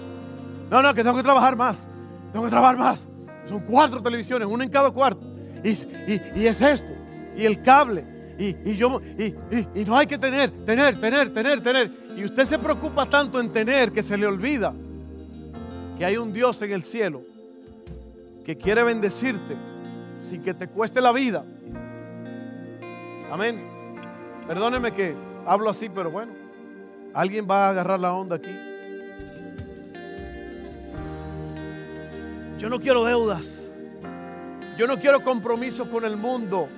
No, 0.69 0.81
no, 0.81 0.93
que 0.93 1.03
tengo 1.03 1.15
que 1.15 1.23
trabajar 1.23 1.55
más. 1.55 1.87
Tengo 2.31 2.45
que 2.45 2.51
trabajar 2.51 2.77
más. 2.77 3.07
Son 3.45 3.61
cuatro 3.61 4.01
televisiones, 4.01 4.47
una 4.47 4.63
en 4.63 4.69
cada 4.69 4.91
cuarto. 4.91 5.25
Y, 5.63 6.45
es 6.45 6.61
esto. 6.61 6.91
Y 7.35 7.45
el 7.45 7.61
cable. 7.61 8.05
Y, 8.39 8.75
yo, 8.75 9.01
y 9.17 9.83
no 9.85 9.97
hay 9.97 10.05
que 10.05 10.17
tener, 10.17 10.51
tener, 10.63 10.99
tener, 11.01 11.33
tener, 11.33 11.61
tener. 11.61 11.91
Y 12.15 12.23
usted 12.23 12.45
se 12.45 12.59
preocupa 12.59 13.07
tanto 13.07 13.39
en 13.39 13.51
tener 13.51 13.91
que 13.91 14.03
se 14.03 14.17
le 14.17 14.27
olvida 14.27 14.73
que 15.97 16.05
hay 16.05 16.17
un 16.17 16.31
Dios 16.31 16.61
en 16.61 16.71
el 16.71 16.83
cielo 16.83 17.23
que 18.45 18.55
quiere 18.55 18.83
bendecirte 18.83 19.55
sin 20.23 20.43
que 20.43 20.53
te 20.53 20.67
cueste 20.67 21.01
la 21.01 21.11
vida. 21.11 21.43
Amén. 23.31 23.59
Perdóneme 24.47 24.93
que 24.93 25.15
hablo 25.45 25.69
así, 25.69 25.89
pero 25.89 26.11
bueno, 26.11 26.31
alguien 27.13 27.47
va 27.49 27.67
a 27.67 27.69
agarrar 27.69 27.99
la 27.99 28.13
onda 28.13 28.35
aquí. 28.37 28.51
Yo 32.57 32.69
no 32.69 32.79
quiero 32.79 33.03
deudas. 33.03 33.71
Yo 34.77 34.87
no 34.87 34.97
quiero 34.97 35.23
compromisos 35.23 35.87
con 35.87 36.05
el 36.05 36.17
mundo. 36.17 36.69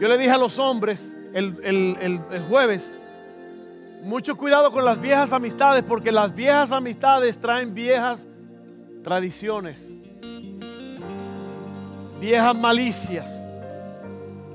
Yo 0.00 0.08
le 0.08 0.18
dije 0.18 0.30
a 0.30 0.38
los 0.38 0.58
hombres 0.58 1.16
el, 1.32 1.56
el, 1.64 2.40
jueves, 2.48 2.94
mucho 4.02 4.36
cuidado 4.36 4.70
con 4.72 4.84
las 4.84 5.00
viejas 5.00 5.32
amistades, 5.32 5.82
porque 5.82 6.12
las 6.12 6.34
viejas 6.34 6.72
amistades 6.72 7.38
traen 7.38 7.74
viejas 7.74 8.26
tradiciones 9.02 9.96
viejas 12.20 12.56
malicias, 12.56 13.42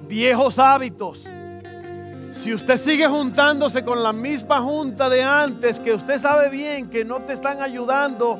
viejos 0.07 0.59
hábitos. 0.59 1.25
Si 2.31 2.53
usted 2.53 2.77
sigue 2.77 3.07
juntándose 3.07 3.83
con 3.83 4.01
la 4.01 4.13
misma 4.13 4.61
junta 4.61 5.09
de 5.09 5.21
antes, 5.21 5.79
que 5.79 5.93
usted 5.93 6.17
sabe 6.17 6.49
bien 6.49 6.89
que 6.89 7.03
no 7.03 7.19
te 7.19 7.33
están 7.33 7.61
ayudando, 7.61 8.39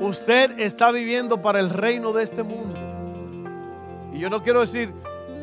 usted 0.00 0.58
está 0.58 0.90
viviendo 0.90 1.40
para 1.40 1.60
el 1.60 1.70
reino 1.70 2.12
de 2.12 2.24
este 2.24 2.42
mundo. 2.42 2.80
Y 4.12 4.18
yo 4.18 4.28
no 4.28 4.42
quiero 4.42 4.60
decir 4.60 4.92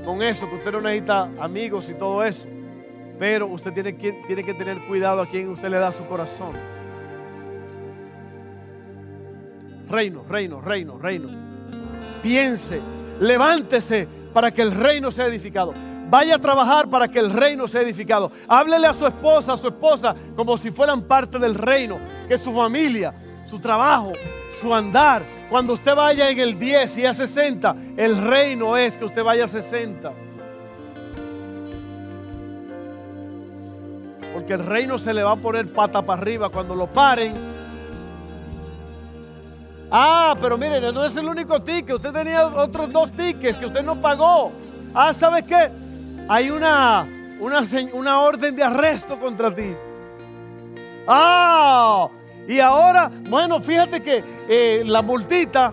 con 0.09 0.23
eso 0.23 0.49
que 0.49 0.55
usted 0.55 0.71
no 0.71 0.81
necesita 0.81 1.29
amigos 1.39 1.87
y 1.87 1.93
todo 1.93 2.23
eso, 2.23 2.47
pero 3.19 3.45
usted 3.45 3.71
tiene 3.71 3.95
que, 3.95 4.11
tiene 4.25 4.43
que 4.43 4.55
tener 4.55 4.79
cuidado 4.87 5.21
a 5.21 5.27
quien 5.27 5.49
usted 5.49 5.69
le 5.69 5.77
da 5.77 5.91
su 5.91 6.03
corazón. 6.07 6.53
Reino, 9.87 10.23
reino, 10.27 10.61
reino, 10.61 10.97
reino. 10.97 11.29
Piense 12.23 12.81
Levántese 13.19 14.07
para 14.33 14.51
que 14.51 14.63
el 14.63 14.71
reino 14.71 15.11
sea 15.11 15.27
edificado. 15.27 15.75
Vaya 16.09 16.37
a 16.37 16.39
trabajar 16.39 16.89
para 16.89 17.07
que 17.07 17.19
el 17.19 17.29
reino 17.29 17.67
sea 17.67 17.81
edificado. 17.81 18.31
Háblele 18.47 18.87
a 18.87 18.93
su 18.93 19.05
esposa, 19.05 19.53
a 19.53 19.57
su 19.57 19.67
esposa, 19.67 20.15
como 20.35 20.57
si 20.57 20.71
fueran 20.71 21.03
parte 21.03 21.37
del 21.37 21.53
reino, 21.53 21.99
que 22.27 22.39
su 22.39 22.51
familia, 22.51 23.13
su 23.45 23.59
trabajo, 23.59 24.13
su 24.59 24.73
andar. 24.73 25.21
Cuando 25.49 25.73
usted 25.73 25.95
vaya 25.95 26.29
en 26.29 26.39
el 26.39 26.59
10 26.59 26.97
y 26.99 27.05
a 27.05 27.13
60, 27.13 27.75
el 27.97 28.17
reino 28.17 28.77
es 28.77 28.97
que 28.97 29.05
usted 29.05 29.23
vaya 29.23 29.45
a 29.45 29.47
60. 29.47 30.11
Porque 34.33 34.53
el 34.53 34.65
reino 34.65 34.97
se 34.97 35.13
le 35.13 35.23
va 35.23 35.31
a 35.31 35.35
poner 35.35 35.71
pata 35.73 36.01
para 36.03 36.21
arriba. 36.21 36.49
Cuando 36.49 36.75
lo 36.75 36.87
paren, 36.87 37.33
Ah, 39.91 40.35
pero 40.39 40.57
mire, 40.57 40.79
no 40.79 41.03
es 41.03 41.15
el 41.15 41.25
único 41.25 41.61
ticket. 41.61 41.95
Usted 41.95 42.11
tenía 42.11 42.45
otros 42.45 42.91
dos 42.91 43.11
tickets 43.11 43.57
que 43.57 43.65
usted 43.65 43.83
no 43.83 43.99
pagó. 43.99 44.51
Ah, 44.93 45.13
¿sabes 45.13 45.43
qué? 45.45 45.69
Hay 46.27 46.51
una, 46.51 47.07
una, 47.39 47.61
una 47.93 48.19
orden 48.19 48.55
de 48.55 48.63
arresto 48.63 49.19
contra 49.19 49.53
ti. 49.53 49.73
Ah, 51.07 52.07
y 52.49 52.59
ahora, 52.59 53.09
bueno, 53.29 53.61
fíjate 53.61 54.01
que 54.01 54.23
eh, 54.49 54.83
la 54.85 55.01
multita 55.01 55.71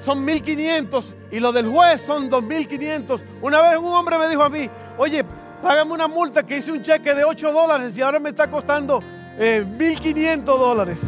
son 0.00 0.24
1500 0.24 1.14
y 1.30 1.38
lo 1.38 1.52
del 1.52 1.68
juez 1.68 2.00
son 2.00 2.28
2500. 2.28 3.22
Una 3.40 3.62
vez 3.62 3.78
un 3.78 3.92
hombre 3.92 4.18
me 4.18 4.28
dijo 4.28 4.42
a 4.42 4.48
mí, 4.48 4.68
oye, 4.98 5.24
págame 5.62 5.92
una 5.92 6.08
multa 6.08 6.42
que 6.42 6.56
hice 6.56 6.72
un 6.72 6.82
cheque 6.82 7.14
de 7.14 7.22
8 7.22 7.52
dólares 7.52 7.96
y 7.96 8.02
ahora 8.02 8.18
me 8.18 8.30
está 8.30 8.50
costando 8.50 9.00
eh, 9.38 9.64
1500 9.78 10.58
dólares 10.58 11.00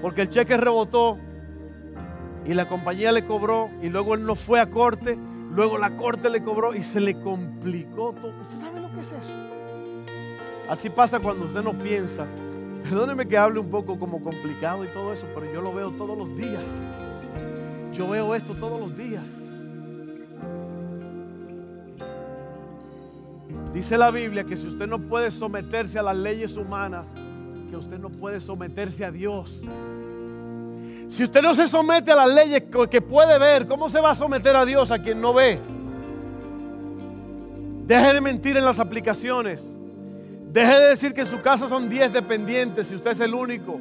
porque 0.00 0.22
el 0.22 0.28
cheque 0.28 0.56
rebotó 0.56 1.18
y 2.44 2.54
la 2.54 2.68
compañía 2.68 3.10
le 3.10 3.24
cobró 3.24 3.70
y 3.82 3.88
luego 3.88 4.14
él 4.14 4.24
no 4.24 4.36
fue 4.36 4.60
a 4.60 4.66
corte 4.66 5.18
Luego 5.54 5.76
la 5.76 5.90
corte 5.96 6.30
le 6.30 6.42
cobró 6.42 6.74
y 6.74 6.82
se 6.82 6.98
le 6.98 7.20
complicó 7.20 8.14
todo. 8.14 8.32
¿Usted 8.40 8.56
sabe 8.56 8.80
lo 8.80 8.90
que 8.90 9.00
es 9.00 9.12
eso? 9.12 9.28
Así 10.68 10.88
pasa 10.88 11.20
cuando 11.20 11.44
usted 11.44 11.62
no 11.62 11.74
piensa. 11.74 12.26
Perdóneme 12.82 13.26
que 13.26 13.38
hable 13.38 13.60
un 13.60 13.70
poco 13.70 13.98
como 13.98 14.22
complicado 14.22 14.84
y 14.84 14.88
todo 14.88 15.12
eso, 15.12 15.26
pero 15.34 15.50
yo 15.52 15.62
lo 15.62 15.72
veo 15.72 15.90
todos 15.90 16.16
los 16.16 16.36
días. 16.36 16.68
Yo 17.92 18.08
veo 18.08 18.34
esto 18.34 18.54
todos 18.54 18.80
los 18.80 18.96
días. 18.96 19.48
Dice 23.72 23.96
la 23.96 24.10
Biblia 24.10 24.44
que 24.44 24.56
si 24.56 24.66
usted 24.66 24.86
no 24.86 24.98
puede 24.98 25.30
someterse 25.30 25.98
a 25.98 26.02
las 26.02 26.16
leyes 26.16 26.56
humanas, 26.56 27.08
que 27.70 27.76
usted 27.76 27.98
no 27.98 28.10
puede 28.10 28.40
someterse 28.40 29.04
a 29.04 29.10
Dios. 29.10 29.62
Si 31.08 31.22
usted 31.22 31.42
no 31.42 31.54
se 31.54 31.68
somete 31.68 32.10
a 32.12 32.16
las 32.16 32.28
leyes 32.28 32.64
que 32.90 33.00
puede 33.00 33.38
ver, 33.38 33.66
¿cómo 33.66 33.88
se 33.88 34.00
va 34.00 34.10
a 34.10 34.14
someter 34.14 34.56
a 34.56 34.64
Dios 34.64 34.90
a 34.90 34.98
quien 34.98 35.20
no 35.20 35.32
ve? 35.32 35.58
Deje 37.86 38.14
de 38.14 38.20
mentir 38.20 38.56
en 38.56 38.64
las 38.64 38.78
aplicaciones. 38.78 39.66
Deje 40.52 40.78
de 40.80 40.88
decir 40.88 41.14
que 41.14 41.22
en 41.22 41.26
su 41.26 41.40
casa 41.40 41.66
son 41.66 41.88
10 41.88 42.12
dependientes 42.12 42.86
si 42.86 42.94
usted 42.94 43.12
es 43.12 43.20
el 43.20 43.32
único. 43.32 43.80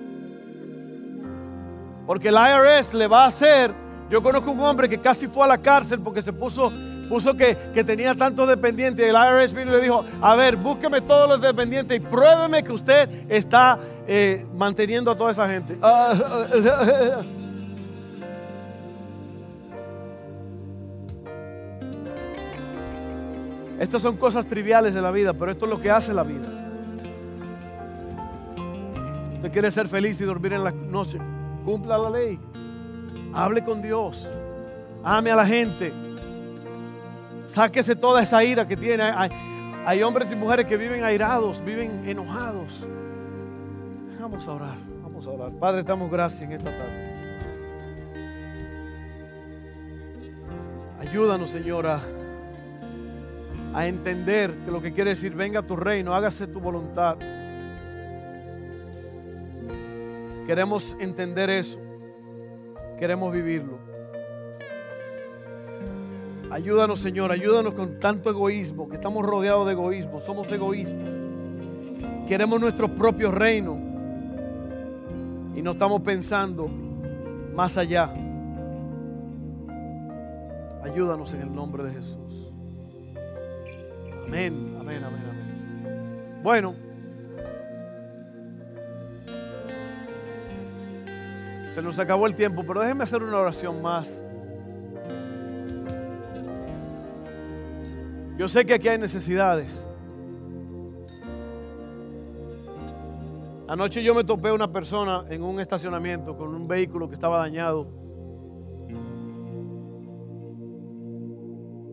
Porque 2.08 2.30
el 2.30 2.36
IRS 2.36 2.94
le 2.94 3.08
va 3.08 3.26
a 3.26 3.28
hacer. 3.28 3.74
Yo 4.10 4.24
conozco 4.24 4.52
un 4.52 4.62
hombre 4.62 4.88
que 4.88 4.98
casi 4.98 5.28
fue 5.28 5.44
a 5.44 5.48
la 5.50 5.58
cárcel 5.58 6.00
porque 6.00 6.22
se 6.22 6.32
puso, 6.32 6.72
puso 7.10 7.36
que, 7.36 7.58
que 7.74 7.84
tenía 7.84 8.16
tantos 8.16 8.48
dependientes. 8.48 9.06
El 9.06 9.16
IRS 9.16 9.54
vino 9.54 9.72
y 9.72 9.76
le 9.76 9.82
dijo: 9.82 10.06
A 10.22 10.34
ver, 10.36 10.56
búsqueme 10.56 11.02
todos 11.02 11.28
los 11.28 11.42
dependientes 11.42 11.98
y 11.98 12.00
pruébeme 12.00 12.64
que 12.64 12.72
usted 12.72 13.10
está 13.28 13.78
eh, 14.08 14.46
manteniendo 14.56 15.12
a 15.12 15.18
toda 15.18 15.32
esa 15.32 15.50
gente. 15.50 15.78
Estas 23.78 24.02
son 24.02 24.16
cosas 24.16 24.46
triviales 24.46 24.94
de 24.94 25.02
la 25.02 25.10
vida, 25.12 25.34
pero 25.34 25.52
esto 25.52 25.66
es 25.66 25.72
lo 25.72 25.82
que 25.82 25.90
hace 25.90 26.14
la 26.14 26.22
vida. 26.22 26.61
Usted 29.42 29.54
quiere 29.54 29.72
ser 29.72 29.88
feliz 29.88 30.22
y 30.22 30.24
dormir 30.24 30.54
en 30.54 30.64
la 30.64 30.70
noche. 30.70 31.18
Cumpla 31.66 31.98
la 31.98 32.12
ley. 32.12 32.40
Hable 33.34 33.64
con 33.64 33.82
Dios. 33.82 34.30
Ame 35.04 35.32
a 35.32 35.36
la 35.36 35.48
gente. 35.48 35.92
Sáquese 37.48 37.96
toda 37.96 38.22
esa 38.22 38.44
ira 38.44 38.68
que 38.68 38.78
tiene. 38.78 39.02
Hay, 39.02 40.04
hombres 40.04 40.32
y 40.32 40.36
mujeres 40.36 40.68
que 40.68 40.78
viven 40.78 41.04
airados, 41.04 41.60
viven 41.66 42.08
enojados. 42.08 42.86
Vamos 44.20 44.48
a 44.48 44.52
orar, 44.52 44.78
vamos 45.02 45.26
a 45.26 45.32
orar. 45.32 45.52
Padre, 45.54 45.82
damos 45.82 46.12
gracias 46.12 46.44
en 46.44 46.52
esta 46.52 46.70
tarde. 46.70 47.12
Ayúdanos, 51.00 51.50
Señora, 51.50 52.00
a 53.74 53.88
entender 53.88 54.54
que 54.64 54.70
lo 54.70 54.84
que 54.84 54.94
quiere 54.94 55.10
decir, 55.10 55.34
venga 55.34 55.64
tu 55.64 55.76
reino, 55.76 56.14
hágase 56.14 56.46
tu 56.46 56.60
voluntad. 56.60 57.18
Queremos 60.52 60.98
entender 61.00 61.50
eso. 61.50 61.80
Queremos 63.00 63.32
vivirlo. 63.32 63.80
Ayúdanos, 66.52 67.00
Señor, 67.00 67.32
ayúdanos 67.32 67.74
con 67.74 68.02
tanto 68.02 68.30
egoísmo, 68.30 68.90
que 68.90 68.96
estamos 68.96 69.26
rodeados 69.26 69.66
de 69.66 69.72
egoísmo, 69.72 70.20
somos 70.20 70.52
egoístas. 70.52 71.14
Queremos 72.28 72.60
nuestro 72.60 72.94
propio 72.94 73.32
reino 73.32 73.80
y 75.56 75.62
no 75.62 75.72
estamos 75.72 76.02
pensando 76.02 76.68
más 77.56 77.78
allá. 77.78 78.14
Ayúdanos 80.84 81.34
en 81.34 81.44
el 81.44 81.56
nombre 81.56 81.84
de 81.84 81.92
Jesús. 81.94 82.52
Amén, 84.28 84.76
amén, 84.82 85.02
amén, 85.02 85.22
amén. 85.30 86.42
Bueno, 86.44 86.76
se 91.74 91.82
nos 91.82 91.98
acabó 92.00 92.28
el 92.28 92.36
tiempo, 92.36 92.64
pero 92.68 92.82
déjenme 92.82 93.04
hacer 93.04 93.24
una 93.24 93.38
oración 93.38 93.82
más. 93.82 94.26
Yo 98.38 98.50
sé 98.50 98.66
que 98.66 98.74
aquí 98.74 98.90
hay 98.90 98.98
necesidades. 98.98 99.90
Anoche 103.70 104.04
yo 104.04 104.14
me 104.14 104.26
topé 104.26 104.52
una 104.52 104.70
persona 104.70 105.26
en 105.30 105.44
un 105.44 105.62
estacionamiento 105.62 106.36
con 106.36 106.54
un 106.54 106.68
vehículo 106.68 107.08
que 107.08 107.14
estaba 107.14 107.38
dañado. 107.38 107.88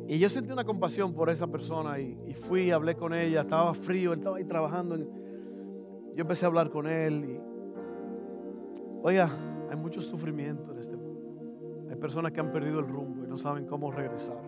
Y 0.09 0.19
yo 0.19 0.29
sentí 0.29 0.51
una 0.51 0.65
compasión 0.65 1.15
por 1.15 1.31
esa 1.31 1.47
persona 1.47 2.01
y, 2.01 2.35
fui, 2.35 2.73
hablé 2.73 2.97
con 2.97 3.15
ella, 3.15 3.43
estaba 3.43 3.75
frío, 3.75 4.13
él 4.13 4.19
estaba 4.19 4.39
ahí 4.39 4.45
trabajando. 4.45 4.97
yo 4.97 6.23
empecé 6.23 6.47
a 6.47 6.49
hablar 6.49 6.69
con 6.71 6.89
él 6.89 7.25
y, 7.27 7.41
oiga, 9.03 9.31
hay 9.71 9.77
mucho 9.77 10.01
sufrimiento 10.01 10.73
en 10.73 10.79
este 10.79 10.97
mundo. 10.97 11.89
Hay 11.91 11.97
personas 11.97 12.33
que 12.33 12.41
han 12.41 12.53
perdido 12.53 12.81
el 12.81 12.87
rumbo 12.87 13.25
y 13.25 13.29
no 13.29 13.39
saben 13.39 13.67
cómo 13.67 13.91
regresar. 13.91 14.41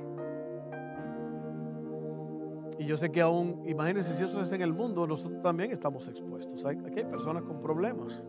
Y 2.78 2.86
yo 2.86 2.96
sé 2.96 3.10
que 3.10 3.20
aún, 3.20 3.62
imagínense 3.66 4.14
si 4.14 4.24
eso 4.24 4.40
es 4.40 4.50
en 4.52 4.62
el 4.62 4.72
mundo, 4.72 5.06
nosotros 5.06 5.42
también 5.42 5.70
estamos 5.70 6.08
expuestos. 6.08 6.64
aquí 6.64 6.98
hay 6.98 7.04
personas 7.04 7.42
con 7.42 7.60
problemas. 7.60 8.26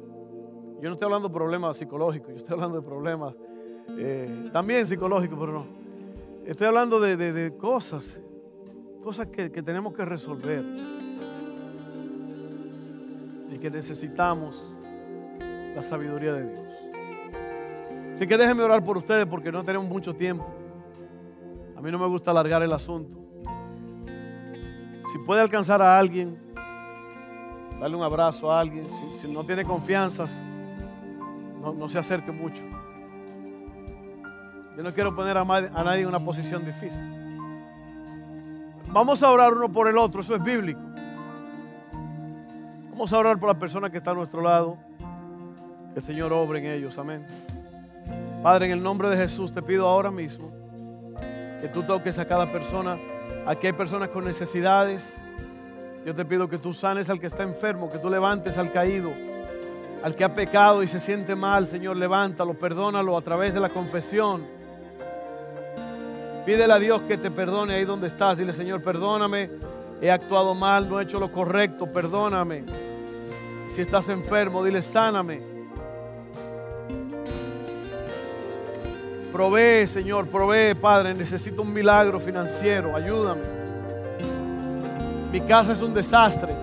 Yo 0.81 0.89
no 0.89 0.93
estoy 0.93 1.05
hablando 1.05 1.29
de 1.29 1.33
problemas 1.33 1.77
psicológicos, 1.77 2.29
yo 2.31 2.37
estoy 2.37 2.55
hablando 2.55 2.81
de 2.81 2.85
problemas 2.85 3.35
eh, 3.97 4.49
también 4.51 4.85
psicológicos, 4.87 5.37
pero 5.39 5.51
no. 5.53 5.65
Estoy 6.45 6.67
hablando 6.67 6.99
de, 6.99 7.53
cosas, 7.57 8.19
cosas 9.03 9.27
que, 9.27 9.51
que 9.51 9.61
tenemos 9.61 9.93
que 9.93 10.03
resolver 10.03 10.65
y 13.51 13.57
que 13.57 13.69
necesitamos 13.69 14.67
la 15.75 15.83
sabiduría 15.83 16.33
de 16.33 16.49
Dios. 16.49 16.70
Así 18.21 18.27
que 18.27 18.37
déjenme 18.37 18.61
orar 18.61 18.83
por 18.83 18.97
ustedes 18.97 19.25
porque 19.25 19.51
no 19.51 19.63
tenemos 19.63 19.89
mucho 19.89 20.13
tiempo. 20.13 20.45
A 21.75 21.81
mí 21.81 21.89
no 21.89 21.97
me 21.97 22.05
gusta 22.05 22.29
alargar 22.29 22.61
el 22.61 22.71
asunto. 22.71 23.17
Si 25.11 25.17
puede 25.25 25.41
alcanzar 25.41 25.81
a 25.81 25.97
alguien, 25.97 26.37
darle 27.79 27.97
un 27.97 28.03
abrazo 28.03 28.51
a 28.51 28.59
alguien. 28.59 28.85
Si, 29.19 29.27
no 29.27 29.43
tiene 29.43 29.65
confianza, 29.65 30.27
no, 31.59 31.89
se 31.89 31.97
acerque 31.97 32.31
mucho. 32.31 32.61
Yo 34.77 34.83
no 34.83 34.93
quiero 34.93 35.15
poner 35.15 35.35
a, 35.35 35.41
a 35.41 35.83
nadie 35.83 36.01
en 36.01 36.07
una 36.07 36.19
posición 36.19 36.63
difícil. 36.63 37.01
Vamos 38.89 39.23
a 39.23 39.31
orar 39.31 39.51
uno 39.51 39.67
por 39.67 39.87
el 39.87 39.97
otro, 39.97 40.21
eso 40.21 40.35
es 40.35 40.43
bíblico. 40.43 40.79
Vamos 42.91 43.11
a 43.13 43.17
orar 43.17 43.39
por 43.39 43.49
la 43.49 43.57
persona 43.57 43.89
que 43.89 43.97
está 43.97 44.11
a 44.11 44.13
nuestro 44.13 44.43
lado. 44.43 44.77
Que 45.91 46.01
el 46.01 46.05
Señor 46.05 46.31
obre 46.31 46.59
en 46.59 46.67
ellos, 46.67 46.99
amén. 46.99 47.25
Padre, 48.43 48.67
en 48.67 48.71
el 48.73 48.83
nombre 48.83 49.09
de 49.09 49.17
Jesús 49.17 49.53
te 49.53 49.61
pido 49.61 49.87
ahora 49.87 50.11
mismo 50.11 50.51
que 51.61 51.67
tú 51.67 51.83
toques 51.83 52.17
a 52.17 52.25
cada 52.25 52.51
persona 52.51 52.97
Aquí 53.45 53.65
hay 53.65 53.73
personas 53.73 54.09
con 54.09 54.23
necesidades. 54.23 55.19
Yo 56.05 56.13
te 56.13 56.25
pido 56.25 56.47
que 56.47 56.59
tú 56.59 56.73
sanes 56.73 57.09
al 57.09 57.19
que 57.19 57.27
está 57.27 57.43
enfermo, 57.43 57.89
que 57.89 57.97
tú 57.97 58.09
levantes 58.09 58.57
al 58.57 58.71
caído, 58.71 59.11
al 60.03 60.15
que 60.15 60.23
ha 60.23 60.33
pecado 60.33 60.83
y 60.83 60.87
se 60.87 60.99
siente 60.99 61.35
mal, 61.35 61.67
Señor, 61.67 61.97
levántalo, 61.97 62.53
perdónalo 62.53 63.17
a 63.17 63.21
través 63.21 63.53
de 63.53 63.59
la 63.59 63.69
confesión. 63.69 64.45
Pídele 66.45 66.73
a 66.73 66.79
Dios 66.79 67.01
que 67.03 67.17
te 67.17 67.29
perdone 67.29 67.75
ahí 67.75 67.85
donde 67.85 68.07
estás. 68.07 68.37
Dile, 68.37 68.53
Señor, 68.53 68.83
perdóname, 68.83 69.49
he 70.01 70.09
actuado 70.11 70.55
mal, 70.55 70.89
no 70.89 70.99
he 70.99 71.03
hecho 71.03 71.19
lo 71.19 71.31
correcto, 71.31 71.91
perdóname. 71.91 72.63
Si 73.69 73.81
estás 73.81 74.09
enfermo, 74.09 74.63
dile, 74.63 74.81
sáname. 74.81 75.50
Provee, 79.31 79.87
Señor, 79.87 80.27
provee, 80.27 80.75
Padre. 80.75 81.13
Necesito 81.13 81.61
un 81.61 81.71
milagro 81.71 82.19
financiero. 82.19 82.95
Ayúdame. 82.95 83.41
Mi 85.31 85.41
casa 85.41 85.71
es 85.71 85.81
un 85.81 85.93
desastre. 85.93 86.53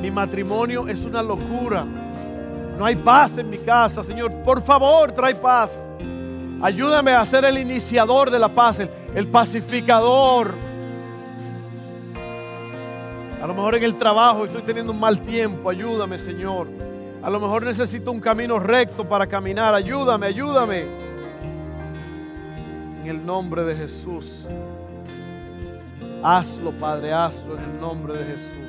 Mi 0.00 0.10
matrimonio 0.10 0.86
es 0.88 1.04
una 1.04 1.22
locura. 1.22 1.84
No 2.78 2.84
hay 2.84 2.96
paz 2.96 3.36
en 3.38 3.50
mi 3.50 3.58
casa, 3.58 4.02
Señor. 4.02 4.32
Por 4.44 4.62
favor, 4.62 5.12
trae 5.12 5.34
paz. 5.34 5.88
Ayúdame 6.62 7.12
a 7.12 7.24
ser 7.24 7.44
el 7.44 7.58
iniciador 7.58 8.30
de 8.30 8.38
la 8.38 8.48
paz, 8.48 8.80
el, 8.80 8.90
el 9.14 9.26
pacificador. 9.26 10.54
A 13.42 13.46
lo 13.46 13.54
mejor 13.54 13.74
en 13.74 13.82
el 13.82 13.96
trabajo 13.96 14.44
estoy 14.44 14.62
teniendo 14.62 14.92
un 14.92 15.00
mal 15.00 15.20
tiempo. 15.20 15.70
Ayúdame, 15.70 16.18
Señor. 16.18 16.68
A 17.22 17.28
lo 17.28 17.38
mejor 17.38 17.64
necesito 17.64 18.10
un 18.10 18.20
camino 18.20 18.58
recto 18.58 19.06
para 19.06 19.26
caminar. 19.26 19.74
Ayúdame, 19.74 20.26
ayúdame. 20.26 20.84
En 23.02 23.06
el 23.06 23.24
nombre 23.24 23.64
de 23.64 23.76
Jesús. 23.76 24.46
Hazlo, 26.22 26.72
Padre, 26.72 27.12
hazlo 27.12 27.58
en 27.58 27.64
el 27.64 27.80
nombre 27.80 28.16
de 28.16 28.24
Jesús. 28.24 28.59